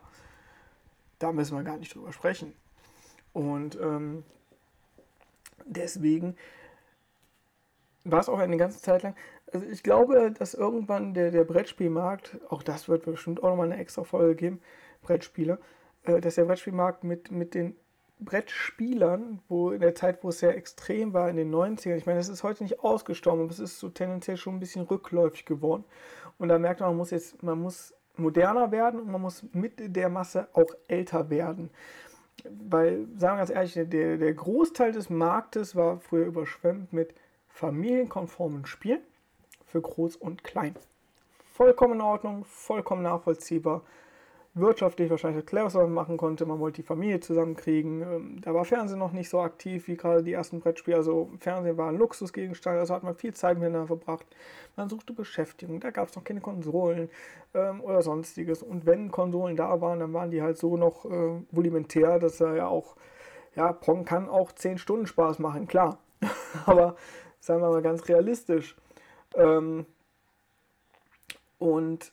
Da 1.20 1.30
müssen 1.30 1.56
wir 1.56 1.62
gar 1.62 1.76
nicht 1.76 1.94
drüber 1.94 2.12
sprechen. 2.12 2.52
Und 3.33 3.78
ähm, 3.80 4.24
deswegen 5.64 6.37
war 8.04 8.20
es 8.20 8.28
auch 8.28 8.38
eine 8.38 8.56
ganze 8.56 8.80
Zeit 8.80 9.02
lang. 9.02 9.14
Also 9.52 9.66
ich 9.66 9.83
glaube, 9.83 10.33
dass 10.33 10.54
irgendwann 10.54 11.14
der, 11.14 11.30
der 11.30 11.44
Brettspielmarkt, 11.44 12.38
auch 12.48 12.62
das 12.62 12.88
wird 12.88 13.04
bestimmt 13.04 13.42
auch 13.42 13.50
nochmal 13.50 13.70
eine 13.70 13.80
extra 13.80 14.02
Folge 14.02 14.35
geben, 14.35 14.61
Brettspiele, 15.02 15.59
äh, 16.04 16.20
dass 16.20 16.37
der 16.37 16.46
Brettspielmarkt 16.46 17.04
mit, 17.04 17.30
mit 17.30 17.54
den 17.54 17.76
Brettspielern, 18.18 19.40
wo 19.48 19.70
in 19.70 19.80
der 19.80 19.94
Zeit, 19.94 20.22
wo 20.22 20.28
es 20.28 20.38
sehr 20.38 20.56
extrem 20.56 21.12
war, 21.12 21.28
in 21.28 21.37
den 21.37 21.54
90ern, 21.54 21.96
ich 21.96 22.06
meine, 22.06 22.18
das 22.18 22.28
ist 22.28 22.42
heute 22.42 22.62
nicht 22.62 22.80
ausgestorben, 22.80 23.42
aber 23.42 23.50
es 23.50 23.59
ist 23.59 23.78
so 23.78 23.88
tendenziell 23.88 24.37
schon 24.37 24.56
ein 24.56 24.61
bisschen 24.61 24.83
rückläufig 24.83 25.44
geworden. 25.44 25.85
Und 26.38 26.48
da 26.48 26.59
merkt 26.59 26.80
man, 26.80 26.90
man 26.90 26.98
muss 26.98 27.11
jetzt, 27.11 27.42
man 27.42 27.61
muss 27.61 27.94
moderner 28.16 28.70
werden 28.70 29.00
und 29.00 29.10
man 29.10 29.20
muss 29.20 29.44
mit 29.52 29.74
der 29.78 30.08
Masse 30.08 30.48
auch 30.52 30.72
älter 30.88 31.30
werden. 31.30 31.70
Weil, 32.44 33.06
sagen 33.16 33.36
wir 33.36 33.46
ganz 33.46 33.50
ehrlich, 33.50 33.74
der, 33.74 34.16
der 34.16 34.34
Großteil 34.34 34.92
des 34.92 35.10
Marktes 35.10 35.76
war 35.76 36.00
früher 36.00 36.26
überschwemmt 36.26 36.92
mit 36.92 37.14
familienkonformen 37.48 38.66
Spielen 38.66 39.02
für 39.66 39.80
Groß 39.80 40.16
und 40.16 40.42
Klein. 40.42 40.74
Vollkommen 41.52 41.94
in 41.94 42.00
Ordnung, 42.00 42.44
vollkommen 42.44 43.02
nachvollziehbar 43.02 43.82
wirtschaftlich 44.54 45.10
wahrscheinlich 45.10 45.44
das 45.44 45.54
was 45.62 45.74
man 45.74 45.92
machen 45.92 46.16
konnte. 46.16 46.44
Man 46.44 46.58
wollte 46.58 46.82
die 46.82 46.86
Familie 46.86 47.20
zusammenkriegen. 47.20 48.02
Ähm, 48.02 48.40
da 48.40 48.52
war 48.52 48.64
Fernsehen 48.64 48.98
noch 48.98 49.12
nicht 49.12 49.28
so 49.28 49.40
aktiv 49.40 49.86
wie 49.86 49.96
gerade 49.96 50.22
die 50.24 50.32
ersten 50.32 50.60
Brettspiele. 50.60 50.96
Also 50.96 51.30
Fernsehen 51.38 51.76
war 51.76 51.88
ein 51.88 51.96
Luxusgegenstand, 51.96 52.78
also 52.78 52.94
hat 52.94 53.04
man 53.04 53.14
viel 53.14 53.32
Zeit 53.32 53.58
miteinander 53.58 53.86
verbracht. 53.86 54.26
Man 54.76 54.88
suchte 54.88 55.12
Beschäftigung, 55.12 55.78
da 55.80 55.90
gab 55.90 56.08
es 56.08 56.16
noch 56.16 56.24
keine 56.24 56.40
Konsolen 56.40 57.10
ähm, 57.54 57.80
oder 57.80 58.02
sonstiges. 58.02 58.62
Und 58.62 58.86
wenn 58.86 59.10
Konsolen 59.10 59.56
da 59.56 59.80
waren, 59.80 60.00
dann 60.00 60.12
waren 60.12 60.30
die 60.30 60.42
halt 60.42 60.58
so 60.58 60.76
noch 60.76 61.04
äh, 61.04 61.42
volumentär, 61.50 62.18
dass 62.18 62.40
er 62.40 62.56
ja 62.56 62.66
auch, 62.66 62.96
ja, 63.54 63.72
Pong 63.72 64.04
kann 64.04 64.28
auch 64.28 64.52
10 64.52 64.78
Stunden 64.78 65.06
Spaß 65.06 65.38
machen, 65.38 65.68
klar. 65.68 65.98
Aber 66.66 66.96
sagen 67.38 67.62
wir 67.62 67.70
mal 67.70 67.82
ganz 67.82 68.08
realistisch. 68.08 68.76
Ähm, 69.36 69.86
und 71.58 72.12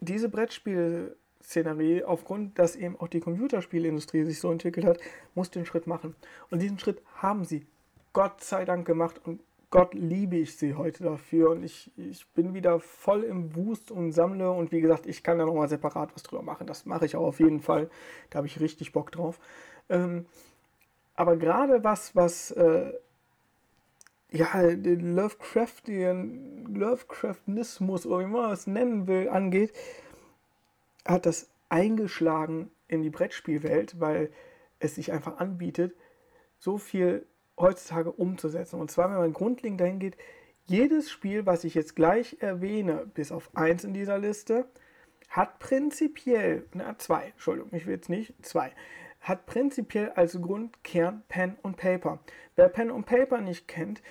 diese 0.00 0.28
Brettspiel-Szenerie, 0.28 2.04
aufgrund, 2.04 2.58
dass 2.58 2.76
eben 2.76 2.98
auch 2.98 3.08
die 3.08 3.20
Computerspielindustrie 3.20 4.24
sich 4.24 4.40
so 4.40 4.50
entwickelt 4.50 4.86
hat, 4.86 4.98
muss 5.34 5.50
den 5.50 5.66
Schritt 5.66 5.86
machen. 5.86 6.14
Und 6.50 6.62
diesen 6.62 6.78
Schritt 6.78 7.02
haben 7.16 7.44
sie 7.44 7.66
Gott 8.12 8.42
sei 8.42 8.64
Dank 8.64 8.86
gemacht 8.86 9.20
und 9.24 9.40
Gott 9.70 9.94
liebe 9.94 10.36
ich 10.36 10.56
sie 10.56 10.74
heute 10.74 11.04
dafür. 11.04 11.50
Und 11.50 11.62
ich, 11.62 11.92
ich 11.96 12.26
bin 12.30 12.54
wieder 12.54 12.80
voll 12.80 13.22
im 13.22 13.54
Wust 13.54 13.92
und 13.92 14.10
sammle. 14.10 14.50
Und 14.50 14.72
wie 14.72 14.80
gesagt, 14.80 15.06
ich 15.06 15.22
kann 15.22 15.38
da 15.38 15.46
nochmal 15.46 15.68
separat 15.68 16.10
was 16.14 16.24
drüber 16.24 16.42
machen. 16.42 16.66
Das 16.66 16.86
mache 16.86 17.06
ich 17.06 17.14
auch 17.14 17.26
auf 17.26 17.38
jeden 17.38 17.60
Fall. 17.60 17.88
Da 18.30 18.38
habe 18.38 18.48
ich 18.48 18.58
richtig 18.58 18.92
Bock 18.92 19.12
drauf. 19.12 19.38
Ähm, 19.88 20.26
aber 21.14 21.36
gerade 21.36 21.84
was, 21.84 22.16
was 22.16 22.50
äh, 22.50 22.92
ja, 24.32 24.74
den 24.74 25.14
Lovecraftian, 25.14 26.74
Lovecraftianismus 26.74 28.06
oder 28.06 28.24
wie 28.24 28.30
man 28.30 28.52
es 28.52 28.66
nennen 28.66 29.06
will, 29.06 29.28
angeht, 29.28 29.72
hat 31.06 31.26
das 31.26 31.48
eingeschlagen 31.68 32.70
in 32.88 33.02
die 33.02 33.10
Brettspielwelt, 33.10 34.00
weil 34.00 34.30
es 34.78 34.94
sich 34.94 35.12
einfach 35.12 35.38
anbietet, 35.38 35.94
so 36.58 36.78
viel 36.78 37.26
heutzutage 37.58 38.12
umzusetzen. 38.12 38.80
Und 38.80 38.90
zwar, 38.90 39.10
wenn 39.10 39.18
man 39.18 39.32
grundlegend 39.32 39.80
dahin 39.80 39.98
geht, 39.98 40.16
Jedes 40.70 41.10
Spiel, 41.10 41.46
was 41.46 41.64
ich 41.64 41.74
jetzt 41.74 41.96
gleich 41.96 42.36
erwähne, 42.38 43.10
bis 43.12 43.32
auf 43.32 43.50
eins 43.56 43.82
in 43.82 43.92
dieser 43.92 44.18
Liste, 44.18 44.66
hat 45.28 45.58
prinzipiell, 45.58 46.64
na 46.74 46.96
zwei, 46.96 47.32
Entschuldigung, 47.32 47.70
ich 47.72 47.86
will 47.86 47.94
jetzt 47.94 48.08
nicht, 48.08 48.34
zwei, 48.46 48.70
hat 49.20 49.46
prinzipiell 49.46 50.10
als 50.10 50.40
Grundkern 50.40 51.22
Pen 51.28 51.56
und 51.62 51.76
Paper. 51.76 52.18
Wer 52.56 52.68
Pen 52.68 52.90
und 52.90 53.04
Paper 53.04 53.40
nicht 53.40 53.68
kennt, 53.68 54.02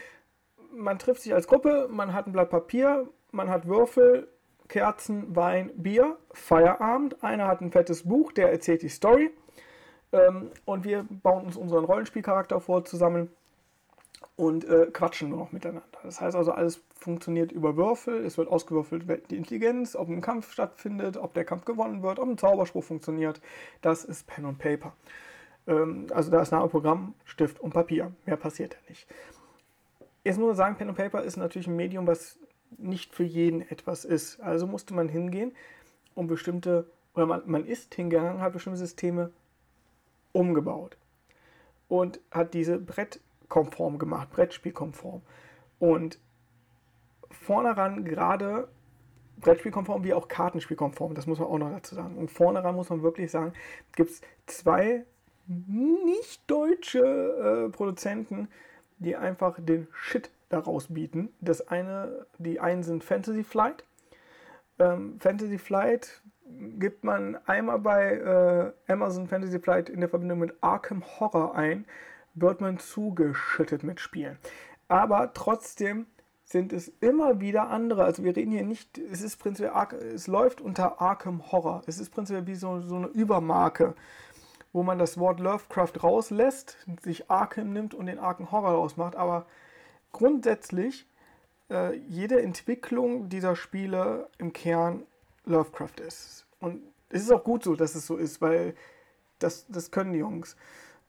man 0.71 0.99
trifft 0.99 1.23
sich 1.23 1.33
als 1.33 1.47
Gruppe, 1.47 1.87
man 1.91 2.13
hat 2.13 2.27
ein 2.27 2.31
Blatt 2.31 2.49
Papier, 2.49 3.09
man 3.31 3.49
hat 3.49 3.67
Würfel, 3.67 4.27
Kerzen, 4.67 5.35
Wein, 5.35 5.71
Bier, 5.75 6.17
Feierabend. 6.31 7.23
Einer 7.23 7.47
hat 7.47 7.61
ein 7.61 7.71
fettes 7.71 8.03
Buch, 8.03 8.31
der 8.31 8.51
erzählt 8.51 8.83
die 8.83 8.89
Story. 8.89 9.31
Ähm, 10.11 10.51
und 10.65 10.85
wir 10.85 11.05
bauen 11.09 11.45
uns 11.45 11.57
unseren 11.57 11.85
Rollenspielcharakter 11.85 12.61
vor 12.61 12.85
zusammen 12.85 13.29
und 14.35 14.65
äh, 14.65 14.87
quatschen 14.91 15.29
nur 15.29 15.39
noch 15.39 15.51
miteinander. 15.51 15.83
Das 16.03 16.21
heißt 16.21 16.35
also, 16.35 16.51
alles 16.51 16.81
funktioniert 16.95 17.51
über 17.51 17.75
Würfel. 17.75 18.25
Es 18.25 18.37
wird 18.37 18.49
ausgewürfelt, 18.49 19.29
die 19.29 19.37
Intelligenz, 19.37 19.95
ob 19.95 20.07
ein 20.09 20.21
Kampf 20.21 20.51
stattfindet, 20.51 21.17
ob 21.17 21.33
der 21.33 21.45
Kampf 21.45 21.65
gewonnen 21.65 22.03
wird, 22.03 22.19
ob 22.19 22.27
ein 22.27 22.37
Zauberspruch 22.37 22.83
funktioniert. 22.83 23.41
Das 23.81 24.05
ist 24.05 24.27
Pen 24.27 24.45
und 24.45 24.57
Paper. 24.57 24.93
Ähm, 25.67 26.07
also 26.13 26.31
da 26.31 26.41
ist 26.41 26.51
Name, 26.51 26.67
Programm, 26.69 27.13
Stift 27.25 27.59
und 27.59 27.73
Papier. 27.73 28.13
Mehr 28.25 28.37
passiert 28.37 28.73
ja 28.73 28.79
nicht. 28.89 29.07
Jetzt 30.23 30.37
muss 30.37 30.47
man 30.47 30.55
sagen, 30.55 30.75
Pen 30.77 30.89
und 30.89 30.95
Paper 30.95 31.23
ist 31.23 31.37
natürlich 31.37 31.67
ein 31.67 31.75
Medium, 31.75 32.07
was 32.07 32.39
nicht 32.77 33.15
für 33.15 33.23
jeden 33.23 33.61
etwas 33.61 34.05
ist. 34.05 34.39
Also 34.41 34.67
musste 34.67 34.93
man 34.93 35.09
hingehen 35.09 35.53
und 36.15 36.27
bestimmte, 36.27 36.85
oder 37.13 37.25
man, 37.25 37.41
man 37.45 37.65
ist 37.65 37.93
hingegangen, 37.95 38.41
hat 38.41 38.53
bestimmte 38.53 38.79
Systeme 38.79 39.31
umgebaut 40.31 40.97
und 41.87 42.19
hat 42.31 42.53
diese 42.53 42.77
brettkonform 43.49 43.97
gemacht, 43.97 44.29
Brettspielkonform. 44.31 45.21
Und 45.79 46.19
vorneran 47.31 48.05
gerade 48.05 48.67
Brettspielkonform 49.37 50.03
wie 50.03 50.13
auch 50.13 50.27
Kartenspielkonform, 50.27 51.15
das 51.15 51.25
muss 51.25 51.39
man 51.39 51.47
auch 51.47 51.57
noch 51.57 51.71
dazu 51.71 51.95
sagen. 51.95 52.17
Und 52.17 52.31
vorneran 52.31 52.75
muss 52.75 52.89
man 52.89 53.01
wirklich 53.01 53.31
sagen, 53.31 53.53
gibt 53.95 54.11
es 54.11 54.21
zwei 54.45 55.05
nicht 55.47 56.41
deutsche 56.47 57.67
äh, 57.67 57.71
Produzenten, 57.71 58.49
die 58.99 59.15
einfach 59.15 59.57
den 59.59 59.87
Shit 59.93 60.29
daraus 60.49 60.87
bieten. 60.93 61.29
Das 61.41 61.67
eine, 61.67 62.25
die 62.37 62.59
einen 62.59 62.83
sind 62.83 63.03
Fantasy 63.03 63.43
Flight. 63.43 63.83
Ähm, 64.77 65.19
Fantasy 65.19 65.57
Flight 65.57 66.21
gibt 66.77 67.03
man 67.03 67.37
einmal 67.45 67.79
bei 67.79 68.73
äh, 68.87 68.91
Amazon 68.91 69.27
Fantasy 69.27 69.59
Flight 69.59 69.89
in 69.89 70.01
der 70.01 70.09
Verbindung 70.09 70.39
mit 70.39 70.53
Arkham 70.61 71.03
Horror 71.19 71.55
ein, 71.55 71.85
wird 72.41 72.61
man 72.61 72.79
zugeschüttet 72.79 73.83
mit 73.83 73.99
Spielen. 73.99 74.37
Aber 74.87 75.33
trotzdem 75.33 76.07
sind 76.43 76.73
es 76.73 76.91
immer 76.99 77.39
wieder 77.39 77.69
andere. 77.69 78.03
Also 78.03 78.23
wir 78.23 78.35
reden 78.35 78.51
hier 78.51 78.65
nicht, 78.65 78.97
es 78.97 79.21
ist 79.21 79.37
prinzipiell, 79.37 79.73
es 80.13 80.27
läuft 80.27 80.61
unter 80.61 80.99
Arkham 80.99 81.51
Horror. 81.51 81.83
Es 81.85 81.99
ist 81.99 82.09
prinzipiell 82.09 82.47
wie 82.47 82.55
so, 82.55 82.79
so 82.81 82.95
eine 82.95 83.07
Übermarke 83.07 83.95
wo 84.71 84.83
man 84.83 84.99
das 84.99 85.17
Wort 85.17 85.39
Lovecraft 85.39 86.03
rauslässt, 86.03 86.77
sich 87.01 87.29
Arkham 87.29 87.73
nimmt 87.73 87.93
und 87.93 88.05
den 88.05 88.19
Arkham 88.19 88.51
Horror 88.51 88.71
rausmacht. 88.71 89.15
Aber 89.15 89.45
grundsätzlich 90.11 91.07
äh, 91.69 91.95
jede 92.07 92.41
Entwicklung 92.41 93.29
dieser 93.29 93.55
Spiele 93.55 94.29
im 94.37 94.53
Kern 94.53 95.03
Lovecraft 95.45 95.99
ist. 96.05 96.45
Und 96.59 96.81
es 97.09 97.23
ist 97.23 97.31
auch 97.31 97.43
gut 97.43 97.63
so, 97.63 97.75
dass 97.75 97.95
es 97.95 98.05
so 98.05 98.17
ist, 98.17 98.41
weil 98.41 98.75
das, 99.39 99.65
das 99.67 99.89
können 99.89 100.13
die 100.13 100.19
Jungs. 100.19 100.55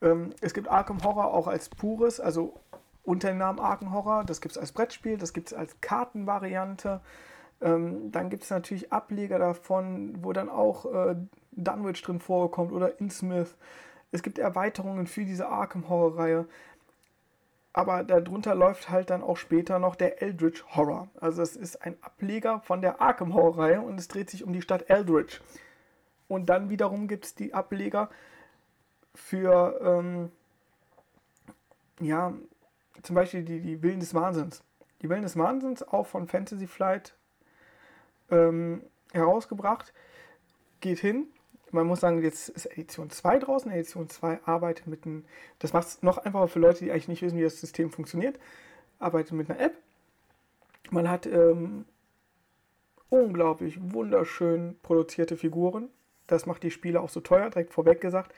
Ähm, 0.02 0.30
es 0.40 0.54
gibt 0.54 0.68
Arkham 0.68 1.02
Horror 1.02 1.32
auch 1.34 1.46
als 1.46 1.68
pures, 1.68 2.20
also 2.20 2.54
unter 3.02 3.28
dem 3.28 3.38
Namen 3.38 3.58
Arkham 3.58 3.92
Horror. 3.92 4.24
Das 4.24 4.40
gibt 4.40 4.52
es 4.52 4.58
als 4.58 4.72
Brettspiel, 4.72 5.18
das 5.18 5.32
gibt 5.32 5.48
es 5.48 5.54
als 5.54 5.80
Kartenvariante. 5.80 7.00
Ähm, 7.60 8.10
dann 8.10 8.30
gibt 8.30 8.44
es 8.44 8.50
natürlich 8.50 8.92
Ableger 8.92 9.38
davon, 9.38 10.24
wo 10.24 10.32
dann 10.32 10.48
auch 10.48 10.86
äh, 10.86 11.16
Dunwich 11.52 12.02
drin 12.02 12.20
vorkommt 12.20 12.72
oder 12.72 13.00
Innsmouth. 13.00 13.54
Es 14.12 14.22
gibt 14.22 14.38
Erweiterungen 14.38 15.06
für 15.06 15.24
diese 15.24 15.48
Arkham 15.48 15.88
Horror 15.88 16.18
Reihe. 16.18 16.46
Aber 17.72 18.02
darunter 18.02 18.56
läuft 18.56 18.90
halt 18.90 19.10
dann 19.10 19.22
auch 19.22 19.36
später 19.36 19.78
noch 19.78 19.94
der 19.94 20.22
Eldritch 20.22 20.64
Horror. 20.74 21.08
Also 21.20 21.42
es 21.42 21.54
ist 21.54 21.82
ein 21.82 21.96
Ableger 22.00 22.60
von 22.60 22.80
der 22.80 23.00
Arkham 23.00 23.34
Horror 23.34 23.58
Reihe 23.58 23.80
und 23.80 24.00
es 24.00 24.08
dreht 24.08 24.28
sich 24.28 24.42
um 24.42 24.52
die 24.52 24.62
Stadt 24.62 24.90
Eldritch. 24.90 25.40
Und 26.26 26.48
dann 26.48 26.68
wiederum 26.68 27.06
gibt 27.06 27.26
es 27.26 27.34
die 27.34 27.54
Ableger 27.54 28.08
für, 29.14 29.80
ähm, 29.82 30.30
ja, 32.00 32.32
zum 33.02 33.14
Beispiel 33.14 33.42
die, 33.42 33.60
die 33.60 33.82
Willen 33.82 34.00
des 34.00 34.14
Wahnsinns. 34.14 34.62
Die 35.02 35.08
Willen 35.08 35.22
des 35.22 35.36
Wahnsinns, 35.36 35.82
auch 35.82 36.06
von 36.06 36.28
Fantasy 36.28 36.66
Flight 36.66 37.14
ähm, 38.30 38.82
herausgebracht, 39.12 39.92
geht 40.80 40.98
hin 40.98 41.26
man 41.72 41.86
muss 41.86 42.00
sagen, 42.00 42.22
jetzt 42.22 42.48
ist 42.48 42.66
Edition 42.66 43.10
2 43.10 43.38
draußen. 43.38 43.70
Edition 43.70 44.08
2 44.08 44.40
arbeitet 44.44 44.86
mit 44.86 45.04
einem, 45.04 45.24
das 45.58 45.72
macht 45.72 45.86
es 45.86 46.02
noch 46.02 46.18
einfacher 46.18 46.48
für 46.48 46.58
Leute, 46.58 46.84
die 46.84 46.90
eigentlich 46.90 47.08
nicht 47.08 47.22
wissen, 47.22 47.38
wie 47.38 47.42
das 47.42 47.60
System 47.60 47.90
funktioniert, 47.90 48.38
arbeitet 48.98 49.32
mit 49.32 49.50
einer 49.50 49.60
App. 49.60 49.74
Man 50.90 51.08
hat 51.08 51.26
ähm, 51.26 51.84
unglaublich 53.08 53.78
wunderschön 53.80 54.76
produzierte 54.82 55.36
Figuren. 55.36 55.88
Das 56.26 56.46
macht 56.46 56.62
die 56.62 56.70
Spiele 56.70 57.00
auch 57.00 57.08
so 57.08 57.20
teuer, 57.20 57.50
direkt 57.50 57.72
vorweg 57.72 58.00
gesagt. 58.00 58.34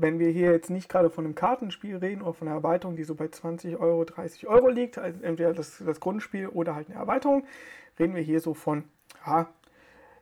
Wenn 0.00 0.18
wir 0.20 0.30
hier 0.30 0.52
jetzt 0.52 0.70
nicht 0.70 0.88
gerade 0.88 1.10
von 1.10 1.24
einem 1.24 1.34
Kartenspiel 1.34 1.96
reden 1.96 2.22
oder 2.22 2.32
von 2.32 2.46
einer 2.46 2.58
Erweiterung, 2.58 2.94
die 2.94 3.02
so 3.02 3.14
bei 3.14 3.28
20 3.28 3.78
Euro, 3.78 4.04
30 4.04 4.46
Euro 4.46 4.68
liegt, 4.68 4.96
also 4.96 5.20
entweder 5.22 5.52
das, 5.52 5.82
das 5.84 5.98
Grundspiel 5.98 6.46
oder 6.46 6.74
halt 6.76 6.88
eine 6.88 6.98
Erweiterung, 6.98 7.44
reden 7.98 8.14
wir 8.14 8.22
hier 8.22 8.40
so 8.40 8.54
von 8.54 8.84
ja, 9.26 9.48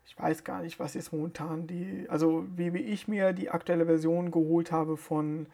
ich 0.07 0.18
weiß 0.18 0.45
gar 0.45 0.62
nicht, 0.62 0.79
was 0.79 0.95
jetzt 0.95 1.12
momentan 1.12 1.66
die, 1.66 2.07
also 2.09 2.47
wie, 2.57 2.72
wie 2.72 2.83
ich 2.83 3.09
mir 3.09 3.33
die 3.33 3.51
aktuelle 3.51 3.87
Version 3.87 4.31
geholt 4.31 4.72
habe 4.72 4.97
von 4.97 5.47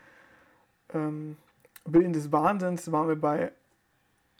ähm, 0.92 1.36
Willen 1.84 2.12
des 2.12 2.30
Wahnsinns, 2.32 2.92
waren 2.92 3.08
wir 3.08 3.16
bei 3.16 3.52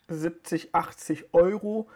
70, 0.09 0.74
80 0.74 1.33
Euro. 1.33 1.89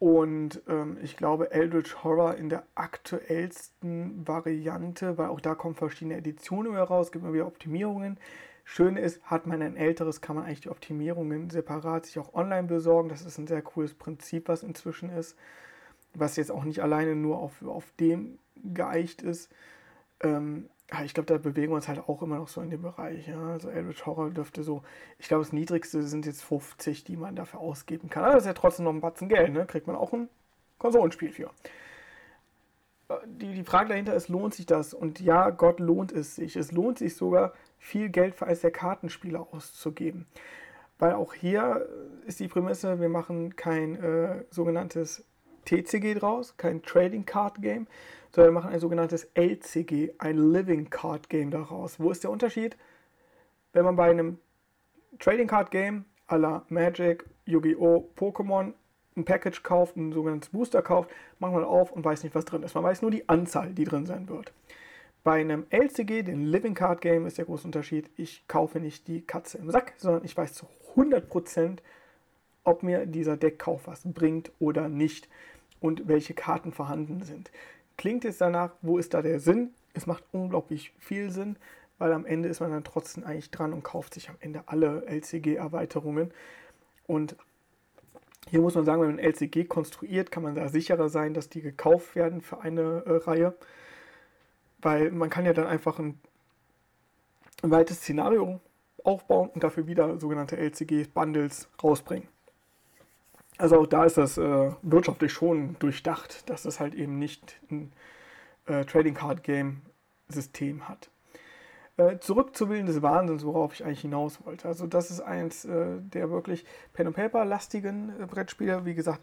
Und 0.00 0.62
ähm, 0.66 0.98
ich 1.02 1.16
glaube, 1.16 1.52
Eldritch 1.52 2.02
Horror 2.02 2.34
in 2.34 2.48
der 2.48 2.64
aktuellsten 2.74 4.26
Variante, 4.26 5.16
weil 5.16 5.28
auch 5.28 5.40
da 5.40 5.54
kommen 5.54 5.76
verschiedene 5.76 6.16
Editionen 6.16 6.72
heraus, 6.72 7.12
gibt 7.12 7.24
immer 7.24 7.34
wieder 7.34 7.46
Optimierungen. 7.46 8.18
Schön 8.64 8.96
ist, 8.96 9.22
hat 9.22 9.46
man 9.46 9.62
ein 9.62 9.76
älteres, 9.76 10.20
kann 10.20 10.36
man 10.36 10.46
eigentlich 10.46 10.62
die 10.62 10.70
Optimierungen 10.70 11.50
separat 11.50 12.06
sich 12.06 12.18
auch 12.18 12.34
online 12.34 12.66
besorgen. 12.66 13.08
Das 13.08 13.22
ist 13.22 13.38
ein 13.38 13.46
sehr 13.46 13.62
cooles 13.62 13.94
Prinzip, 13.94 14.48
was 14.48 14.64
inzwischen 14.64 15.10
ist 15.10 15.36
was 16.14 16.36
jetzt 16.36 16.50
auch 16.50 16.64
nicht 16.64 16.80
alleine 16.80 17.14
nur 17.14 17.38
auf, 17.38 17.62
auf 17.62 17.92
dem 17.98 18.38
geeicht 18.56 19.22
ist. 19.22 19.50
Ähm, 20.22 20.68
ich 21.04 21.14
glaube, 21.14 21.26
da 21.26 21.38
bewegen 21.38 21.72
wir 21.72 21.76
uns 21.76 21.88
halt 21.88 22.00
auch 22.08 22.22
immer 22.22 22.36
noch 22.36 22.48
so 22.48 22.60
in 22.60 22.70
dem 22.70 22.82
Bereich. 22.82 23.28
Ja? 23.28 23.40
Also 23.52 23.70
Eldritch 23.70 24.04
Horror 24.06 24.30
dürfte 24.30 24.62
so, 24.62 24.82
ich 25.18 25.28
glaube, 25.28 25.44
das 25.44 25.52
niedrigste 25.52 26.02
sind 26.02 26.26
jetzt 26.26 26.42
50, 26.42 27.04
die 27.04 27.16
man 27.16 27.36
dafür 27.36 27.60
ausgeben 27.60 28.10
kann. 28.10 28.24
Aber 28.24 28.34
das 28.34 28.42
ist 28.42 28.48
ja 28.48 28.54
trotzdem 28.54 28.84
noch 28.84 28.92
ein 28.92 29.00
Batzen 29.00 29.28
Geld, 29.28 29.52
ne? 29.52 29.66
Kriegt 29.66 29.86
man 29.86 29.96
auch 29.96 30.12
ein 30.12 30.28
Konsolenspiel 30.78 31.30
für. 31.30 31.50
Äh, 33.08 33.14
die, 33.26 33.54
die 33.54 33.64
Frage 33.64 33.90
dahinter 33.90 34.14
ist, 34.14 34.28
lohnt 34.28 34.54
sich 34.54 34.66
das? 34.66 34.94
Und 34.94 35.20
ja, 35.20 35.50
Gott 35.50 35.80
lohnt 35.80 36.12
es 36.12 36.36
sich. 36.36 36.56
Es 36.56 36.72
lohnt 36.72 36.98
sich 36.98 37.16
sogar, 37.16 37.52
viel 37.78 38.08
Geld 38.08 38.34
für 38.34 38.46
eines 38.46 38.60
der 38.60 38.72
Kartenspiele 38.72 39.38
auszugeben. 39.38 40.26
Weil 40.98 41.14
auch 41.14 41.34
hier 41.34 41.88
ist 42.26 42.40
die 42.40 42.48
Prämisse, 42.48 43.00
wir 43.00 43.08
machen 43.08 43.56
kein 43.56 43.96
äh, 43.96 44.44
sogenanntes 44.50 45.24
TCG 45.70 46.18
draus, 46.18 46.56
kein 46.56 46.82
Trading 46.82 47.24
Card 47.24 47.62
Game, 47.62 47.86
sondern 48.32 48.54
wir 48.54 48.60
machen 48.60 48.72
ein 48.72 48.80
sogenanntes 48.80 49.30
LCG, 49.34 50.14
ein 50.18 50.52
Living 50.52 50.90
Card 50.90 51.28
Game 51.28 51.52
daraus. 51.52 52.00
Wo 52.00 52.10
ist 52.10 52.24
der 52.24 52.30
Unterschied? 52.30 52.76
Wenn 53.72 53.84
man 53.84 53.94
bei 53.94 54.10
einem 54.10 54.38
Trading 55.20 55.46
Card 55.46 55.70
Game 55.70 56.06
à 56.26 56.36
la 56.38 56.64
Magic, 56.70 57.24
Yu-Gi-Oh!, 57.46 58.10
Pokémon 58.16 58.72
ein 59.16 59.24
Package 59.24 59.62
kauft, 59.62 59.96
ein 59.96 60.12
sogenanntes 60.12 60.50
Booster 60.50 60.82
kauft, 60.82 61.10
macht 61.38 61.52
man 61.52 61.62
auf 61.62 61.92
und 61.92 62.04
weiß 62.04 62.24
nicht, 62.24 62.34
was 62.34 62.44
drin 62.44 62.64
ist. 62.64 62.74
Man 62.74 62.84
weiß 62.84 63.02
nur 63.02 63.12
die 63.12 63.28
Anzahl, 63.28 63.72
die 63.72 63.84
drin 63.84 64.06
sein 64.06 64.28
wird. 64.28 64.52
Bei 65.22 65.40
einem 65.40 65.66
LCG, 65.70 66.22
dem 66.22 66.46
Living 66.46 66.74
Card 66.74 67.00
Game, 67.00 67.26
ist 67.26 67.38
der 67.38 67.44
große 67.44 67.66
Unterschied, 67.66 68.10
ich 68.16 68.46
kaufe 68.48 68.80
nicht 68.80 69.06
die 69.06 69.20
Katze 69.22 69.58
im 69.58 69.70
Sack, 69.70 69.94
sondern 69.98 70.24
ich 70.24 70.36
weiß 70.36 70.54
zu 70.54 70.66
100%, 70.96 71.78
ob 72.64 72.82
mir 72.82 73.06
dieser 73.06 73.36
Deckkauf 73.36 73.86
was 73.86 74.02
bringt 74.04 74.50
oder 74.58 74.88
nicht 74.88 75.28
und 75.80 76.08
welche 76.08 76.34
Karten 76.34 76.72
vorhanden 76.72 77.22
sind. 77.22 77.50
Klingt 77.96 78.24
es 78.24 78.38
danach, 78.38 78.72
wo 78.82 78.98
ist 78.98 79.14
da 79.14 79.22
der 79.22 79.40
Sinn? 79.40 79.74
Es 79.92 80.06
macht 80.06 80.24
unglaublich 80.32 80.92
viel 80.98 81.30
Sinn, 81.30 81.56
weil 81.98 82.12
am 82.12 82.24
Ende 82.24 82.48
ist 82.48 82.60
man 82.60 82.70
dann 82.70 82.84
trotzdem 82.84 83.24
eigentlich 83.24 83.50
dran 83.50 83.72
und 83.72 83.82
kauft 83.82 84.14
sich 84.14 84.30
am 84.30 84.36
Ende 84.40 84.62
alle 84.66 85.04
LCG-Erweiterungen. 85.06 86.30
Und 87.06 87.36
hier 88.48 88.60
muss 88.60 88.74
man 88.74 88.84
sagen, 88.84 89.02
wenn 89.02 89.16
man 89.16 89.18
LCG 89.18 89.64
konstruiert, 89.64 90.30
kann 90.30 90.42
man 90.42 90.54
da 90.54 90.68
sicherer 90.68 91.08
sein, 91.08 91.34
dass 91.34 91.48
die 91.48 91.60
gekauft 91.60 92.14
werden 92.14 92.40
für 92.40 92.60
eine 92.60 93.04
äh, 93.04 93.16
Reihe. 93.16 93.54
Weil 94.80 95.10
man 95.10 95.28
kann 95.28 95.44
ja 95.44 95.52
dann 95.52 95.66
einfach 95.66 95.98
ein, 95.98 96.18
ein 97.62 97.70
weites 97.70 97.98
Szenario 97.98 98.60
aufbauen 99.04 99.50
und 99.50 99.62
dafür 99.62 99.86
wieder 99.86 100.18
sogenannte 100.18 100.56
LCG-Bundles 100.56 101.68
rausbringen. 101.82 102.28
Also 103.60 103.78
auch 103.78 103.86
da 103.86 104.06
ist 104.06 104.16
das 104.16 104.38
äh, 104.38 104.70
wirtschaftlich 104.80 105.34
schon 105.34 105.76
durchdacht, 105.80 106.48
dass 106.48 106.64
es 106.64 106.80
halt 106.80 106.94
eben 106.94 107.18
nicht 107.18 107.60
ein 107.70 107.92
äh, 108.64 108.86
Trading 108.86 109.12
Card 109.12 109.42
Game 109.42 109.82
System 110.28 110.88
hat. 110.88 111.10
Äh, 111.98 112.20
zurück 112.20 112.56
zu 112.56 112.70
Willen 112.70 112.86
des 112.86 113.02
Wahnsinns, 113.02 113.44
worauf 113.44 113.74
ich 113.74 113.84
eigentlich 113.84 114.00
hinaus 114.00 114.38
wollte. 114.46 114.66
Also 114.66 114.86
das 114.86 115.10
ist 115.10 115.20
eins 115.20 115.66
äh, 115.66 115.98
der 115.98 116.30
wirklich 116.30 116.64
Pen 116.94 117.08
and 117.08 117.16
Paper 117.16 117.44
lastigen 117.44 118.14
äh, 118.18 118.24
Brettspiele. 118.24 118.86
Wie 118.86 118.94
gesagt, 118.94 119.20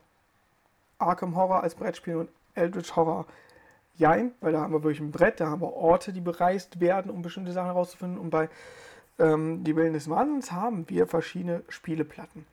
Arkham 0.99 1.35
Horror 1.35 1.63
als 1.63 1.73
Brettspiel 1.73 2.17
und 2.17 2.29
Eldritch 2.53 2.95
Horror 2.95 3.25
Jein, 3.95 4.33
weil 4.41 4.51
da 4.51 4.61
haben 4.61 4.71
wir 4.71 4.83
wirklich 4.83 4.99
ein 4.99 5.09
Brett, 5.09 5.39
da 5.39 5.47
haben 5.47 5.61
wir 5.61 5.73
Orte, 5.73 6.13
die 6.13 6.21
bereist 6.21 6.79
werden, 6.79 7.09
um 7.09 7.23
bestimmte 7.23 7.53
Sachen 7.53 7.71
herauszufinden. 7.71 8.19
Und 8.19 8.29
bei 8.29 8.49
ähm, 9.17 9.63
Die 9.63 9.75
Willen 9.75 9.93
des 9.93 10.07
Wahnsinns 10.07 10.51
haben 10.51 10.87
wir 10.89 11.07
verschiedene 11.07 11.63
Spieleplatten. 11.69 12.45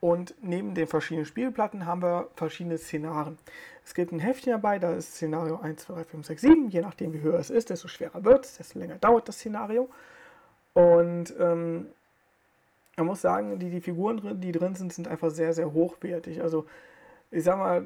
Und 0.00 0.34
neben 0.42 0.74
den 0.74 0.86
verschiedenen 0.86 1.24
Spielplatten 1.24 1.86
haben 1.86 2.02
wir 2.02 2.28
verschiedene 2.34 2.76
Szenarien. 2.78 3.38
Es 3.84 3.94
gibt 3.94 4.12
ein 4.12 4.18
Heftchen 4.18 4.52
dabei, 4.52 4.78
da 4.78 4.92
ist 4.92 5.14
Szenario 5.14 5.58
1, 5.58 5.84
2, 5.84 5.94
3, 5.94 6.04
5, 6.04 6.26
6, 6.26 6.42
7. 6.42 6.68
Je 6.68 6.80
nachdem, 6.82 7.12
wie 7.14 7.20
höher 7.20 7.38
es 7.38 7.50
ist, 7.50 7.70
desto 7.70 7.88
schwerer 7.88 8.24
wird 8.24 8.44
es, 8.44 8.56
desto 8.56 8.78
länger 8.78 8.96
dauert 8.96 9.28
das 9.28 9.36
Szenario. 9.36 9.88
Und 10.74 11.34
ähm, 11.38 11.86
man 12.96 13.06
muss 13.06 13.22
sagen, 13.22 13.58
die, 13.58 13.70
die 13.70 13.80
Figuren, 13.80 14.40
die 14.40 14.52
drin 14.52 14.74
sind, 14.74 14.92
sind 14.92 15.08
einfach 15.08 15.30
sehr, 15.30 15.54
sehr 15.54 15.72
hochwertig. 15.72 16.42
Also, 16.42 16.66
ich 17.30 17.44
sag 17.44 17.58
mal, 17.58 17.84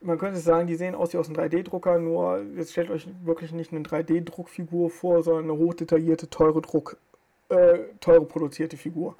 man 0.00 0.18
könnte 0.18 0.38
sagen, 0.38 0.66
die 0.66 0.76
sehen 0.76 0.94
aus 0.94 1.12
wie 1.12 1.18
aus 1.18 1.28
einem 1.28 1.36
3D-Drucker, 1.36 1.98
nur 1.98 2.42
jetzt 2.56 2.72
stellt 2.72 2.90
euch 2.90 3.08
wirklich 3.24 3.52
nicht 3.52 3.72
eine 3.72 3.82
3D-Druckfigur 3.82 4.90
vor, 4.90 5.22
sondern 5.22 5.44
eine 5.44 5.58
hochdetaillierte, 5.58 6.30
teure 6.30 6.60
Druck, 6.62 6.96
äh, 7.48 7.80
teure 8.00 8.24
produzierte 8.24 8.76
Figur. 8.76 9.16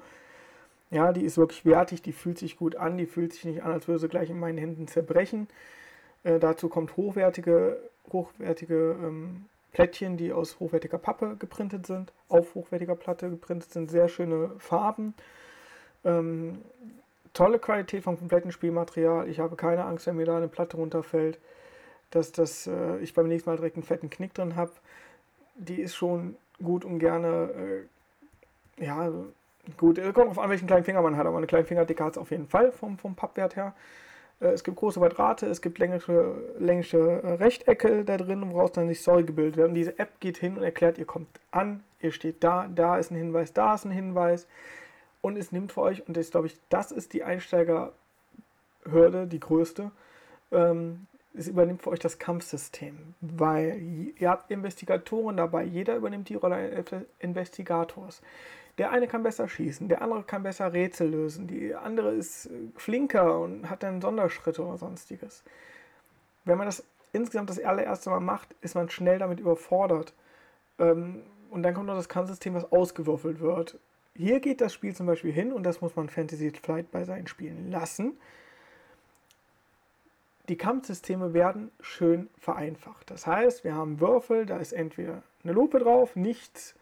Ja, 0.91 1.13
die 1.13 1.23
ist 1.23 1.37
wirklich 1.37 1.65
wertig, 1.65 2.01
die 2.01 2.11
fühlt 2.11 2.37
sich 2.37 2.57
gut 2.57 2.75
an, 2.75 2.97
die 2.97 3.05
fühlt 3.05 3.33
sich 3.33 3.45
nicht 3.45 3.63
an, 3.63 3.71
als 3.71 3.87
würde 3.87 3.99
sie 3.99 4.09
gleich 4.09 4.29
in 4.29 4.39
meinen 4.39 4.57
Händen 4.57 4.87
zerbrechen. 4.87 5.47
Äh, 6.23 6.39
dazu 6.39 6.67
kommt 6.69 6.97
hochwertige, 6.97 7.77
hochwertige 8.11 8.97
ähm, 9.01 9.45
Plättchen, 9.71 10.17
die 10.17 10.33
aus 10.33 10.59
hochwertiger 10.59 10.97
Pappe 10.97 11.37
geprintet 11.39 11.87
sind, 11.87 12.11
auf 12.27 12.55
hochwertiger 12.55 12.95
Platte 12.95 13.29
geprintet 13.29 13.71
sind, 13.71 13.89
sehr 13.89 14.09
schöne 14.09 14.51
Farben. 14.59 15.13
Ähm, 16.03 16.61
tolle 17.33 17.59
Qualität 17.59 18.03
vom 18.03 18.17
kompletten 18.17 18.51
Spielmaterial. 18.51 19.29
Ich 19.29 19.39
habe 19.39 19.55
keine 19.55 19.85
Angst, 19.85 20.07
wenn 20.07 20.17
mir 20.17 20.25
da 20.25 20.37
eine 20.37 20.49
Platte 20.49 20.75
runterfällt, 20.77 21.39
dass 22.09 22.33
das, 22.33 22.67
äh, 22.67 22.97
ich 22.99 23.13
beim 23.13 23.27
nächsten 23.27 23.49
Mal 23.49 23.55
direkt 23.55 23.77
einen 23.77 23.83
fetten 23.83 24.09
Knick 24.09 24.33
drin 24.33 24.57
habe. 24.57 24.71
Die 25.55 25.81
ist 25.81 25.95
schon 25.95 26.35
gut 26.61 26.83
und 26.83 26.99
gerne, 26.99 27.87
äh, 28.79 28.85
ja, 28.85 29.09
Gut, 29.77 29.97
es 29.97 30.13
kommt 30.13 30.29
auf 30.29 30.39
an, 30.39 30.49
welchen 30.49 30.67
kleinen 30.67 30.83
Finger 30.83 31.01
man 31.01 31.17
hat, 31.17 31.27
aber 31.27 31.37
eine 31.37 31.47
kleine 31.47 31.65
Fingerdicke 31.65 32.03
hat 32.03 32.13
es 32.13 32.17
auf 32.17 32.31
jeden 32.31 32.47
Fall 32.47 32.71
vom, 32.71 32.97
vom 32.97 33.15
Pappwert 33.15 33.55
her. 33.55 33.73
Äh, 34.39 34.47
es 34.47 34.63
gibt 34.63 34.77
große 34.77 34.99
Quadrate, 34.99 35.45
es 35.45 35.61
gibt 35.61 35.79
längliche, 35.79 36.35
längliche 36.59 36.97
äh, 36.97 37.33
Rechtecke 37.33 38.03
da 38.03 38.17
drin, 38.17 38.51
woraus 38.51 38.71
dann 38.71 38.87
die 38.87 38.95
Story 38.95 39.23
gebildet 39.23 39.57
wird. 39.57 39.69
Und 39.69 39.75
diese 39.75 39.97
App 39.99 40.19
geht 40.19 40.37
hin 40.37 40.57
und 40.57 40.63
erklärt, 40.63 40.97
ihr 40.97 41.05
kommt 41.05 41.27
an, 41.51 41.83
ihr 41.99 42.11
steht 42.11 42.43
da, 42.43 42.67
da 42.73 42.97
ist 42.97 43.11
ein 43.11 43.17
Hinweis, 43.17 43.53
da 43.53 43.75
ist 43.75 43.85
ein 43.85 43.91
Hinweis. 43.91 44.47
Und 45.21 45.37
es 45.37 45.51
nimmt 45.51 45.71
für 45.71 45.81
euch, 45.81 46.07
und 46.07 46.17
das 46.17 46.31
glaube 46.31 46.47
ich, 46.47 46.59
das 46.69 46.91
ist 46.91 47.13
die 47.13 47.23
Einsteigerhürde, 47.23 49.27
die 49.27 49.39
größte, 49.39 49.91
ähm, 50.51 51.05
es 51.33 51.47
übernimmt 51.47 51.81
für 51.81 51.91
euch 51.91 51.99
das 51.99 52.19
Kampfsystem, 52.19 53.15
weil 53.21 53.81
ihr 54.17 54.29
habt 54.29 54.51
Investigatoren 54.51 55.37
dabei, 55.37 55.63
jeder 55.63 55.95
übernimmt 55.95 56.29
die 56.29 56.35
Rolle 56.35 56.55
eines 56.55 57.05
Investigators. 57.19 58.21
Der 58.77 58.91
eine 58.91 59.07
kann 59.07 59.23
besser 59.23 59.47
schießen, 59.47 59.89
der 59.89 60.01
andere 60.01 60.23
kann 60.23 60.43
besser 60.43 60.73
Rätsel 60.73 61.09
lösen, 61.09 61.47
die 61.47 61.75
andere 61.75 62.13
ist 62.13 62.49
flinker 62.75 63.39
und 63.39 63.69
hat 63.69 63.83
dann 63.83 64.01
Sonderschritte 64.01 64.63
oder 64.63 64.77
sonstiges. 64.77 65.43
Wenn 66.45 66.57
man 66.57 66.67
das 66.67 66.83
insgesamt 67.13 67.49
das 67.49 67.63
allererste 67.63 68.09
Mal 68.09 68.19
macht, 68.19 68.55
ist 68.61 68.75
man 68.75 68.89
schnell 68.89 69.19
damit 69.19 69.39
überfordert. 69.39 70.13
Ähm, 70.79 71.23
und 71.49 71.63
dann 71.63 71.73
kommt 71.73 71.87
noch 71.87 71.95
das 71.95 72.09
Kampfsystem, 72.09 72.53
was 72.53 72.71
ausgewürfelt 72.71 73.41
wird. 73.41 73.77
Hier 74.15 74.39
geht 74.39 74.61
das 74.61 74.73
Spiel 74.73 74.95
zum 74.95 75.05
Beispiel 75.05 75.31
hin, 75.31 75.51
und 75.51 75.63
das 75.63 75.81
muss 75.81 75.95
man 75.95 76.09
Fantasy 76.09 76.51
Flight 76.51 76.91
bei 76.91 77.03
seinen 77.03 77.27
Spielen 77.27 77.71
lassen. 77.71 78.17
Die 80.49 80.57
Kampfsysteme 80.57 81.33
werden 81.33 81.71
schön 81.81 82.29
vereinfacht. 82.39 83.09
Das 83.11 83.27
heißt, 83.27 83.63
wir 83.63 83.75
haben 83.75 83.99
Würfel, 83.99 84.45
da 84.45 84.57
ist 84.57 84.73
entweder 84.73 85.21
eine 85.43 85.53
Lupe 85.53 85.79
drauf, 85.79 86.15
nichts 86.15 86.75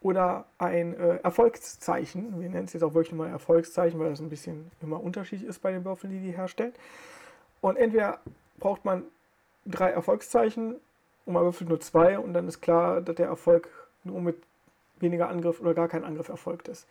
oder 0.00 0.46
ein 0.58 0.94
äh, 0.98 1.16
Erfolgszeichen. 1.22 2.40
Wir 2.40 2.48
nennen 2.48 2.64
es 2.64 2.72
jetzt 2.72 2.82
auch 2.82 2.94
wirklich 2.94 3.14
mal 3.14 3.28
Erfolgszeichen, 3.28 4.00
weil 4.00 4.10
das 4.10 4.20
ein 4.20 4.30
bisschen 4.30 4.70
immer 4.80 5.02
unterschiedlich 5.02 5.48
ist 5.48 5.60
bei 5.60 5.72
den 5.72 5.84
Würfeln, 5.84 6.12
die 6.12 6.20
die 6.20 6.36
herstellen. 6.36 6.72
Und 7.60 7.76
entweder 7.76 8.18
braucht 8.58 8.84
man 8.84 9.04
drei 9.64 9.90
Erfolgszeichen 9.90 10.76
und 11.24 11.34
man 11.34 11.44
würfelt 11.44 11.68
nur 11.68 11.80
zwei 11.80 12.18
und 12.18 12.32
dann 12.32 12.48
ist 12.48 12.60
klar, 12.60 13.00
dass 13.00 13.16
der 13.16 13.26
Erfolg 13.26 13.68
nur 14.04 14.20
mit 14.20 14.36
weniger 14.98 15.28
Angriff 15.28 15.60
oder 15.60 15.74
gar 15.74 15.88
kein 15.88 16.04
Angriff 16.04 16.28
erfolgt 16.28 16.68
ist. 16.68 16.88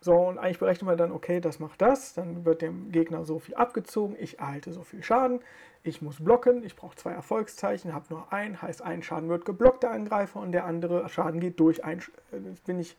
So, 0.00 0.14
und 0.14 0.38
eigentlich 0.38 0.60
berechnet 0.60 0.86
man 0.86 0.96
dann, 0.96 1.10
okay, 1.10 1.40
das 1.40 1.58
macht 1.58 1.82
das, 1.82 2.14
dann 2.14 2.44
wird 2.44 2.62
dem 2.62 2.92
Gegner 2.92 3.24
so 3.24 3.40
viel 3.40 3.56
abgezogen, 3.56 4.16
ich 4.18 4.38
erhalte 4.38 4.72
so 4.72 4.82
viel 4.82 5.02
Schaden, 5.02 5.40
ich 5.82 6.02
muss 6.02 6.22
blocken, 6.22 6.64
ich 6.64 6.76
brauche 6.76 6.94
zwei 6.96 7.10
Erfolgszeichen, 7.12 7.92
habe 7.92 8.06
nur 8.10 8.32
ein, 8.32 8.62
heißt 8.62 8.80
ein 8.82 9.02
Schaden 9.02 9.28
wird 9.28 9.44
geblockt, 9.44 9.82
der 9.82 9.90
Angreifer, 9.90 10.40
und 10.40 10.52
der 10.52 10.66
andere 10.66 11.08
Schaden 11.08 11.40
geht 11.40 11.58
durch, 11.58 11.84
ein, 11.84 11.98
äh, 12.30 12.38
bin 12.64 12.78
ich 12.78 12.96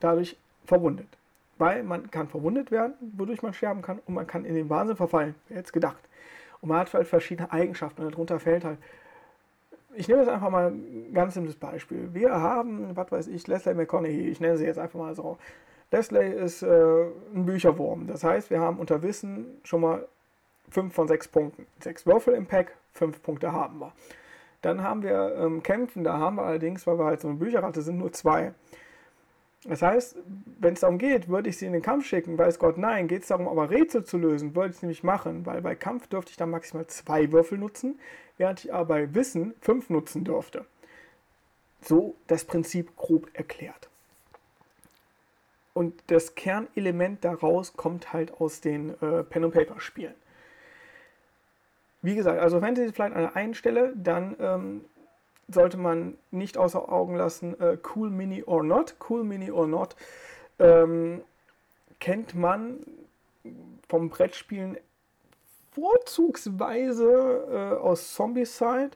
dadurch 0.00 0.36
verwundet. 0.66 1.08
Weil 1.56 1.82
man 1.82 2.10
kann 2.10 2.28
verwundet 2.28 2.70
werden, 2.70 2.92
wodurch 3.16 3.42
man 3.42 3.54
sterben 3.54 3.80
kann, 3.80 3.98
und 4.06 4.12
man 4.12 4.26
kann 4.26 4.44
in 4.44 4.54
den 4.54 4.68
Wahnsinn 4.68 4.96
verfallen, 4.96 5.34
wer 5.48 5.58
jetzt 5.58 5.72
gedacht. 5.72 6.02
Und 6.60 6.68
man 6.68 6.80
hat 6.80 6.92
halt 6.92 7.08
verschiedene 7.08 7.50
Eigenschaften, 7.52 8.02
und 8.02 8.12
darunter 8.12 8.38
fällt 8.38 8.64
halt, 8.64 8.78
ich 9.94 10.08
nehme 10.08 10.20
jetzt 10.20 10.30
einfach 10.30 10.50
mal 10.50 10.70
ein 10.70 11.14
ganz 11.14 11.34
simples 11.34 11.56
Beispiel. 11.56 12.10
Wir 12.12 12.32
haben, 12.32 12.94
was 12.94 13.10
weiß 13.10 13.28
ich, 13.28 13.46
Leslie 13.46 13.74
McConaughey, 13.74 14.28
ich 14.28 14.40
nenne 14.40 14.58
sie 14.58 14.66
jetzt 14.66 14.78
einfach 14.78 14.98
mal 14.98 15.14
so, 15.14 15.38
Leslie 15.90 16.32
ist 16.32 16.62
äh, 16.62 17.04
ein 17.34 17.46
Bücherwurm. 17.46 18.06
Das 18.06 18.24
heißt, 18.24 18.50
wir 18.50 18.60
haben 18.60 18.78
unter 18.78 19.02
Wissen 19.02 19.60
schon 19.64 19.80
mal 19.80 20.06
5 20.70 20.94
von 20.94 21.08
6 21.08 21.28
Punkten. 21.28 21.66
6 21.80 22.06
Würfel 22.06 22.34
im 22.34 22.46
Pack, 22.46 22.76
5 22.92 23.22
Punkte 23.22 23.52
haben 23.52 23.78
wir. 23.80 23.92
Dann 24.60 24.82
haben 24.82 25.02
wir 25.02 25.36
ähm, 25.36 25.62
Kämpfen, 25.62 26.04
da 26.04 26.18
haben 26.18 26.36
wir 26.36 26.42
allerdings, 26.42 26.86
weil 26.86 26.98
wir 26.98 27.04
halt 27.04 27.20
so 27.20 27.28
eine 27.28 27.38
Bücherratte 27.38 27.80
sind, 27.80 27.98
nur 27.98 28.12
2. 28.12 28.52
Das 29.64 29.82
heißt, 29.82 30.16
wenn 30.60 30.74
es 30.74 30.80
darum 30.80 30.98
geht, 30.98 31.28
würde 31.28 31.48
ich 31.48 31.58
sie 31.58 31.66
in 31.66 31.72
den 31.72 31.82
Kampf 31.82 32.06
schicken, 32.06 32.38
weiß 32.38 32.58
Gott 32.58 32.78
nein, 32.78 33.08
geht 33.08 33.22
es 33.22 33.28
darum, 33.28 33.48
aber 33.48 33.70
Rätsel 33.70 34.04
zu 34.04 34.16
lösen, 34.16 34.54
würde 34.54 34.70
ich 34.70 34.76
es 34.76 34.82
nämlich 34.82 35.02
machen, 35.02 35.46
weil 35.46 35.62
bei 35.62 35.74
Kampf 35.74 36.06
dürfte 36.06 36.30
ich 36.30 36.36
dann 36.36 36.50
maximal 36.50 36.86
zwei 36.86 37.32
Würfel 37.32 37.58
nutzen, 37.58 37.98
während 38.36 38.64
ich 38.64 38.72
aber 38.72 38.86
bei 38.86 39.14
Wissen 39.14 39.54
fünf 39.60 39.90
nutzen 39.90 40.24
dürfte. 40.24 40.64
So 41.80 42.14
das 42.26 42.44
Prinzip 42.44 42.96
grob 42.96 43.28
erklärt. 43.34 43.88
Und 45.78 46.02
das 46.08 46.34
Kernelement 46.34 47.24
daraus 47.24 47.74
kommt 47.74 48.12
halt 48.12 48.40
aus 48.40 48.60
den 48.60 49.00
äh, 49.00 49.22
Pen-and-Paper-Spielen. 49.22 50.16
Wie 52.02 52.16
gesagt, 52.16 52.40
also 52.40 52.58
Fantasy 52.58 52.92
Flight 52.92 53.12
an 53.12 53.22
der 53.22 53.36
einen 53.36 53.54
Stelle, 53.54 53.92
dann 53.94 54.34
ähm, 54.40 54.84
sollte 55.46 55.76
man 55.76 56.18
nicht 56.32 56.58
außer 56.58 56.90
Augen 56.90 57.14
lassen 57.14 57.60
äh, 57.60 57.78
Cool 57.94 58.10
Mini 58.10 58.42
or 58.42 58.64
Not. 58.64 58.96
Cool 59.08 59.22
Mini 59.22 59.52
or 59.52 59.68
Not 59.68 59.94
ähm, 60.58 61.22
kennt 62.00 62.34
man 62.34 62.80
vom 63.88 64.10
Brettspielen 64.10 64.78
vorzugsweise 65.70 67.46
äh, 67.52 67.80
aus 67.80 68.14
Zombicide. 68.14 68.90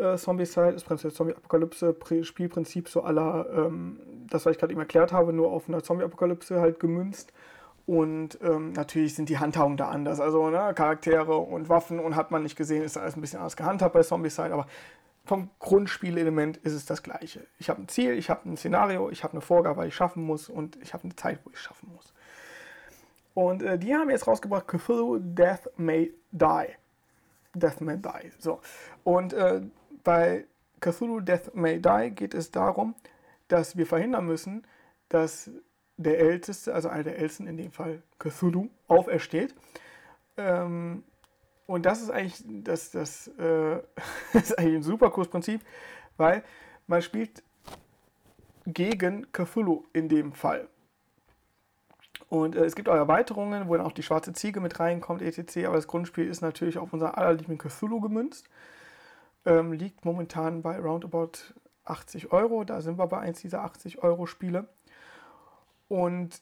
Äh, 0.00 0.16
Zombicide 0.16 0.70
ist 0.70 0.84
prinzipiell 0.84 1.12
Zombie-Apokalypse, 1.12 1.94
Spielprinzip 2.22 2.88
so 2.88 3.02
aller, 3.02 3.46
ähm, 3.54 4.00
das, 4.28 4.46
was 4.46 4.52
ich 4.52 4.58
gerade 4.58 4.72
eben 4.72 4.80
erklärt 4.80 5.12
habe, 5.12 5.32
nur 5.32 5.50
auf 5.50 5.68
einer 5.68 5.82
Zombie-Apokalypse 5.82 6.60
halt 6.60 6.80
gemünzt. 6.80 7.32
Und 7.86 8.38
ähm, 8.42 8.72
natürlich 8.72 9.14
sind 9.14 9.28
die 9.28 9.38
Handhabungen 9.38 9.76
da 9.76 9.88
anders. 9.88 10.20
Also 10.20 10.48
ne, 10.48 10.72
Charaktere 10.74 11.36
und 11.36 11.68
Waffen 11.68 11.98
und 11.98 12.14
hat 12.14 12.30
man 12.30 12.42
nicht 12.42 12.56
gesehen, 12.56 12.82
ist 12.82 12.96
alles 12.96 13.16
ein 13.16 13.20
bisschen 13.20 13.40
anders 13.40 13.56
gehandhabt 13.56 13.94
bei 13.94 14.02
Zombicide, 14.02 14.52
aber 14.52 14.66
vom 15.24 15.50
Grundspielelement 15.58 16.56
ist 16.58 16.72
es 16.72 16.86
das 16.86 17.02
gleiche. 17.02 17.46
Ich 17.58 17.68
habe 17.68 17.82
ein 17.82 17.88
Ziel, 17.88 18.12
ich 18.12 18.30
habe 18.30 18.48
ein 18.48 18.56
Szenario, 18.56 19.10
ich 19.10 19.22
habe 19.22 19.32
eine 19.34 19.40
Vorgabe, 19.40 19.82
die 19.82 19.88
ich 19.88 19.94
schaffen 19.94 20.22
muss 20.22 20.48
und 20.48 20.76
ich 20.82 20.94
habe 20.94 21.04
eine 21.04 21.16
Zeit, 21.16 21.40
wo 21.44 21.50
ich 21.50 21.58
schaffen 21.58 21.90
muss. 21.94 22.12
Und 23.34 23.62
äh, 23.62 23.78
die 23.78 23.94
haben 23.94 24.10
jetzt 24.10 24.26
rausgebracht 24.26 24.66
Cthulhu 24.66 25.18
Death 25.20 25.70
May 25.76 26.12
Die. 26.32 26.66
Death 27.54 27.80
May 27.80 27.96
Die. 27.96 28.30
So. 28.38 28.60
Und 29.04 29.32
äh, 29.32 29.62
bei 30.04 30.46
Cthulhu 30.80 31.20
Death 31.20 31.54
May 31.54 31.80
Die 31.80 32.10
geht 32.14 32.34
es 32.34 32.50
darum, 32.50 32.94
dass 33.48 33.76
wir 33.76 33.86
verhindern 33.86 34.26
müssen, 34.26 34.66
dass 35.08 35.50
der 35.96 36.18
Älteste, 36.18 36.74
also 36.74 36.88
einer 36.88 37.04
der 37.04 37.18
Ältesten, 37.18 37.46
in 37.46 37.56
dem 37.56 37.72
Fall 37.72 38.02
Cthulhu, 38.18 38.68
aufersteht. 38.88 39.54
Ähm, 40.36 41.04
und 41.66 41.86
das 41.86 42.00
ist 42.00 42.10
eigentlich, 42.10 42.42
das, 42.64 42.90
das, 42.90 43.28
äh, 43.38 43.80
das 44.32 44.44
ist 44.44 44.58
eigentlich 44.58 44.76
ein 44.76 44.82
super 44.82 45.10
cooles 45.10 45.28
Prinzip, 45.28 45.60
weil 46.16 46.42
man 46.86 47.02
spielt 47.02 47.42
gegen 48.66 49.30
Cthulhu 49.32 49.84
in 49.92 50.08
dem 50.08 50.32
Fall. 50.32 50.68
Und 52.28 52.56
äh, 52.56 52.64
es 52.64 52.74
gibt 52.74 52.88
auch 52.88 52.94
Erweiterungen, 52.94 53.68
wo 53.68 53.76
dann 53.76 53.84
auch 53.84 53.92
die 53.92 54.02
schwarze 54.02 54.32
Ziege 54.32 54.60
mit 54.60 54.80
reinkommt, 54.80 55.20
etc. 55.20 55.66
Aber 55.66 55.76
das 55.76 55.88
Grundspiel 55.88 56.28
ist 56.28 56.40
natürlich 56.40 56.78
auf 56.78 56.92
unser 56.92 57.18
allerliebsten 57.18 57.58
Cthulhu 57.58 58.00
gemünzt. 58.00 58.48
Ähm, 59.46 59.72
liegt 59.72 60.04
momentan 60.04 60.62
bei 60.62 60.78
roundabout 60.78 61.32
80 61.84 62.32
Euro. 62.32 62.64
Da 62.64 62.80
sind 62.80 62.98
wir 62.98 63.06
bei 63.06 63.18
eins 63.18 63.40
dieser 63.40 63.62
80 63.62 64.02
Euro 64.02 64.26
Spiele. 64.26 64.68
Und 65.88 66.40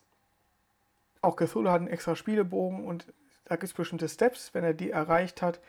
auch 1.22 1.36
Cthulhu 1.36 1.70
hat 1.70 1.80
einen 1.80 1.88
extra 1.88 2.14
Spielebogen 2.14 2.84
und 2.84 3.07
da 3.44 3.57
gibt 3.57 3.64
es 3.64 3.72
bestimmte 3.72 4.09
Steps. 4.09 4.53
Wenn 4.53 4.64
er 4.64 4.74
die 4.74 4.90
erreicht 4.90 5.42
hat, 5.42 5.61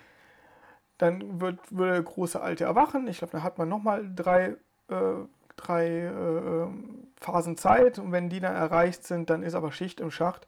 dann 0.97 1.39
wird, 1.39 1.59
wird 1.71 1.93
der 1.93 2.03
große 2.03 2.41
Alte 2.41 2.65
erwachen. 2.65 3.07
Ich 3.07 3.19
glaube, 3.19 3.31
da 3.31 3.43
hat 3.43 3.57
man 3.57 3.69
nochmal 3.69 4.11
drei, 4.13 4.57
äh, 4.89 5.13
drei 5.55 5.87
äh, 5.87 6.67
Phasen 7.21 7.57
Zeit. 7.57 7.99
Und 7.99 8.11
wenn 8.11 8.29
die 8.29 8.41
dann 8.41 8.55
erreicht 8.55 9.05
sind, 9.05 9.29
dann 9.29 9.43
ist 9.43 9.53
aber 9.53 9.71
Schicht 9.71 10.01
im 10.01 10.11
Schacht. 10.11 10.45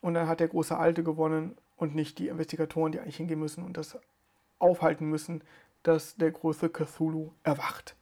Und 0.00 0.14
dann 0.14 0.28
hat 0.28 0.40
der 0.40 0.48
große 0.48 0.76
Alte 0.76 1.02
gewonnen 1.02 1.56
und 1.76 1.94
nicht 1.94 2.18
die 2.18 2.28
Investigatoren, 2.28 2.92
die 2.92 3.00
eigentlich 3.00 3.16
hingehen 3.16 3.40
müssen 3.40 3.64
und 3.64 3.76
das 3.76 3.98
aufhalten 4.58 5.06
müssen, 5.06 5.42
dass 5.82 6.16
der 6.16 6.30
große 6.30 6.68
Cthulhu 6.68 7.32
erwacht. 7.42 7.96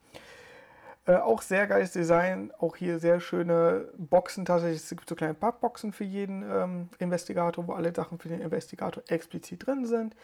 Äh, 1.09 1.17
auch 1.17 1.41
sehr 1.41 1.67
geiles 1.67 1.93
Design, 1.93 2.53
auch 2.59 2.77
hier 2.77 2.99
sehr 2.99 3.19
schöne 3.19 3.89
Boxen 3.97 4.45
tatsächlich. 4.45 4.83
Es 4.83 4.91
gibt 4.91 5.09
so 5.09 5.15
kleine 5.15 5.33
Pappboxen 5.33 5.93
für 5.93 6.05
jeden 6.05 6.43
ähm, 6.43 6.91
Investigator, 6.99 7.67
wo 7.67 7.73
alle 7.73 7.95
Sachen 7.95 8.19
für 8.19 8.29
den 8.29 8.43
Investigator 8.43 9.03
explizit 9.09 9.67
drin 9.67 9.87
sind. 9.87 10.15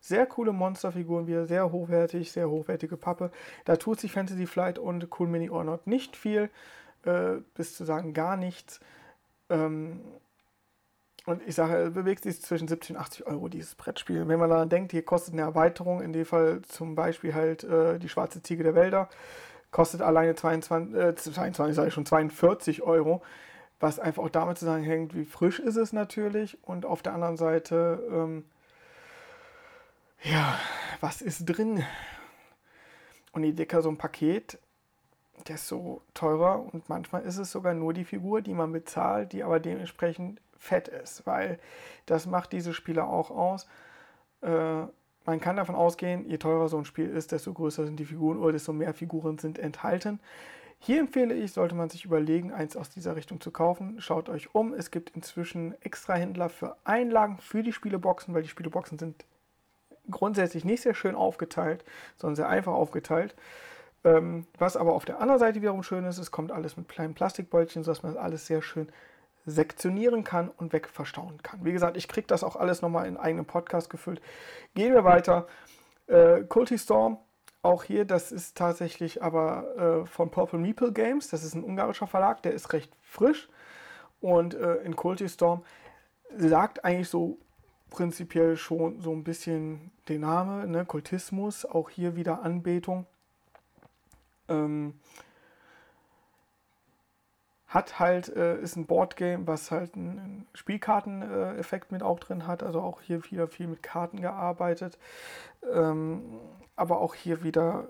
Sehr 0.00 0.26
coole 0.26 0.52
Monsterfiguren, 0.52 1.28
wieder 1.28 1.46
sehr 1.46 1.70
hochwertig, 1.70 2.32
sehr 2.32 2.50
hochwertige 2.50 2.96
Pappe. 2.96 3.30
Da 3.64 3.76
tut 3.76 4.00
sich 4.00 4.10
Fantasy 4.10 4.48
Flight 4.48 4.80
und 4.80 5.08
Cool 5.16 5.28
Mini 5.28 5.48
or 5.48 5.62
Not 5.62 5.86
nicht 5.86 6.16
viel, 6.16 6.50
äh, 7.04 7.34
bis 7.54 7.76
zu 7.76 7.84
sagen 7.84 8.12
gar 8.12 8.36
nichts. 8.36 8.80
Ähm, 9.48 10.00
und 11.24 11.42
ich 11.46 11.54
sage, 11.54 11.90
bewegt 11.90 12.24
sich 12.24 12.40
zwischen 12.42 12.66
70 12.66 12.96
und 12.96 13.02
80 13.02 13.26
Euro 13.26 13.48
dieses 13.48 13.74
Brettspiel. 13.76 14.26
Wenn 14.26 14.40
man 14.40 14.50
daran 14.50 14.68
denkt, 14.68 14.90
hier 14.90 15.04
kostet 15.04 15.34
eine 15.34 15.42
Erweiterung, 15.42 16.02
in 16.02 16.12
dem 16.12 16.26
Fall 16.26 16.62
zum 16.62 16.94
Beispiel 16.94 17.34
halt 17.34 17.62
äh, 17.62 17.98
die 17.98 18.08
schwarze 18.08 18.42
Ziege 18.42 18.64
der 18.64 18.74
Wälder, 18.74 19.08
kostet 19.70 20.02
alleine 20.02 20.34
22, 20.34 20.94
äh, 20.94 21.14
22 21.14 21.76
sage 21.76 21.88
ich 21.88 21.94
schon, 21.94 22.06
42 22.06 22.82
Euro, 22.82 23.22
was 23.78 24.00
einfach 24.00 24.22
auch 24.24 24.30
damit 24.30 24.58
zusammenhängt, 24.58 25.14
wie 25.14 25.24
frisch 25.24 25.60
ist 25.60 25.76
es 25.76 25.92
natürlich 25.92 26.58
und 26.62 26.86
auf 26.86 27.02
der 27.02 27.14
anderen 27.14 27.36
Seite, 27.36 28.02
ähm, 28.10 28.44
ja, 30.22 30.58
was 31.00 31.22
ist 31.22 31.46
drin? 31.46 31.84
Und 33.32 33.44
je 33.44 33.52
dicker 33.52 33.82
so 33.82 33.88
ein 33.88 33.96
Paket, 33.96 34.58
desto 35.48 36.02
teurer 36.14 36.60
und 36.72 36.88
manchmal 36.88 37.22
ist 37.22 37.38
es 37.38 37.50
sogar 37.50 37.74
nur 37.74 37.92
die 37.92 38.04
Figur, 38.04 38.42
die 38.42 38.54
man 38.54 38.72
bezahlt, 38.72 39.32
die 39.32 39.42
aber 39.42 39.58
dementsprechend 39.58 40.40
fett 40.62 40.86
ist, 40.86 41.26
weil 41.26 41.58
das 42.06 42.26
macht 42.26 42.52
diese 42.52 42.72
Spiele 42.72 43.04
auch 43.04 43.30
aus. 43.30 43.66
Äh, 44.42 44.82
man 45.24 45.40
kann 45.40 45.56
davon 45.56 45.74
ausgehen, 45.74 46.28
je 46.28 46.38
teurer 46.38 46.68
so 46.68 46.78
ein 46.78 46.84
Spiel 46.84 47.08
ist, 47.08 47.32
desto 47.32 47.52
größer 47.52 47.84
sind 47.84 47.98
die 47.98 48.04
Figuren 48.04 48.38
oder 48.38 48.52
desto 48.52 48.72
mehr 48.72 48.94
Figuren 48.94 49.38
sind 49.38 49.58
enthalten. 49.58 50.20
Hier 50.78 51.00
empfehle 51.00 51.34
ich, 51.34 51.52
sollte 51.52 51.74
man 51.74 51.90
sich 51.90 52.04
überlegen, 52.04 52.52
eins 52.52 52.76
aus 52.76 52.90
dieser 52.90 53.14
Richtung 53.14 53.40
zu 53.40 53.50
kaufen. 53.50 54.00
Schaut 54.00 54.28
euch 54.28 54.54
um. 54.54 54.72
Es 54.74 54.90
gibt 54.90 55.10
inzwischen 55.10 55.80
extra 55.80 56.14
Händler 56.14 56.48
für 56.48 56.76
Einlagen 56.84 57.38
für 57.38 57.62
die 57.62 57.72
Spieleboxen, 57.72 58.34
weil 58.34 58.42
die 58.42 58.48
Spieleboxen 58.48 58.98
sind 58.98 59.24
grundsätzlich 60.10 60.64
nicht 60.64 60.82
sehr 60.82 60.94
schön 60.94 61.14
aufgeteilt, 61.14 61.84
sondern 62.16 62.36
sehr 62.36 62.48
einfach 62.48 62.72
aufgeteilt. 62.72 63.36
Ähm, 64.04 64.46
was 64.58 64.76
aber 64.76 64.94
auf 64.94 65.04
der 65.04 65.20
anderen 65.20 65.38
Seite 65.38 65.60
wiederum 65.60 65.84
schön 65.84 66.04
ist, 66.04 66.18
es 66.18 66.32
kommt 66.32 66.50
alles 66.50 66.76
mit 66.76 66.88
kleinen 66.88 67.14
Plastikbäulchen, 67.14 67.84
sodass 67.84 68.02
man 68.02 68.16
alles 68.16 68.46
sehr 68.46 68.62
schön 68.62 68.88
sektionieren 69.44 70.24
kann 70.24 70.48
und 70.48 70.72
wegverstauen 70.72 71.42
kann. 71.42 71.64
Wie 71.64 71.72
gesagt, 71.72 71.96
ich 71.96 72.08
kriege 72.08 72.26
das 72.26 72.44
auch 72.44 72.56
alles 72.56 72.82
nochmal 72.82 73.06
in 73.06 73.16
eigenen 73.16 73.46
Podcast 73.46 73.90
gefüllt. 73.90 74.20
Gehen 74.74 74.94
wir 74.94 75.04
weiter. 75.04 75.46
Äh, 76.06 76.44
Storm, 76.76 77.18
auch 77.62 77.84
hier, 77.84 78.04
das 78.04 78.32
ist 78.32 78.56
tatsächlich 78.56 79.22
aber 79.22 80.02
äh, 80.02 80.06
von 80.06 80.30
Purple 80.30 80.58
Meeple 80.58 80.92
Games. 80.92 81.28
Das 81.28 81.44
ist 81.44 81.54
ein 81.54 81.64
ungarischer 81.64 82.06
Verlag, 82.06 82.42
der 82.42 82.52
ist 82.52 82.72
recht 82.72 82.92
frisch. 83.02 83.48
Und 84.20 84.54
äh, 84.54 84.76
in 84.76 84.96
Culty 84.96 85.28
Storm 85.28 85.64
sagt 86.36 86.84
eigentlich 86.84 87.08
so 87.08 87.38
prinzipiell 87.90 88.56
schon 88.56 89.00
so 89.00 89.12
ein 89.12 89.24
bisschen 89.24 89.90
den 90.08 90.22
Name, 90.22 90.66
ne? 90.66 90.84
Kultismus, 90.84 91.64
auch 91.64 91.90
hier 91.90 92.16
wieder 92.16 92.42
Anbetung. 92.42 93.06
Ähm, 94.48 94.94
hat 97.72 97.98
halt, 97.98 98.28
äh, 98.36 98.60
ist 98.60 98.76
ein 98.76 98.86
Boardgame, 98.86 99.46
was 99.46 99.70
halt 99.70 99.94
einen 99.94 100.46
Spielkarteneffekt 100.52 101.90
mit 101.90 102.02
auch 102.02 102.20
drin 102.20 102.46
hat. 102.46 102.62
Also 102.62 102.80
auch 102.80 103.00
hier 103.00 103.24
wieder 103.30 103.48
viel 103.48 103.66
mit 103.66 103.82
Karten 103.82 104.20
gearbeitet. 104.20 104.98
Ähm, 105.72 106.22
aber 106.76 107.00
auch 107.00 107.14
hier 107.14 107.42
wieder 107.42 107.86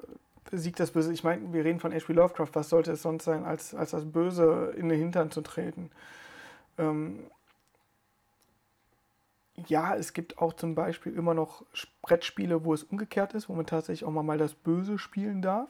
besiegt 0.51 0.78
das 0.78 0.93
Böse. 0.93 1.12
Ich 1.12 1.24
meine, 1.24 1.53
wir 1.53 1.64
reden 1.64 1.80
von 1.80 1.93
H.P. 1.93 2.12
Lovecraft. 2.12 2.51
Was 2.53 2.68
sollte 2.68 2.93
es 2.93 3.03
sonst 3.03 3.24
sein, 3.24 3.45
als, 3.45 3.74
als 3.74 3.91
das 3.91 4.05
Böse 4.05 4.72
in 4.76 4.89
den 4.89 4.99
Hintern 4.99 5.33
zu 5.33 5.41
treten? 5.41 5.91
Ähm, 6.78 7.26
ja, 9.66 9.97
es 9.97 10.12
gibt 10.12 10.39
auch 10.39 10.53
zum 10.53 10.76
Beispiel 10.76 11.12
immer 11.12 11.35
noch 11.35 11.64
Brettspiele, 12.03 12.64
wo 12.64 12.72
es 12.72 12.85
umgekehrt 12.85 13.35
ist, 13.35 13.49
wo 13.49 13.55
man 13.55 13.66
tatsächlich 13.66 14.05
auch 14.05 14.12
mal 14.12 14.39
das 14.39 14.55
Böse 14.55 14.99
spielen 14.99 15.43
darf. 15.43 15.68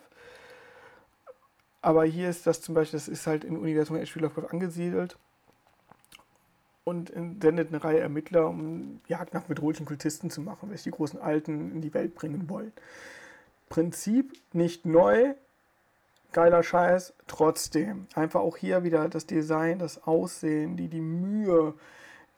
Aber 1.83 2.05
hier 2.05 2.31
ist 2.31 2.47
das 2.47 2.61
zum 2.61 2.75
Beispiel, 2.75 2.99
das 2.99 3.09
ist 3.09 3.27
halt 3.27 3.45
im 3.45 3.59
Universum 3.59 3.97
H.P. 3.97 4.21
Lovecraft 4.21 4.53
angesiedelt 4.53 5.19
und 6.85 7.09
sendet 7.11 7.69
eine 7.69 7.83
Reihe 7.83 8.01
Ermittler, 8.01 8.49
um 8.49 9.01
Jagd 9.09 9.35
nach 9.35 9.45
bedrohlichen 9.45 9.87
Kultisten 9.87 10.31
zu 10.31 10.41
machen, 10.41 10.71
welche 10.71 10.85
die 10.85 10.91
großen 10.91 11.21
Alten 11.21 11.73
in 11.73 11.81
die 11.81 11.93
Welt 11.93 12.15
bringen 12.15 12.49
wollen. 12.49 12.73
Prinzip 13.69 14.33
nicht 14.53 14.87
neu, 14.87 15.35
geiler 16.33 16.63
Scheiß, 16.63 17.15
trotzdem. 17.27 18.07
Einfach 18.15 18.41
auch 18.41 18.57
hier 18.57 18.85
wieder 18.85 19.09
das 19.09 19.27
Design, 19.27 19.79
das 19.79 20.05
Aussehen, 20.05 20.77
die, 20.77 20.89
die 20.89 21.01
Mühe, 21.01 21.75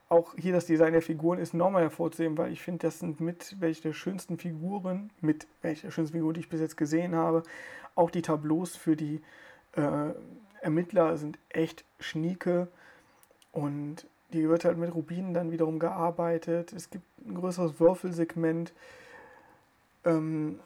auch 0.09 0.35
hier 0.37 0.53
das 0.53 0.67
Design 0.67 0.93
der 0.93 1.03
Figuren 1.03 1.39
ist 1.39 1.55
nochmal 1.55 1.83
hervorzuheben, 1.83 2.37
weil 2.39 2.53
ich 2.53 2.63
finde, 2.63 2.87
das 2.87 2.99
sind 2.99 3.21
mit 3.21 3.57
welche 3.61 3.83
der 3.83 3.93
schönsten 3.95 4.39
Figuren, 4.39 5.11
mit 5.21 5.47
welche 5.63 5.83
der 5.83 5.91
schönsten 5.91 6.17
Figuren, 6.17 6.35
die 6.35 6.41
ich 6.41 6.49
bis 6.49 6.61
jetzt 6.61 6.77
gesehen 6.77 7.15
habe. 7.15 7.43
Auch 7.95 8.11
die 8.11 8.23
Tableaus 8.23 8.77
für 8.77 8.97
die 8.97 9.23
äh, 9.77 10.11
Ermittler 10.61 11.17
sind 11.17 11.39
echt 11.51 11.85
schnieke 12.01 12.69
und 13.53 14.07
die 14.33 14.49
wird 14.49 14.65
halt 14.65 14.79
mit 14.79 14.95
Rubinen 14.95 15.35
dann 15.35 15.53
wiederum 15.53 15.79
gearbeitet. 15.79 16.73
Es 16.73 16.91
gibt 16.91 17.05
ein 17.27 17.35
größeres 17.35 17.79
Würfelsegment. 17.79 18.73
Ähm, 20.05 20.59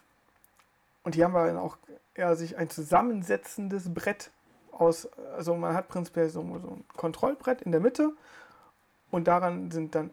und 1.03 1.15
hier 1.15 1.25
haben 1.25 1.33
wir 1.33 1.45
dann 1.45 1.57
auch 1.57 1.77
eher 2.15 2.35
sich 2.35 2.57
ein 2.57 2.69
zusammensetzendes 2.69 3.93
Brett 3.93 4.31
aus, 4.71 5.09
also 5.35 5.55
man 5.55 5.73
hat 5.73 5.87
prinzipiell 5.87 6.29
so, 6.29 6.41
so 6.41 6.69
ein 6.69 6.83
Kontrollbrett 6.95 7.61
in 7.61 7.71
der 7.71 7.81
Mitte 7.81 8.13
und 9.11 9.27
daran 9.27 9.71
sind 9.71 9.95
dann 9.95 10.11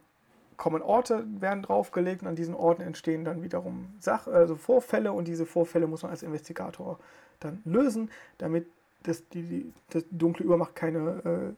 kommen 0.57 0.83
Orte, 0.83 1.25
werden 1.41 1.63
draufgelegt 1.63 2.23
und 2.23 2.29
an 2.29 2.37
diesen 2.37 2.55
Orten 2.55 2.83
entstehen 2.83 3.25
dann 3.25 3.43
wiederum 3.43 3.95
Sach 4.01 4.27
also 4.27 4.57
Vorfälle 4.57 5.13
und 5.13 5.29
diese 5.29 5.47
Vorfälle 5.47 5.87
muss 5.87 6.03
man 6.03 6.11
als 6.11 6.23
Investigator 6.23 6.99
dann 7.41 7.61
lösen, 7.65 8.11
damit 8.39 8.67
das, 9.03 9.29
die, 9.29 9.43
die, 9.43 9.73
das 9.91 10.05
dunkle 10.11 10.45
Übermacht 10.45 10.75
keine, 10.75 10.99
äh, 11.25 11.55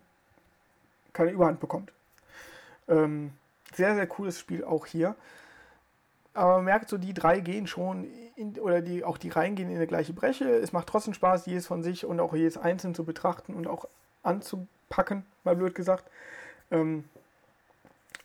keine 1.12 1.30
Überhand 1.30 1.61
bekommt. 1.61 1.92
Ähm, 2.88 3.32
sehr, 3.74 3.94
sehr 3.94 4.07
cooles 4.07 4.38
Spiel 4.38 4.64
auch 4.64 4.86
hier. 4.86 5.14
Aber 6.34 6.57
man 6.57 6.66
merkt 6.66 6.88
so, 6.88 6.99
die 6.99 7.14
drei 7.14 7.40
gehen 7.40 7.66
schon, 7.66 8.07
in, 8.36 8.59
oder 8.61 8.80
die, 8.80 9.05
auch 9.05 9.18
die 9.18 9.30
Reihen 9.30 9.57
gehen 9.57 9.70
in 9.70 9.76
eine 9.76 9.86
gleiche 9.86 10.12
Breche. 10.12 10.49
Es 10.49 10.72
macht 10.72 10.86
trotzdem 10.86 11.14
Spaß, 11.14 11.46
jedes 11.46 11.66
von 11.66 11.82
sich 11.82 12.05
und 12.07 12.20
auch 12.20 12.34
jedes 12.34 12.57
einzeln 12.57 12.94
zu 12.94 13.05
betrachten 13.05 13.55
und 13.55 13.66
auch 13.66 13.86
anzupacken, 14.22 15.24
mal 15.44 15.57
blöd 15.57 15.74
gesagt. 15.74 16.05
Ähm, 16.70 17.05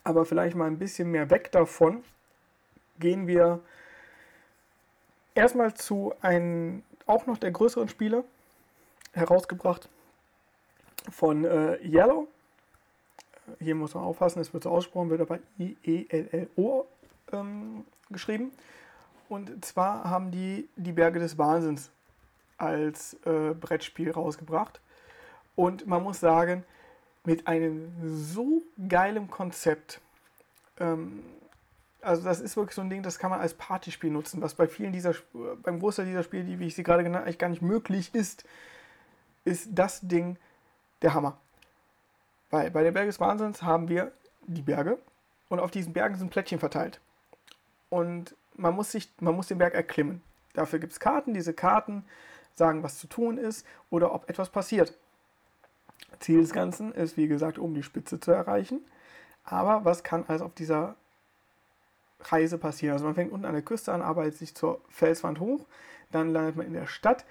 aber 0.04 0.26
vielleicht 0.26 0.56
mal 0.56 0.68
ein 0.68 0.80
bisschen 0.80 1.12
mehr 1.12 1.30
weg 1.30 1.52
davon, 1.52 2.04
gehen 3.00 3.28
wir 3.28 3.60
erstmal 5.36 5.74
zu 5.74 6.14
einem, 6.22 6.84
auch 7.06 7.26
noch 7.26 7.38
der 7.38 7.52
größeren 7.52 7.90
Spiele, 7.90 8.24
herausgebracht 9.14 9.90
von 11.12 11.46
äh, 11.46 11.78
Yellow. 11.84 12.28
Hier 13.60 13.76
muss 13.76 13.94
man 13.94 14.04
aufpassen, 14.04 14.40
es 14.40 14.54
wird 14.54 14.64
so 14.64 14.72
ausgesprochen, 14.72 15.10
wird 15.10 15.22
aber 15.22 15.40
I-E-L-L-O 15.60 16.86
ähm, 17.32 17.86
geschrieben. 18.10 18.52
Und 19.30 19.64
zwar 19.66 20.10
haben 20.10 20.32
die 20.32 20.68
die 20.76 20.94
Berge 20.94 21.20
des 21.20 21.38
Wahnsinns 21.38 21.92
als 22.58 23.16
äh, 23.26 23.54
Brettspiel 23.54 24.12
rausgebracht. 24.12 24.80
Und 25.56 25.88
man 25.88 26.04
muss 26.04 26.20
sagen, 26.20 26.64
mit 27.26 27.48
einem 27.48 27.92
so 28.06 28.64
geilen 28.88 29.30
Konzept. 29.30 30.02
Ähm, 30.80 31.24
also 32.02 32.24
das 32.24 32.42
ist 32.42 32.58
wirklich 32.58 32.76
so 32.76 32.82
ein 32.82 32.90
Ding, 32.90 33.02
das 33.02 33.18
kann 33.18 33.30
man 33.30 33.40
als 33.40 33.54
Partyspiel 33.54 34.12
nutzen, 34.12 34.42
was 34.42 34.56
bei 34.56 34.68
vielen 34.68 34.92
dieser, 34.92 35.16
beim 35.64 35.80
Großteil 35.80 36.06
dieser 36.06 36.24
Spiele, 36.24 36.44
die, 36.44 36.60
wie 36.60 36.68
ich 36.68 36.76
sie 36.76 36.84
gerade 36.84 37.04
genannt 37.04 37.22
habe, 37.22 37.28
eigentlich 37.28 37.40
gar 37.40 37.50
nicht 37.50 37.62
möglich 37.62 38.14
ist, 38.14 38.44
ist 39.46 39.70
das 39.72 40.02
Ding 40.02 40.38
der 41.02 41.14
Hammer. 41.14 41.38
Weil 42.50 42.72
bei 42.72 42.84
den 42.84 42.94
Bergen 42.94 43.10
des 43.10 43.20
Wahnsinns 43.20 43.62
haben 43.62 43.88
wir 43.88 44.12
die 44.42 44.62
Berge 44.62 45.00
und 45.50 45.60
auf 45.60 45.72
diesen 45.72 45.94
Bergen 45.94 46.16
sind 46.16 46.30
Plättchen 46.30 46.60
verteilt. 46.60 47.00
Und 47.90 48.36
man 48.56 48.76
muss, 48.76 48.92
sich, 48.92 49.10
man 49.20 49.36
muss 49.36 49.48
den 49.48 49.58
Berg 49.58 49.74
erklimmen. 49.74 50.22
Dafür 50.54 50.80
gibt 50.80 50.94
es 50.94 51.00
Karten. 51.00 51.34
Diese 51.34 51.54
Karten 51.54 52.06
sagen, 52.56 52.84
was 52.84 53.00
zu 53.00 53.08
tun 53.08 53.38
ist 53.38 53.66
oder 53.90 54.14
ob 54.14 54.30
etwas 54.30 54.50
passiert. 54.50 54.94
Ziel 56.20 56.42
des 56.42 56.54
Ganzen 56.54 56.94
ist, 56.94 57.18
wie 57.18 57.28
gesagt, 57.28 57.58
um 57.58 57.74
die 57.74 57.84
Spitze 57.84 58.20
zu 58.20 58.32
erreichen. 58.32 58.82
Aber 59.44 59.86
was 59.86 60.04
kann 60.04 60.26
also 60.28 60.46
auf 60.46 60.54
dieser 60.54 60.96
Reise 62.22 62.58
passieren? 62.58 62.94
Also 62.94 63.06
man 63.06 63.16
fängt 63.16 63.32
unten 63.32 63.46
an 63.46 63.54
der 63.54 63.62
Küste 63.62 63.92
an, 63.92 64.02
arbeitet 64.02 64.36
sich 64.36 64.56
zur 64.56 64.82
Felswand 64.90 65.40
hoch, 65.40 65.66
dann 66.12 66.30
landet 66.30 66.56
man 66.56 66.66
in 66.66 66.74
der 66.74 66.88
Stadt. 66.88 67.26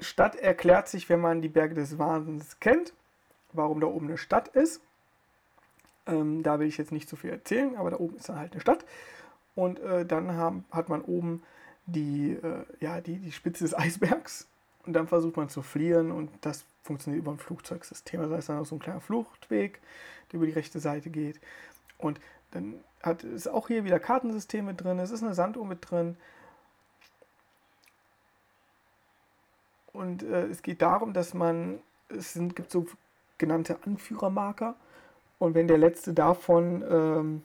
Stadt 0.00 0.36
erklärt 0.36 0.88
sich, 0.88 1.08
wenn 1.08 1.20
man 1.20 1.42
die 1.42 1.48
Berge 1.48 1.74
des 1.74 1.98
Wahnsinns 1.98 2.60
kennt, 2.60 2.92
warum 3.52 3.80
da 3.80 3.86
oben 3.86 4.06
eine 4.06 4.18
Stadt 4.18 4.48
ist. 4.48 4.80
Ähm, 6.06 6.42
da 6.42 6.58
will 6.58 6.66
ich 6.66 6.78
jetzt 6.78 6.92
nicht 6.92 7.08
zu 7.08 7.16
viel 7.16 7.30
erzählen, 7.30 7.76
aber 7.76 7.90
da 7.90 7.98
oben 7.98 8.16
ist 8.16 8.28
dann 8.28 8.38
halt 8.38 8.52
eine 8.52 8.60
Stadt. 8.60 8.84
Und 9.54 9.80
äh, 9.80 10.06
dann 10.06 10.32
haben, 10.32 10.64
hat 10.70 10.88
man 10.88 11.02
oben 11.02 11.42
die, 11.86 12.32
äh, 12.32 12.64
ja, 12.80 13.00
die, 13.00 13.18
die 13.18 13.32
Spitze 13.32 13.64
des 13.64 13.76
Eisbergs. 13.76 14.46
Und 14.88 14.94
dann 14.94 15.06
versucht 15.06 15.36
man 15.36 15.50
zu 15.50 15.60
fliehen 15.60 16.10
und 16.10 16.30
das 16.40 16.64
funktioniert 16.82 17.22
über 17.22 17.30
ein 17.30 17.36
Flugzeugsystem. 17.36 18.20
Also 18.20 18.32
da 18.32 18.38
ist 18.38 18.48
dann 18.48 18.58
auch 18.58 18.64
so 18.64 18.74
ein 18.74 18.78
kleiner 18.78 19.02
Fluchtweg, 19.02 19.82
der 20.32 20.38
über 20.38 20.46
die 20.46 20.52
rechte 20.52 20.80
Seite 20.80 21.10
geht. 21.10 21.38
Und 21.98 22.18
dann 22.52 22.82
hat, 23.02 23.22
ist 23.22 23.48
auch 23.48 23.68
hier 23.68 23.84
wieder 23.84 24.00
Kartensystem 24.00 24.64
mit 24.64 24.82
drin, 24.82 24.98
es 24.98 25.10
ist 25.10 25.22
eine 25.22 25.34
Sanduhr 25.34 25.66
mit 25.66 25.90
drin. 25.90 26.16
Und 29.92 30.22
äh, 30.22 30.46
es 30.46 30.62
geht 30.62 30.80
darum, 30.80 31.12
dass 31.12 31.34
man, 31.34 31.80
es 32.08 32.32
sind, 32.32 32.56
gibt 32.56 32.70
so 32.70 32.86
genannte 33.36 33.76
Anführermarker. 33.84 34.74
Und 35.38 35.54
wenn 35.54 35.68
der 35.68 35.76
letzte 35.76 36.14
davon 36.14 36.82
ähm, 36.90 37.42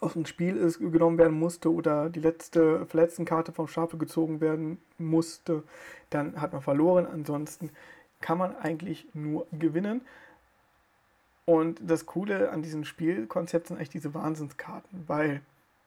aus 0.00 0.14
dem 0.14 0.26
Spiel 0.26 0.56
ist, 0.56 0.78
genommen 0.78 1.18
werden 1.18 1.38
musste 1.38 1.72
oder 1.72 2.08
die 2.08 2.20
letzte 2.20 2.86
Verletztenkarte 2.86 3.52
vom 3.52 3.68
Stapel 3.68 3.98
gezogen 3.98 4.40
werden 4.40 4.78
musste, 4.98 5.62
dann 6.10 6.40
hat 6.40 6.52
man 6.52 6.62
verloren. 6.62 7.06
Ansonsten 7.06 7.70
kann 8.20 8.38
man 8.38 8.56
eigentlich 8.56 9.06
nur 9.14 9.46
gewinnen. 9.52 10.02
Und 11.44 11.80
das 11.82 12.06
Coole 12.06 12.50
an 12.50 12.62
diesem 12.62 12.84
Spielkonzept 12.84 13.66
sind 13.66 13.76
eigentlich 13.76 13.90
diese 13.90 14.14
Wahnsinnskarten, 14.14 15.04
weil 15.08 15.42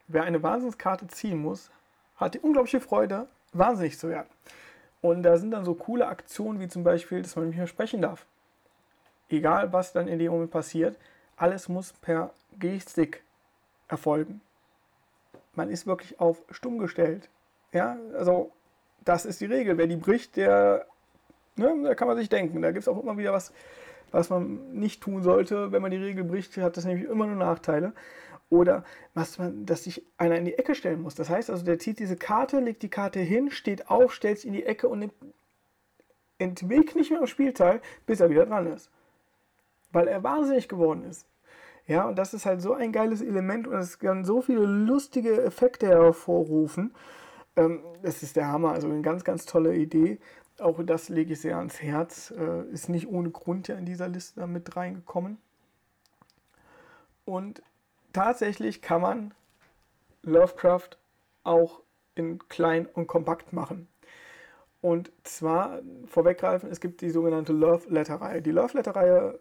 wer 0.07 0.23
eine 0.23 0.43
Wahnsinnskarte 0.43 1.07
ziehen 1.07 1.39
muss, 1.39 1.71
hat 2.17 2.33
die 2.33 2.39
unglaubliche 2.39 2.81
Freude, 2.81 3.27
wahnsinnig 3.53 3.97
zu 3.97 4.09
werden. 4.09 4.27
Und 5.01 5.23
da 5.23 5.37
sind 5.37 5.51
dann 5.51 5.65
so 5.65 5.75
coole 5.75 6.07
Aktionen 6.07 6.59
wie 6.59 6.67
zum 6.67 6.83
Beispiel, 6.83 7.21
dass 7.21 7.35
man 7.35 7.47
nicht 7.47 7.57
mehr 7.57 7.67
sprechen 7.67 8.01
darf. 8.01 8.25
Egal 9.29 9.71
was 9.71 9.93
dann 9.93 10.07
in 10.07 10.19
dem 10.19 10.31
Moment 10.31 10.51
passiert, 10.51 10.97
alles 11.37 11.69
muss 11.69 11.93
per 11.93 12.31
Gestik 12.59 13.23
erfolgen. 13.87 14.41
Man 15.53 15.69
ist 15.69 15.87
wirklich 15.87 16.19
auf 16.19 16.43
stumm 16.49 16.77
gestellt. 16.77 17.29
Ja, 17.71 17.97
also 18.13 18.51
das 19.03 19.25
ist 19.25 19.41
die 19.41 19.45
Regel. 19.45 19.77
Wer 19.77 19.87
die 19.87 19.95
bricht, 19.95 20.35
der, 20.35 20.85
ne, 21.55 21.73
da 21.83 21.95
kann 21.95 22.07
man 22.07 22.17
sich 22.17 22.29
denken. 22.29 22.61
Da 22.61 22.71
gibt 22.71 22.83
es 22.83 22.87
auch 22.87 23.01
immer 23.01 23.17
wieder 23.17 23.33
was, 23.33 23.53
was 24.11 24.29
man 24.29 24.73
nicht 24.73 25.01
tun 25.01 25.23
sollte. 25.23 25.71
Wenn 25.71 25.81
man 25.81 25.91
die 25.91 25.97
Regel 25.97 26.23
bricht, 26.23 26.55
hat 26.57 26.77
das 26.77 26.85
nämlich 26.85 27.07
immer 27.07 27.27
nur 27.27 27.35
Nachteile. 27.35 27.93
Oder 28.49 28.83
was 29.13 29.39
man, 29.39 29.65
dass 29.65 29.85
sich 29.85 30.03
einer 30.17 30.37
in 30.37 30.45
die 30.45 30.57
Ecke 30.57 30.75
stellen 30.75 31.01
muss. 31.01 31.15
Das 31.15 31.29
heißt 31.29 31.49
also, 31.49 31.65
der 31.65 31.79
zieht 31.79 31.99
diese 31.99 32.15
Karte, 32.15 32.59
legt 32.59 32.83
die 32.83 32.89
Karte 32.89 33.19
hin, 33.19 33.49
steht 33.49 33.89
auf, 33.89 34.13
stellt 34.13 34.39
sie 34.39 34.47
in 34.47 34.53
die 34.53 34.65
Ecke 34.65 34.87
und 34.87 34.99
nimmt 34.99 35.13
entwegt 36.37 36.95
nicht 36.95 37.11
mehr 37.11 37.21
am 37.21 37.27
Spielteil, 37.27 37.81
bis 38.05 38.19
er 38.19 38.29
wieder 38.29 38.45
dran 38.45 38.67
ist. 38.67 38.89
Weil 39.91 40.07
er 40.07 40.23
wahnsinnig 40.23 40.67
geworden 40.67 41.03
ist. 41.03 41.25
Ja, 41.87 42.07
und 42.07 42.17
das 42.17 42.33
ist 42.33 42.45
halt 42.45 42.61
so 42.61 42.73
ein 42.73 42.91
geiles 42.91 43.21
Element 43.21 43.67
und 43.67 43.75
es 43.75 43.99
kann 43.99 44.25
so 44.25 44.41
viele 44.41 44.65
lustige 44.65 45.43
Effekte 45.43 45.87
hervorrufen. 45.87 46.93
Ähm, 47.55 47.81
das 48.01 48.23
ist 48.23 48.35
der 48.35 48.47
Hammer. 48.47 48.71
Also 48.71 48.87
eine 48.87 49.01
ganz, 49.01 49.23
ganz 49.23 49.45
tolle 49.45 49.75
Idee. 49.75 50.19
Auch 50.59 50.81
das 50.83 51.09
lege 51.09 51.33
ich 51.33 51.41
sehr 51.41 51.57
ans 51.57 51.81
Herz. 51.81 52.33
Äh, 52.37 52.63
ist 52.71 52.89
nicht 52.89 53.07
ohne 53.07 53.29
Grund 53.29 53.67
ja 53.67 53.75
in 53.75 53.85
dieser 53.85 54.07
Liste 54.07 54.47
mit 54.47 54.75
reingekommen. 54.75 55.37
Und 57.25 57.61
tatsächlich 58.13 58.81
kann 58.81 59.01
man 59.01 59.33
Lovecraft 60.23 60.97
auch 61.43 61.81
in 62.15 62.39
klein 62.49 62.87
und 62.87 63.07
kompakt 63.07 63.53
machen. 63.53 63.87
Und 64.81 65.11
zwar 65.23 65.79
vorweggreifen, 66.05 66.69
es 66.69 66.79
gibt 66.79 67.01
die 67.01 67.09
sogenannte 67.09 67.53
Love 67.53 67.89
Letter 67.89 68.15
Reihe. 68.15 68.41
Die 68.41 68.51
Love 68.51 68.77
Letter 68.77 68.95
Reihe 68.95 69.39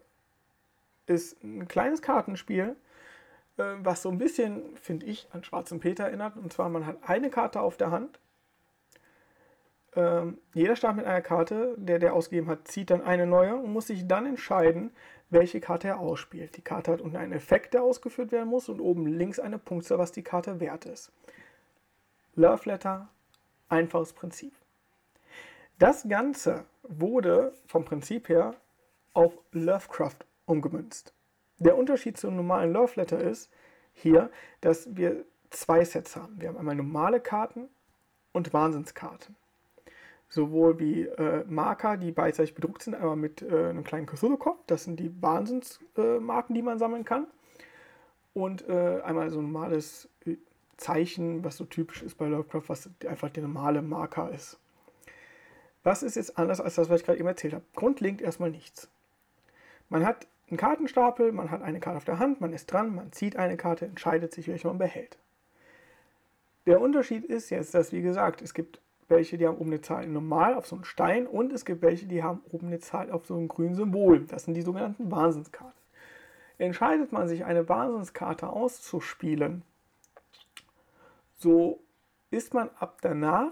ist 1.07 1.43
ein 1.43 1.67
kleines 1.67 2.01
Kartenspiel, 2.01 2.75
äh, 3.57 3.63
was 3.79 4.01
so 4.01 4.09
ein 4.09 4.17
bisschen, 4.17 4.75
finde 4.77 5.05
ich, 5.05 5.27
an 5.31 5.43
Schwarzen 5.43 5.79
Peter 5.79 6.05
erinnert. 6.05 6.37
Und 6.37 6.51
zwar, 6.51 6.69
man 6.69 6.85
hat 6.85 6.97
eine 7.03 7.29
Karte 7.29 7.61
auf 7.61 7.77
der 7.77 7.91
Hand. 7.91 8.19
Ähm, 9.95 10.37
jeder 10.53 10.75
startet 10.75 10.97
mit 10.97 11.05
einer 11.05 11.21
Karte, 11.21 11.75
der 11.77 11.99
der 11.99 12.13
ausgegeben 12.13 12.49
hat, 12.49 12.67
zieht 12.67 12.89
dann 12.89 13.01
eine 13.01 13.25
neue 13.25 13.55
und 13.55 13.71
muss 13.71 13.87
sich 13.87 14.07
dann 14.07 14.25
entscheiden, 14.25 14.91
welche 15.29 15.61
Karte 15.61 15.87
er 15.87 15.99
ausspielt. 15.99 16.57
Die 16.57 16.61
Karte 16.61 16.91
hat 16.91 17.01
unten 17.01 17.15
einen 17.15 17.31
Effekt, 17.31 17.73
der 17.73 17.83
ausgeführt 17.83 18.31
werden 18.31 18.49
muss 18.49 18.67
und 18.69 18.81
oben 18.81 19.07
links 19.07 19.39
eine 19.39 19.57
Punktzahl, 19.57 19.97
was 19.97 20.11
die 20.11 20.23
Karte 20.23 20.59
wert 20.59 20.85
ist. 20.85 21.11
Love 22.35 22.69
Letter, 22.69 23.07
einfaches 23.69 24.13
Prinzip. 24.13 24.53
Das 25.79 26.07
Ganze 26.07 26.65
wurde 26.83 27.53
vom 27.67 27.85
Prinzip 27.85 28.29
her 28.29 28.55
auf 29.13 29.33
Lovecraft 29.51 30.19
umgemünzt. 30.45 31.13
Der 31.59 31.77
Unterschied 31.77 32.17
zum 32.17 32.35
normalen 32.35 32.73
Love 32.73 32.93
Letter 32.95 33.19
ist 33.19 33.49
hier, 33.93 34.29
dass 34.61 34.95
wir 34.95 35.25
zwei 35.49 35.85
Sets 35.85 36.15
haben. 36.15 36.39
Wir 36.39 36.49
haben 36.49 36.57
einmal 36.57 36.75
normale 36.75 37.19
Karten 37.19 37.69
und 38.33 38.53
Wahnsinnskarten. 38.53 39.35
Sowohl 40.27 40.79
wie 40.79 41.03
äh, 41.03 41.45
Marker, 41.47 41.97
die 41.97 42.11
beidseitig 42.11 42.55
bedruckt 42.55 42.83
sind, 42.83 42.95
einmal 42.95 43.15
mit 43.15 43.41
äh, 43.41 43.69
einem 43.69 43.83
kleinen 43.83 44.05
Cthulhu-Kopf, 44.05 44.59
das 44.67 44.83
sind 44.83 44.99
die 44.99 45.21
Wahnsinnsmarken, 45.21 46.55
äh, 46.55 46.57
die 46.57 46.61
man 46.61 46.77
sammeln 46.77 47.05
kann. 47.05 47.27
Und 48.33 48.67
äh, 48.67 49.01
einmal 49.01 49.29
so 49.29 49.39
ein 49.39 49.45
normales 49.51 50.09
äh, 50.25 50.35
Zeichen, 50.75 51.45
was 51.45 51.55
so 51.55 51.63
typisch 51.63 52.03
ist 52.03 52.17
bei 52.17 52.25
Lovecraft, 52.27 52.63
was 52.67 52.89
einfach 53.07 53.29
der 53.29 53.43
normale 53.43 53.81
Marker 53.81 54.29
ist. 54.31 54.59
Was 55.83 56.03
ist 56.03 56.15
jetzt 56.15 56.37
anders 56.37 56.59
als 56.59 56.75
das, 56.75 56.89
was 56.89 56.99
ich 56.99 57.05
gerade 57.05 57.19
eben 57.19 57.27
erzählt 57.27 57.53
habe? 57.53 57.63
Grundlegend 57.75 58.21
erstmal 58.21 58.49
nichts. 58.49 58.89
Man 59.87 60.05
hat 60.05 60.27
einen 60.49 60.57
Kartenstapel, 60.57 61.31
man 61.31 61.51
hat 61.51 61.61
eine 61.61 61.79
Karte 61.79 61.97
auf 61.97 62.05
der 62.05 62.19
Hand, 62.19 62.41
man 62.41 62.53
ist 62.53 62.71
dran, 62.71 62.93
man 62.93 63.11
zieht 63.11 63.35
eine 63.35 63.57
Karte, 63.57 63.85
entscheidet 63.85 64.33
sich, 64.33 64.47
welche 64.47 64.67
man 64.67 64.77
behält. 64.77 65.17
Der 66.65 66.81
Unterschied 66.81 67.25
ist 67.25 67.49
jetzt, 67.49 67.73
dass, 67.73 67.91
wie 67.91 68.01
gesagt, 68.01 68.41
es 68.41 68.53
gibt 68.53 68.79
welche, 69.07 69.37
die 69.37 69.47
haben 69.47 69.57
oben 69.57 69.69
eine 69.71 69.81
Zahl 69.81 70.07
normal 70.07 70.55
auf 70.55 70.65
so 70.65 70.75
einem 70.75 70.85
Stein 70.85 71.27
und 71.27 71.53
es 71.53 71.63
gibt 71.63 71.81
welche, 71.83 72.07
die 72.07 72.23
haben 72.23 72.41
oben 72.51 72.67
eine 72.67 72.79
Zahl 72.79 73.11
auf 73.11 73.25
so 73.25 73.35
einem 73.35 73.47
grünen 73.47 73.75
Symbol. 73.75 74.25
Das 74.25 74.45
sind 74.45 74.55
die 74.55 74.63
sogenannten 74.63 75.11
Wahnsinnskarten. 75.11 75.79
Entscheidet 76.57 77.11
man 77.11 77.27
sich, 77.27 77.45
eine 77.45 77.67
Wahnsinnskarte 77.69 78.47
auszuspielen, 78.49 79.63
so 81.37 81.83
ist 82.31 82.53
man 82.53 82.69
ab 82.79 82.99
danach 83.01 83.51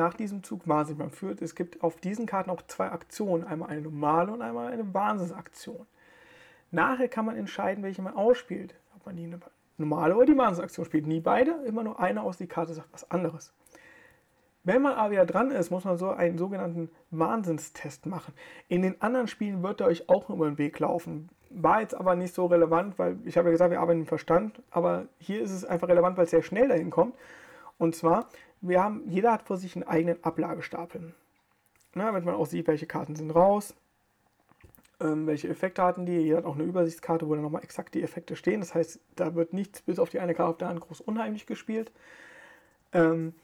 nach 0.00 0.14
diesem 0.14 0.42
Zug 0.42 0.66
wahnsinnig. 0.66 0.98
Man 0.98 1.10
führt, 1.10 1.42
es 1.42 1.54
gibt 1.54 1.82
auf 1.82 1.96
diesen 1.96 2.24
Karten 2.24 2.50
auch 2.50 2.62
zwei 2.62 2.90
Aktionen, 2.90 3.44
einmal 3.44 3.68
eine 3.68 3.82
normale 3.82 4.32
und 4.32 4.40
einmal 4.40 4.72
eine 4.72 4.94
Wahnsinnsaktion. 4.94 5.86
Nachher 6.70 7.08
kann 7.08 7.26
man 7.26 7.36
entscheiden, 7.36 7.84
welche 7.84 8.00
man 8.00 8.14
ausspielt. 8.14 8.74
Ob 8.96 9.04
man 9.04 9.16
die 9.16 9.30
normale 9.76 10.16
oder 10.16 10.26
die 10.26 10.38
Wahnsinnsaktion 10.38 10.86
spielt. 10.86 11.06
Nie 11.06 11.20
beide, 11.20 11.52
immer 11.66 11.84
nur 11.84 12.00
eine 12.00 12.22
aus, 12.22 12.38
die 12.38 12.46
Karte 12.46 12.72
sagt 12.72 12.92
was 12.92 13.10
anderes. 13.10 13.52
Wenn 14.64 14.82
man 14.82 14.94
aber 14.94 15.12
wieder 15.12 15.26
dran 15.26 15.50
ist, 15.50 15.70
muss 15.70 15.84
man 15.84 15.96
so 15.96 16.10
einen 16.10 16.38
sogenannten 16.38 16.90
Wahnsinnstest 17.10 18.06
machen. 18.06 18.32
In 18.68 18.82
den 18.82 19.00
anderen 19.02 19.26
Spielen 19.26 19.62
wird 19.62 19.80
er 19.80 19.86
euch 19.86 20.08
auch 20.08 20.30
über 20.30 20.46
den 20.46 20.58
Weg 20.58 20.78
laufen. 20.78 21.28
War 21.50 21.80
jetzt 21.80 21.94
aber 21.94 22.14
nicht 22.14 22.34
so 22.34 22.46
relevant, 22.46 22.98
weil 22.98 23.18
ich 23.24 23.36
habe 23.36 23.48
ja 23.48 23.52
gesagt, 23.52 23.70
wir 23.70 23.80
arbeiten 23.80 24.00
im 24.00 24.06
Verstand, 24.06 24.62
aber 24.70 25.06
hier 25.18 25.42
ist 25.42 25.50
es 25.50 25.64
einfach 25.64 25.88
relevant, 25.88 26.16
weil 26.16 26.24
es 26.24 26.30
sehr 26.30 26.42
schnell 26.42 26.68
dahin 26.68 26.90
kommt. 26.90 27.14
Und 27.78 27.96
zwar, 27.96 28.28
wir 28.60 28.82
haben, 28.82 29.08
jeder 29.08 29.32
hat 29.32 29.42
vor 29.42 29.56
sich 29.56 29.74
einen 29.76 29.88
eigenen 29.88 30.22
Ablagestapel. 30.22 31.14
Na, 31.94 32.06
damit 32.06 32.24
man 32.24 32.34
auch 32.34 32.46
sieht, 32.46 32.68
welche 32.68 32.86
Karten 32.86 33.16
sind 33.16 33.30
raus, 33.32 33.74
ähm, 35.00 35.26
welche 35.26 35.48
Effekte 35.48 35.82
hatten 35.82 36.06
die. 36.06 36.18
Jeder 36.18 36.38
hat 36.38 36.44
auch 36.44 36.54
eine 36.54 36.64
Übersichtskarte, 36.64 37.28
wo 37.28 37.34
dann 37.34 37.42
nochmal 37.42 37.64
exakt 37.64 37.94
die 37.94 38.02
Effekte 38.02 38.36
stehen. 38.36 38.60
Das 38.60 38.74
heißt, 38.74 39.00
da 39.16 39.34
wird 39.34 39.52
nichts 39.52 39.82
bis 39.82 39.98
auf 39.98 40.10
die 40.10 40.20
eine 40.20 40.34
Karte 40.34 40.50
auf 40.50 40.58
der 40.58 40.68
Hand 40.68 40.80
groß 40.80 41.00
unheimlich 41.00 41.46
gespielt. 41.46 41.90
Ähm, 42.92 43.34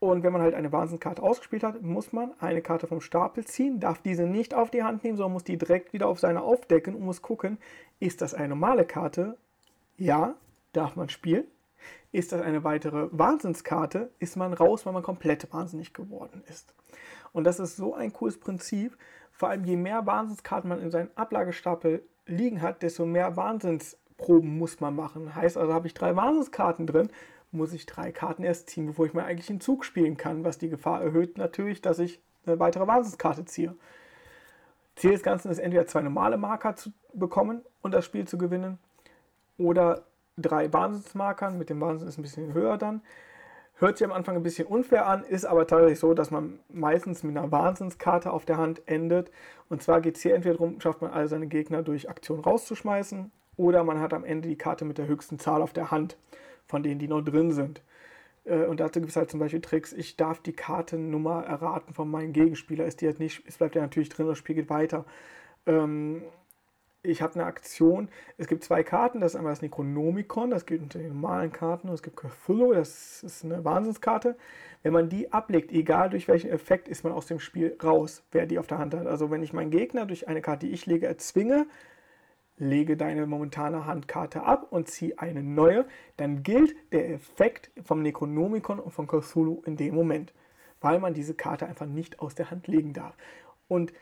und 0.00 0.22
wenn 0.22 0.32
man 0.32 0.42
halt 0.42 0.54
eine 0.54 0.70
Wahnsinnskarte 0.70 1.22
ausgespielt 1.22 1.64
hat, 1.64 1.82
muss 1.82 2.12
man 2.12 2.32
eine 2.38 2.62
Karte 2.62 2.86
vom 2.86 3.00
Stapel 3.00 3.44
ziehen, 3.44 3.80
darf 3.80 3.98
diese 3.98 4.26
nicht 4.26 4.54
auf 4.54 4.70
die 4.70 4.84
Hand 4.84 5.02
nehmen, 5.02 5.16
sondern 5.16 5.32
muss 5.32 5.44
die 5.44 5.58
direkt 5.58 5.92
wieder 5.92 6.06
auf 6.06 6.20
seine 6.20 6.42
aufdecken 6.42 6.94
und 6.94 7.02
muss 7.02 7.20
gucken, 7.20 7.58
ist 7.98 8.22
das 8.22 8.32
eine 8.32 8.48
normale 8.48 8.84
Karte? 8.84 9.36
Ja, 9.96 10.34
darf 10.72 10.94
man 10.94 11.08
spielen. 11.08 11.44
Ist 12.10 12.32
das 12.32 12.40
eine 12.40 12.64
weitere 12.64 13.08
Wahnsinnskarte, 13.12 14.10
ist 14.18 14.36
man 14.36 14.54
raus, 14.54 14.86
weil 14.86 14.94
man 14.94 15.02
komplett 15.02 15.52
wahnsinnig 15.52 15.92
geworden 15.92 16.42
ist. 16.48 16.74
Und 17.32 17.44
das 17.44 17.60
ist 17.60 17.76
so 17.76 17.94
ein 17.94 18.12
cooles 18.12 18.40
Prinzip, 18.40 18.96
vor 19.32 19.50
allem 19.50 19.64
je 19.64 19.76
mehr 19.76 20.06
Wahnsinnskarten 20.06 20.68
man 20.68 20.80
in 20.80 20.90
seinem 20.90 21.10
Ablagestapel 21.14 22.02
liegen 22.26 22.62
hat, 22.62 22.82
desto 22.82 23.06
mehr 23.06 23.36
Wahnsinnsproben 23.36 24.58
muss 24.58 24.80
man 24.80 24.96
machen. 24.96 25.34
Heißt 25.34 25.56
also, 25.56 25.72
habe 25.72 25.86
ich 25.86 25.94
drei 25.94 26.16
Wahnsinnskarten 26.16 26.86
drin, 26.86 27.10
muss 27.52 27.72
ich 27.72 27.86
drei 27.86 28.10
Karten 28.10 28.42
erst 28.42 28.68
ziehen, 28.70 28.86
bevor 28.86 29.06
ich 29.06 29.14
mir 29.14 29.24
eigentlich 29.24 29.50
einen 29.50 29.60
Zug 29.60 29.84
spielen 29.84 30.16
kann, 30.16 30.44
was 30.44 30.58
die 30.58 30.68
Gefahr 30.68 31.02
erhöht 31.02 31.38
natürlich, 31.38 31.80
dass 31.80 31.98
ich 31.98 32.20
eine 32.46 32.58
weitere 32.58 32.86
Wahnsinnskarte 32.86 33.44
ziehe. 33.44 33.76
Ziel 34.96 35.12
des 35.12 35.22
Ganzen 35.22 35.50
ist 35.50 35.58
entweder 35.58 35.86
zwei 35.86 36.02
normale 36.02 36.36
Marker 36.36 36.74
zu 36.74 36.90
bekommen 37.14 37.62
und 37.82 37.94
das 37.94 38.04
Spiel 38.04 38.26
zu 38.26 38.36
gewinnen 38.36 38.78
oder 39.56 40.04
drei 40.40 40.72
Wahnsinnsmarkern. 40.72 41.58
Mit 41.58 41.70
dem 41.70 41.80
Wahnsinn 41.80 42.08
ist 42.08 42.18
ein 42.18 42.22
bisschen 42.22 42.52
höher 42.52 42.78
dann. 42.78 43.02
Hört 43.80 43.96
sich 43.96 44.04
am 44.04 44.12
Anfang 44.12 44.34
ein 44.34 44.42
bisschen 44.42 44.66
unfair 44.66 45.06
an, 45.06 45.22
ist 45.22 45.44
aber 45.44 45.66
tatsächlich 45.66 46.00
so, 46.00 46.12
dass 46.12 46.32
man 46.32 46.58
meistens 46.68 47.22
mit 47.22 47.36
einer 47.36 47.52
Wahnsinnskarte 47.52 48.32
auf 48.32 48.44
der 48.44 48.56
Hand 48.56 48.82
endet. 48.86 49.30
Und 49.68 49.82
zwar 49.82 50.00
geht 50.00 50.16
es 50.16 50.22
hier 50.22 50.34
entweder 50.34 50.54
darum, 50.54 50.80
schafft 50.80 51.00
man 51.00 51.12
alle 51.12 51.28
seine 51.28 51.46
Gegner 51.46 51.82
durch 51.82 52.10
Aktion 52.10 52.40
rauszuschmeißen 52.40 53.30
oder 53.56 53.84
man 53.84 54.00
hat 54.00 54.14
am 54.14 54.24
Ende 54.24 54.48
die 54.48 54.56
Karte 54.56 54.84
mit 54.84 54.98
der 54.98 55.06
höchsten 55.06 55.38
Zahl 55.38 55.62
auf 55.62 55.72
der 55.72 55.92
Hand, 55.92 56.16
von 56.66 56.82
denen 56.82 56.98
die 56.98 57.06
noch 57.06 57.22
drin 57.22 57.52
sind. 57.52 57.82
Äh, 58.44 58.64
und 58.64 58.80
dazu 58.80 59.00
gibt 59.00 59.10
es 59.10 59.16
halt 59.16 59.30
zum 59.30 59.40
Beispiel 59.40 59.60
Tricks, 59.60 59.92
ich 59.92 60.16
darf 60.16 60.40
die 60.40 60.52
Kartennummer 60.52 61.44
erraten 61.44 61.94
von 61.94 62.10
meinem 62.10 62.32
Gegenspieler. 62.32 62.84
Ist 62.84 63.00
die 63.00 63.06
halt 63.06 63.20
nicht, 63.20 63.44
es 63.46 63.58
bleibt 63.58 63.76
ja 63.76 63.82
natürlich 63.82 64.08
drin, 64.08 64.26
das 64.26 64.38
Spiel 64.38 64.56
geht 64.56 64.70
weiter. 64.70 65.04
Ähm, 65.66 66.22
ich 67.08 67.22
habe 67.22 67.34
eine 67.34 67.44
Aktion. 67.44 68.08
Es 68.36 68.46
gibt 68.46 68.62
zwei 68.64 68.82
Karten. 68.82 69.20
Das 69.20 69.32
ist 69.32 69.36
einmal 69.36 69.52
das 69.52 69.62
Necronomicon, 69.62 70.50
das 70.50 70.66
gilt 70.66 70.82
unter 70.82 70.98
den 70.98 71.08
normalen 71.08 71.52
Karten. 71.52 71.88
Und 71.88 71.94
es 71.94 72.02
gibt 72.02 72.16
Cthulhu, 72.16 72.72
das 72.72 73.22
ist 73.22 73.44
eine 73.44 73.64
Wahnsinnskarte. 73.64 74.36
Wenn 74.82 74.92
man 74.92 75.08
die 75.08 75.32
ablegt, 75.32 75.72
egal 75.72 76.10
durch 76.10 76.28
welchen 76.28 76.50
Effekt, 76.50 76.88
ist 76.88 77.04
man 77.04 77.12
aus 77.12 77.26
dem 77.26 77.40
Spiel 77.40 77.76
raus, 77.82 78.22
wer 78.30 78.46
die 78.46 78.58
auf 78.58 78.66
der 78.66 78.78
Hand 78.78 78.94
hat. 78.94 79.06
Also 79.06 79.30
wenn 79.30 79.42
ich 79.42 79.52
meinen 79.52 79.70
Gegner 79.70 80.06
durch 80.06 80.28
eine 80.28 80.40
Karte, 80.40 80.66
die 80.66 80.72
ich 80.72 80.86
lege, 80.86 81.06
erzwinge, 81.06 81.66
lege 82.58 82.96
deine 82.96 83.26
momentane 83.26 83.86
Handkarte 83.86 84.42
ab 84.42 84.66
und 84.70 84.88
ziehe 84.88 85.18
eine 85.18 85.42
neue, 85.42 85.86
dann 86.16 86.42
gilt 86.42 86.74
der 86.92 87.10
Effekt 87.10 87.70
vom 87.82 88.02
Necronomicon 88.02 88.80
und 88.80 88.92
von 88.92 89.06
Cthulhu 89.06 89.62
in 89.64 89.76
dem 89.76 89.94
Moment, 89.94 90.32
weil 90.80 90.98
man 90.98 91.14
diese 91.14 91.34
Karte 91.34 91.66
einfach 91.66 91.86
nicht 91.86 92.20
aus 92.20 92.34
der 92.34 92.50
Hand 92.50 92.66
legen 92.66 92.92
darf. 92.92 93.16
Und 93.68 93.92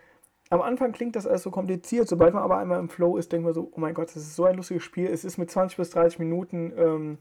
am 0.50 0.62
Anfang 0.62 0.92
klingt 0.92 1.16
das 1.16 1.26
alles 1.26 1.42
so 1.42 1.50
kompliziert, 1.50 2.08
sobald 2.08 2.34
man 2.34 2.42
aber 2.42 2.58
einmal 2.58 2.78
im 2.78 2.88
Flow 2.88 3.16
ist, 3.16 3.32
denkt 3.32 3.44
man 3.44 3.54
so, 3.54 3.70
oh 3.74 3.80
mein 3.80 3.94
Gott, 3.94 4.08
das 4.08 4.16
ist 4.16 4.36
so 4.36 4.44
ein 4.44 4.56
lustiges 4.56 4.84
Spiel. 4.84 5.06
Es 5.06 5.24
ist 5.24 5.38
mit 5.38 5.50
20 5.50 5.76
bis 5.76 5.90
30 5.90 6.18
Minuten 6.18 6.72
ähm, 6.76 7.18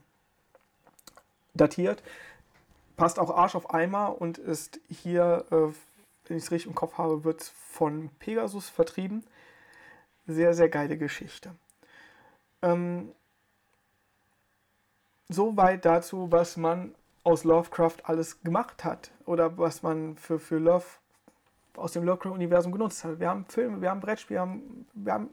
datiert, 1.54 2.04
passt 2.98 3.18
auch 3.20 3.36
Arsch 3.36 3.56
auf 3.56 3.74
Eimer 3.74 4.22
und 4.22 4.38
ist 4.38 4.80
hier, 4.90 5.46
äh, 5.50 5.74
wenn 6.28 6.38
ich 6.38 6.44
es 6.44 6.52
richtig 6.52 6.68
im 6.68 6.76
Kopf 6.76 6.98
habe, 6.98 7.24
wird 7.24 7.44
von 7.44 8.10
Pegasus 8.20 8.70
vertrieben. 8.70 9.24
Sehr, 10.28 10.54
sehr 10.54 10.70
geile 10.70 10.98
Geschichte. 10.98 11.52
Ähm, 12.62 13.12
Soweit 15.28 15.86
dazu, 15.86 16.32
was 16.32 16.56
man 16.56 16.94
aus 17.24 17.44
Lovecraft 17.44 17.98
alles 18.04 18.44
gemacht 18.44 18.84
hat 18.84 19.12
oder 19.26 19.58
was 19.58 19.82
man 19.82 20.18
für, 20.18 20.38
für 20.38 20.60
Love 20.60 20.86
aus 21.78 21.94
dem 21.94 22.04
Lovecraft-Universum 22.04 22.72
genutzt 22.72 23.04
hat. 23.04 23.20
Wir 23.20 23.30
haben 23.30 23.46
Filme, 23.46 23.82
wir 23.82 23.90
haben 23.90 24.00
Brettspiele, 24.00 24.38
wir 24.38 24.42
haben, 24.42 24.86
wir 24.94 25.14
haben 25.14 25.30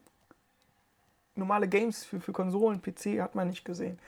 normale 1.34 1.68
Games 1.68 2.04
für, 2.04 2.20
für 2.20 2.32
Konsolen, 2.32 2.80
PC 2.80 3.20
hat 3.20 3.34
man 3.34 3.48
nicht 3.48 3.64
gesehen. 3.64 3.98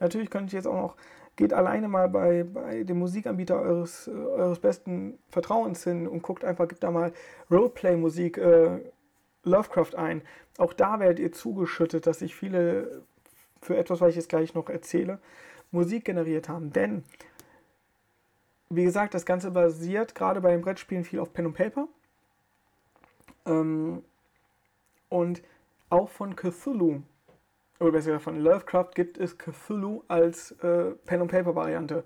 Natürlich 0.00 0.30
könnte 0.30 0.48
ich 0.48 0.52
jetzt 0.52 0.66
auch 0.66 0.74
noch, 0.74 0.96
geht 1.36 1.52
alleine 1.52 1.88
mal 1.88 2.08
bei, 2.08 2.44
bei 2.44 2.82
dem 2.82 2.98
Musikanbieter 2.98 3.60
eures, 3.60 4.08
eures 4.08 4.58
besten 4.58 5.18
Vertrauens 5.30 5.84
hin 5.84 6.06
und 6.06 6.22
guckt 6.22 6.44
einfach, 6.44 6.68
gibt 6.68 6.82
da 6.82 6.90
mal 6.90 7.12
Roleplay-Musik 7.50 8.38
äh, 8.38 8.80
Lovecraft 9.44 9.94
ein. 9.96 10.22
Auch 10.58 10.72
da 10.72 11.00
werdet 11.00 11.20
ihr 11.20 11.32
zugeschüttet, 11.32 12.06
dass 12.06 12.18
sich 12.18 12.34
viele 12.34 13.02
für 13.62 13.76
etwas, 13.76 14.00
was 14.00 14.10
ich 14.10 14.16
jetzt 14.16 14.28
gleich 14.28 14.54
noch 14.54 14.68
erzähle, 14.68 15.18
Musik 15.70 16.04
generiert 16.04 16.48
haben. 16.48 16.72
Denn 16.72 17.04
wie 18.70 18.84
gesagt, 18.84 19.14
das 19.14 19.24
Ganze 19.24 19.50
basiert 19.50 20.14
gerade 20.14 20.40
bei 20.40 20.50
den 20.50 20.60
Brettspielen 20.60 21.04
viel 21.04 21.20
auf 21.20 21.32
Pen 21.32 21.46
und 21.46 21.54
Paper. 21.54 21.88
Ähm, 23.46 24.02
und 25.08 25.42
auch 25.90 26.08
von 26.08 26.36
Cthulhu, 26.36 27.00
oder 27.80 27.92
besser 27.92 28.08
gesagt 28.08 28.24
von 28.24 28.40
Lovecraft, 28.40 28.90
gibt 28.94 29.18
es 29.18 29.38
Cthulhu 29.38 30.02
als 30.08 30.52
äh, 30.62 30.90
Pen 31.06 31.22
und 31.22 31.30
Paper 31.30 31.54
Variante. 31.54 32.04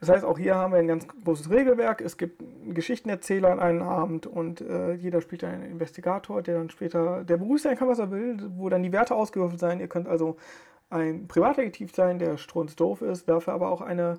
Das 0.00 0.08
heißt, 0.08 0.24
auch 0.24 0.38
hier 0.38 0.56
haben 0.56 0.72
wir 0.72 0.80
ein 0.80 0.88
ganz 0.88 1.06
großes 1.06 1.50
Regelwerk. 1.50 2.00
Es 2.00 2.18
gibt 2.18 2.42
einen 2.42 2.74
Geschichtenerzähler 2.74 3.50
an 3.50 3.60
einem 3.60 3.82
Abend 3.82 4.26
und 4.26 4.60
äh, 4.60 4.94
jeder 4.94 5.20
spielt 5.20 5.44
einen 5.44 5.64
Investigator, 5.64 6.42
der 6.42 6.58
dann 6.58 6.68
später 6.70 7.24
der 7.24 7.36
Beruf 7.36 7.60
sein 7.60 7.76
kann, 7.76 7.88
was 7.88 8.00
er 8.00 8.10
will, 8.10 8.36
wo 8.56 8.68
dann 8.68 8.82
die 8.82 8.92
Werte 8.92 9.14
ausgewürfelt 9.14 9.60
sein. 9.60 9.80
Ihr 9.80 9.88
könnt 9.88 10.08
also 10.08 10.36
ein 10.90 11.28
Privatdetektiv 11.28 11.94
sein, 11.94 12.18
der 12.18 12.36
strunzdoof 12.36 13.00
ist, 13.02 13.28
dafür 13.28 13.54
aber 13.54 13.70
auch 13.70 13.80
eine 13.80 14.18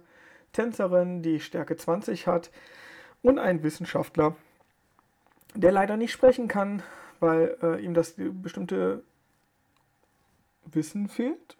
Tänzerin, 0.55 1.21
die 1.21 1.41
Stärke 1.41 1.75
20 1.75 2.27
hat 2.27 2.49
und 3.21 3.39
ein 3.39 3.61
Wissenschaftler, 3.61 4.35
der 5.53 5.71
leider 5.73 5.97
nicht 5.97 6.13
sprechen 6.13 6.47
kann, 6.47 6.81
weil 7.19 7.57
äh, 7.61 7.83
ihm 7.83 7.93
das 7.93 8.15
bestimmte 8.17 9.03
Wissen 10.65 11.09
fehlt. 11.09 11.57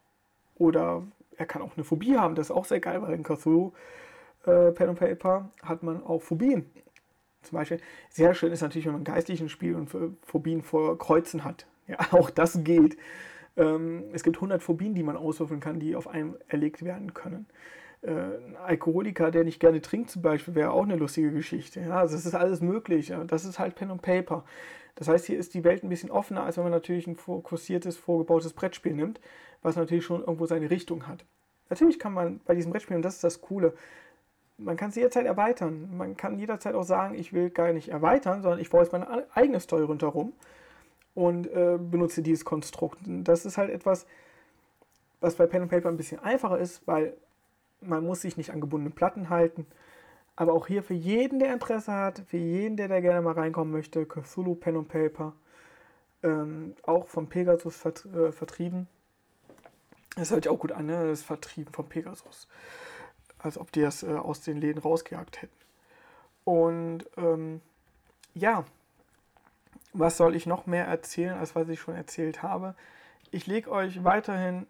Oder 0.56 1.04
er 1.38 1.46
kann 1.46 1.62
auch 1.62 1.76
eine 1.76 1.84
Phobie 1.84 2.16
haben, 2.16 2.36
das 2.36 2.48
ist 2.48 2.56
auch 2.56 2.64
sehr 2.64 2.80
geil, 2.80 3.02
weil 3.02 3.14
in 3.14 3.24
Cthulhu 3.24 3.74
äh, 4.46 4.72
Pen 4.72 4.90
and 4.90 5.00
Paper 5.00 5.50
hat 5.62 5.84
man 5.84 6.02
auch 6.02 6.22
Phobien. 6.22 6.70
Zum 7.42 7.58
Beispiel, 7.58 7.82
sehr 8.10 8.34
schön 8.34 8.54
ist 8.54 8.62
natürlich, 8.62 8.86
wenn 8.86 8.94
man 8.94 9.04
geistlichen 9.04 9.50
Spiel 9.50 9.76
und 9.76 9.90
Phobien 10.24 10.62
vor 10.64 10.98
Kreuzen 10.98 11.44
hat. 11.44 11.68
Ja, 11.88 11.98
auch 12.12 12.30
das 12.30 12.64
geht. 12.64 12.98
Ähm, 13.58 14.06
es 14.14 14.24
gibt 14.24 14.38
100 14.38 14.64
Phobien, 14.64 14.96
die 14.96 15.04
man 15.04 15.18
auswürfeln 15.18 15.60
kann, 15.60 15.82
die 15.82 15.98
auf 15.98 16.08
einem 16.08 16.38
erlegt 16.48 16.84
werden 16.84 17.14
können 17.14 17.46
äh, 17.50 17.85
ein 18.08 18.56
Alkoholiker, 18.58 19.32
der 19.32 19.44
nicht 19.44 19.60
gerne 19.60 19.82
trinkt 19.82 20.12
zum 20.12 20.22
Beispiel, 20.22 20.56
wäre 20.56 20.72
auch 20.72 20.84
eine 20.84 20.96
lustige 20.96 21.32
Geschichte. 21.32 21.82
Ja, 21.82 22.00
also 22.00 22.16
das 22.16 22.26
ist 22.26 22.36
alles 22.36 22.62
möglich. 22.62 23.14
Das 23.28 23.46
ist 23.46 23.60
halt 23.60 23.76
Pen 23.76 23.92
und 23.92 24.02
Paper. 24.02 24.44
Das 24.96 25.08
heißt, 25.08 25.26
hier 25.26 25.38
ist 25.38 25.54
die 25.54 25.64
Welt 25.64 25.84
ein 25.84 25.90
bisschen 25.90 26.10
offener, 26.10 26.44
als 26.44 26.58
wenn 26.58 26.64
man 26.64 26.72
natürlich 26.72 27.06
ein 27.06 27.16
fokussiertes, 27.16 27.98
vorgebautes 27.98 28.54
Brettspiel 28.54 28.94
nimmt, 28.94 29.20
was 29.62 29.76
natürlich 29.76 30.06
schon 30.06 30.22
irgendwo 30.22 30.46
seine 30.46 30.70
Richtung 30.70 31.08
hat. 31.08 31.26
Natürlich 31.70 32.00
kann 32.00 32.14
man 32.14 32.40
bei 32.46 32.56
diesem 32.56 32.72
Brettspiel, 32.72 32.96
und 32.96 33.02
das 33.02 33.16
ist 33.16 33.24
das 33.24 33.42
Coole, 33.42 33.74
man 34.58 34.78
kann 34.78 34.90
es 34.90 34.96
jederzeit 34.96 35.26
erweitern. 35.26 35.90
Man 35.98 36.16
kann 36.16 36.40
jederzeit 36.40 36.76
auch 36.76 36.84
sagen, 36.84 37.16
ich 37.16 37.34
will 37.34 37.50
gar 37.50 37.74
nicht 37.74 37.90
erweitern, 37.90 38.42
sondern 38.42 38.60
ich 38.62 38.70
baue 38.70 38.84
jetzt 38.84 38.94
meine 38.94 39.26
eigene 39.34 39.60
Story 39.60 39.84
rundherum 39.84 40.32
und 41.14 41.48
äh, 41.48 41.78
benutze 41.78 42.22
dieses 42.22 42.46
Konstrukt. 42.46 43.00
Das 43.06 43.46
ist 43.46 43.58
halt 43.58 43.70
etwas, 43.70 44.06
was 45.20 45.36
bei 45.36 45.46
Pen 45.46 45.64
and 45.64 45.72
Paper 45.72 45.90
ein 45.90 45.98
bisschen 45.98 46.20
einfacher 46.20 46.58
ist, 46.58 46.88
weil 46.88 47.18
man 47.88 48.04
muss 48.04 48.22
sich 48.22 48.38
nicht 48.38 48.52
an 48.52 48.62
gebundenen 48.62 48.94
Platten 48.94 49.30
halten. 49.30 49.66
Aber 50.36 50.54
auch 50.54 50.68
hier 50.68 50.84
für 50.84 50.94
jeden, 50.94 51.40
der 51.40 51.54
Interesse 51.54 51.94
hat, 51.94 52.24
für 52.28 52.38
jeden, 52.38 52.76
der 52.76 52.88
da 52.88 53.00
gerne 53.00 53.22
mal 53.22 53.34
reinkommen 53.34 53.72
möchte, 53.74 54.06
Cthulhu 54.06 54.56
Pen 54.56 54.76
und 54.76 54.90
Paper, 54.90 55.34
ähm, 56.24 56.76
auch 56.84 57.08
von 57.08 57.28
Pegasus 57.28 57.78
vert 57.78 58.06
äh, 58.06 58.32
vertrieben. 58.32 58.88
Das 60.18 60.32
hört 60.32 60.44
sich 60.44 60.52
auch 60.52 60.60
gut 60.60 60.72
an, 60.72 60.88
ne? 60.88 61.08
Das 61.08 61.24
vertrieben 61.24 61.74
von 61.74 61.88
Pegasus. 61.88 62.48
Als 63.40 63.58
ob 63.58 63.72
die 63.72 63.82
das 63.82 64.04
äh, 64.04 64.08
aus 64.08 64.42
den 64.42 64.60
Läden 64.60 64.82
rausgejagt 64.82 65.42
hätten. 65.42 65.56
Und 66.44 67.06
ähm, 67.18 67.62
ja, 68.34 68.66
was 69.94 70.18
soll 70.18 70.36
ich 70.36 70.46
noch 70.46 70.66
mehr 70.66 70.86
erzählen, 70.86 71.38
als 71.38 71.56
was 71.56 71.70
ich 71.70 71.80
schon 71.80 71.96
erzählt 71.96 72.44
habe? 72.44 72.76
Ich 73.32 73.48
lege 73.48 73.72
euch 73.72 74.04
weiterhin 74.04 74.68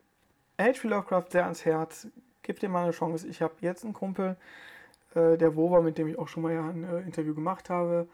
H.P. 0.60 0.88
Lovecraft 0.88 1.32
sehr 1.32 1.44
ans 1.44 1.66
Herz 1.66 2.08
gib 2.46 2.60
dir 2.60 2.70
mal 2.70 2.84
eine 2.84 2.92
Chance. 2.92 3.28
Ich 3.28 3.42
habe 3.42 3.56
jetzt 3.62 3.84
einen 3.84 3.94
Kumpel, 3.94 4.38
äh, 5.16 5.38
der 5.38 5.56
Wova, 5.56 5.82
mit 5.82 5.98
dem 5.98 6.08
ich 6.08 6.18
auch 6.18 6.28
schon 6.28 6.44
mal 6.44 6.54
ja 6.54 6.70
ein 6.70 6.84
äh, 6.84 7.02
Interview 7.02 7.36
gemacht 7.36 7.70
habe. 7.70 8.08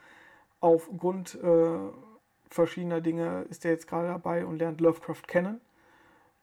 Aufgrund 0.60 1.36
äh, 1.36 1.78
verschiedener 2.50 3.02
Dinge 3.02 3.46
ist 3.50 3.66
er 3.66 3.72
jetzt 3.72 3.88
gerade 3.88 4.08
dabei 4.08 4.46
und 4.46 4.58
lernt 4.58 4.82
Lovecraft 4.82 5.24
kennen. 5.28 5.62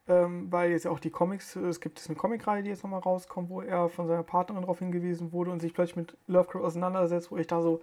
Ähm, 0.07 0.51
weil 0.51 0.71
jetzt 0.71 0.87
auch 0.87 1.01
die 1.01 1.11
Comics, 1.11 1.57
äh, 1.57 1.61
es 1.61 1.81
gibt 1.81 2.03
eine 2.07 2.17
Comicreihe, 2.17 2.63
die 2.63 2.71
jetzt 2.71 2.83
nochmal 2.83 3.01
rauskommt, 3.01 3.51
wo 3.51 3.61
er 3.61 3.89
von 3.89 4.07
seiner 4.07 4.23
Partnerin 4.23 4.63
darauf 4.63 4.79
hingewiesen 4.79 5.33
wurde 5.33 5.51
und 5.51 5.61
sich 5.61 5.75
plötzlich 5.75 5.97
mit 5.97 6.17
Lovecraft 6.27 6.65
auseinandersetzt, 6.65 7.31
wo 7.31 7.37
ich 7.37 7.47
da 7.47 7.61
so, 7.61 7.81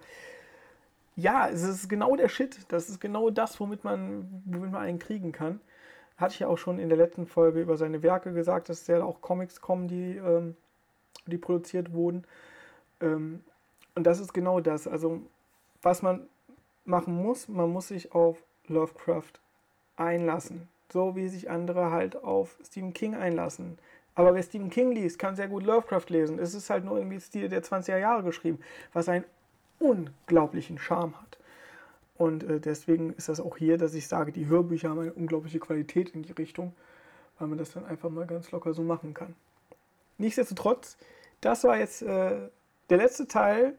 ja, 1.14 1.48
es 1.48 1.62
ist 1.62 1.88
genau 1.88 2.16
der 2.16 2.28
Shit. 2.28 2.66
Das 2.68 2.88
ist 2.88 3.00
genau 3.00 3.30
das, 3.30 3.58
womit 3.60 3.84
man, 3.84 4.42
womit 4.44 4.72
man 4.72 4.82
einen 4.82 4.98
kriegen 4.98 5.32
kann 5.32 5.60
hatte 6.16 6.34
ich 6.34 6.40
ja 6.40 6.48
auch 6.48 6.58
schon 6.58 6.78
in 6.78 6.88
der 6.88 6.98
letzten 6.98 7.26
Folge 7.26 7.60
über 7.60 7.76
seine 7.76 8.02
Werke 8.02 8.32
gesagt, 8.32 8.68
dass 8.68 8.86
ja 8.86 9.02
auch 9.02 9.20
Comics 9.20 9.60
kommen, 9.60 9.88
die, 9.88 10.16
ähm, 10.16 10.56
die 11.26 11.38
produziert 11.38 11.92
wurden. 11.92 12.24
Ähm, 13.00 13.44
und 13.94 14.04
das 14.04 14.20
ist 14.20 14.32
genau 14.32 14.60
das. 14.60 14.86
Also, 14.86 15.20
was 15.82 16.02
man 16.02 16.28
machen 16.84 17.14
muss, 17.22 17.48
man 17.48 17.70
muss 17.70 17.88
sich 17.88 18.12
auf 18.12 18.42
Lovecraft 18.66 19.40
einlassen. 19.96 20.68
So 20.92 21.16
wie 21.16 21.28
sich 21.28 21.50
andere 21.50 21.90
halt 21.90 22.22
auf 22.22 22.56
Stephen 22.64 22.92
King 22.92 23.14
einlassen. 23.14 23.78
Aber 24.14 24.34
wer 24.34 24.42
Stephen 24.42 24.70
King 24.70 24.92
liest, 24.92 25.18
kann 25.18 25.36
sehr 25.36 25.48
gut 25.48 25.64
Lovecraft 25.64 26.06
lesen. 26.08 26.38
Es 26.38 26.54
ist 26.54 26.70
halt 26.70 26.84
nur 26.84 26.96
irgendwie 26.96 27.20
Stil 27.20 27.48
der 27.48 27.62
20er 27.62 27.98
Jahre 27.98 28.22
geschrieben, 28.22 28.60
was 28.92 29.08
einen 29.08 29.24
unglaublichen 29.78 30.78
Charme 30.78 31.14
hat. 31.20 31.38
Und 32.18 32.44
äh, 32.44 32.60
deswegen 32.60 33.12
ist 33.14 33.28
das 33.28 33.40
auch 33.40 33.56
hier, 33.56 33.78
dass 33.78 33.94
ich 33.94 34.08
sage, 34.08 34.32
die 34.32 34.46
Hörbücher 34.46 34.90
haben 34.90 35.00
eine 35.00 35.12
unglaubliche 35.12 35.58
Qualität 35.58 36.10
in 36.10 36.22
die 36.22 36.32
Richtung, 36.32 36.74
weil 37.38 37.48
man 37.48 37.58
das 37.58 37.72
dann 37.72 37.84
einfach 37.84 38.10
mal 38.10 38.26
ganz 38.26 38.50
locker 38.50 38.72
so 38.72 38.82
machen 38.82 39.14
kann. 39.14 39.34
Nichtsdestotrotz, 40.18 40.96
das 41.40 41.64
war 41.64 41.78
jetzt 41.78 42.02
äh, 42.02 42.48
der 42.88 42.96
letzte 42.96 43.26
Teil 43.26 43.76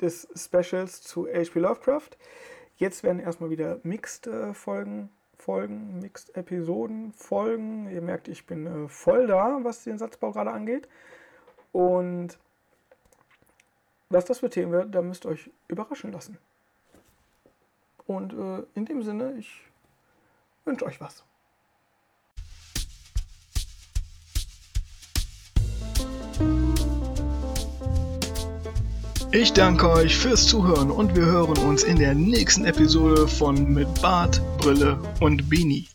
des 0.00 0.28
Specials 0.36 1.02
zu 1.02 1.26
H.P. 1.26 1.58
Lovecraft. 1.58 2.10
Jetzt 2.76 3.02
werden 3.02 3.20
erstmal 3.20 3.50
wieder 3.50 3.80
Mixed-Folgen 3.82 5.02
äh, 5.04 5.08
Folgen, 5.36 5.98
Mixed-Episoden 5.98 7.12
folgen. 7.12 7.90
Ihr 7.90 8.00
merkt, 8.00 8.28
ich 8.28 8.46
bin 8.46 8.66
äh, 8.66 8.88
voll 8.88 9.26
da, 9.26 9.58
was 9.62 9.84
den 9.84 9.98
Satzbau 9.98 10.32
gerade 10.32 10.52
angeht. 10.52 10.88
Und 11.72 12.38
was 14.08 14.24
das 14.24 14.38
für 14.38 14.48
Themen 14.48 14.72
wird, 14.72 14.94
da 14.94 15.02
müsst 15.02 15.26
ihr 15.26 15.30
euch 15.30 15.50
überraschen 15.68 16.12
lassen. 16.12 16.38
Und 18.06 18.32
äh, 18.32 18.62
in 18.74 18.84
dem 18.84 19.02
Sinne, 19.02 19.34
ich 19.38 19.50
wünsche 20.64 20.84
euch 20.84 21.00
was. 21.00 21.24
Ich 29.32 29.52
danke 29.52 29.90
euch 29.90 30.16
fürs 30.16 30.46
Zuhören 30.46 30.92
und 30.92 31.16
wir 31.16 31.24
hören 31.24 31.58
uns 31.58 31.82
in 31.82 31.98
der 31.98 32.14
nächsten 32.14 32.64
Episode 32.66 33.26
von 33.26 33.72
Mit 33.72 33.88
Bart, 34.00 34.40
Brille 34.58 34.96
und 35.20 35.50
Beanie. 35.50 35.88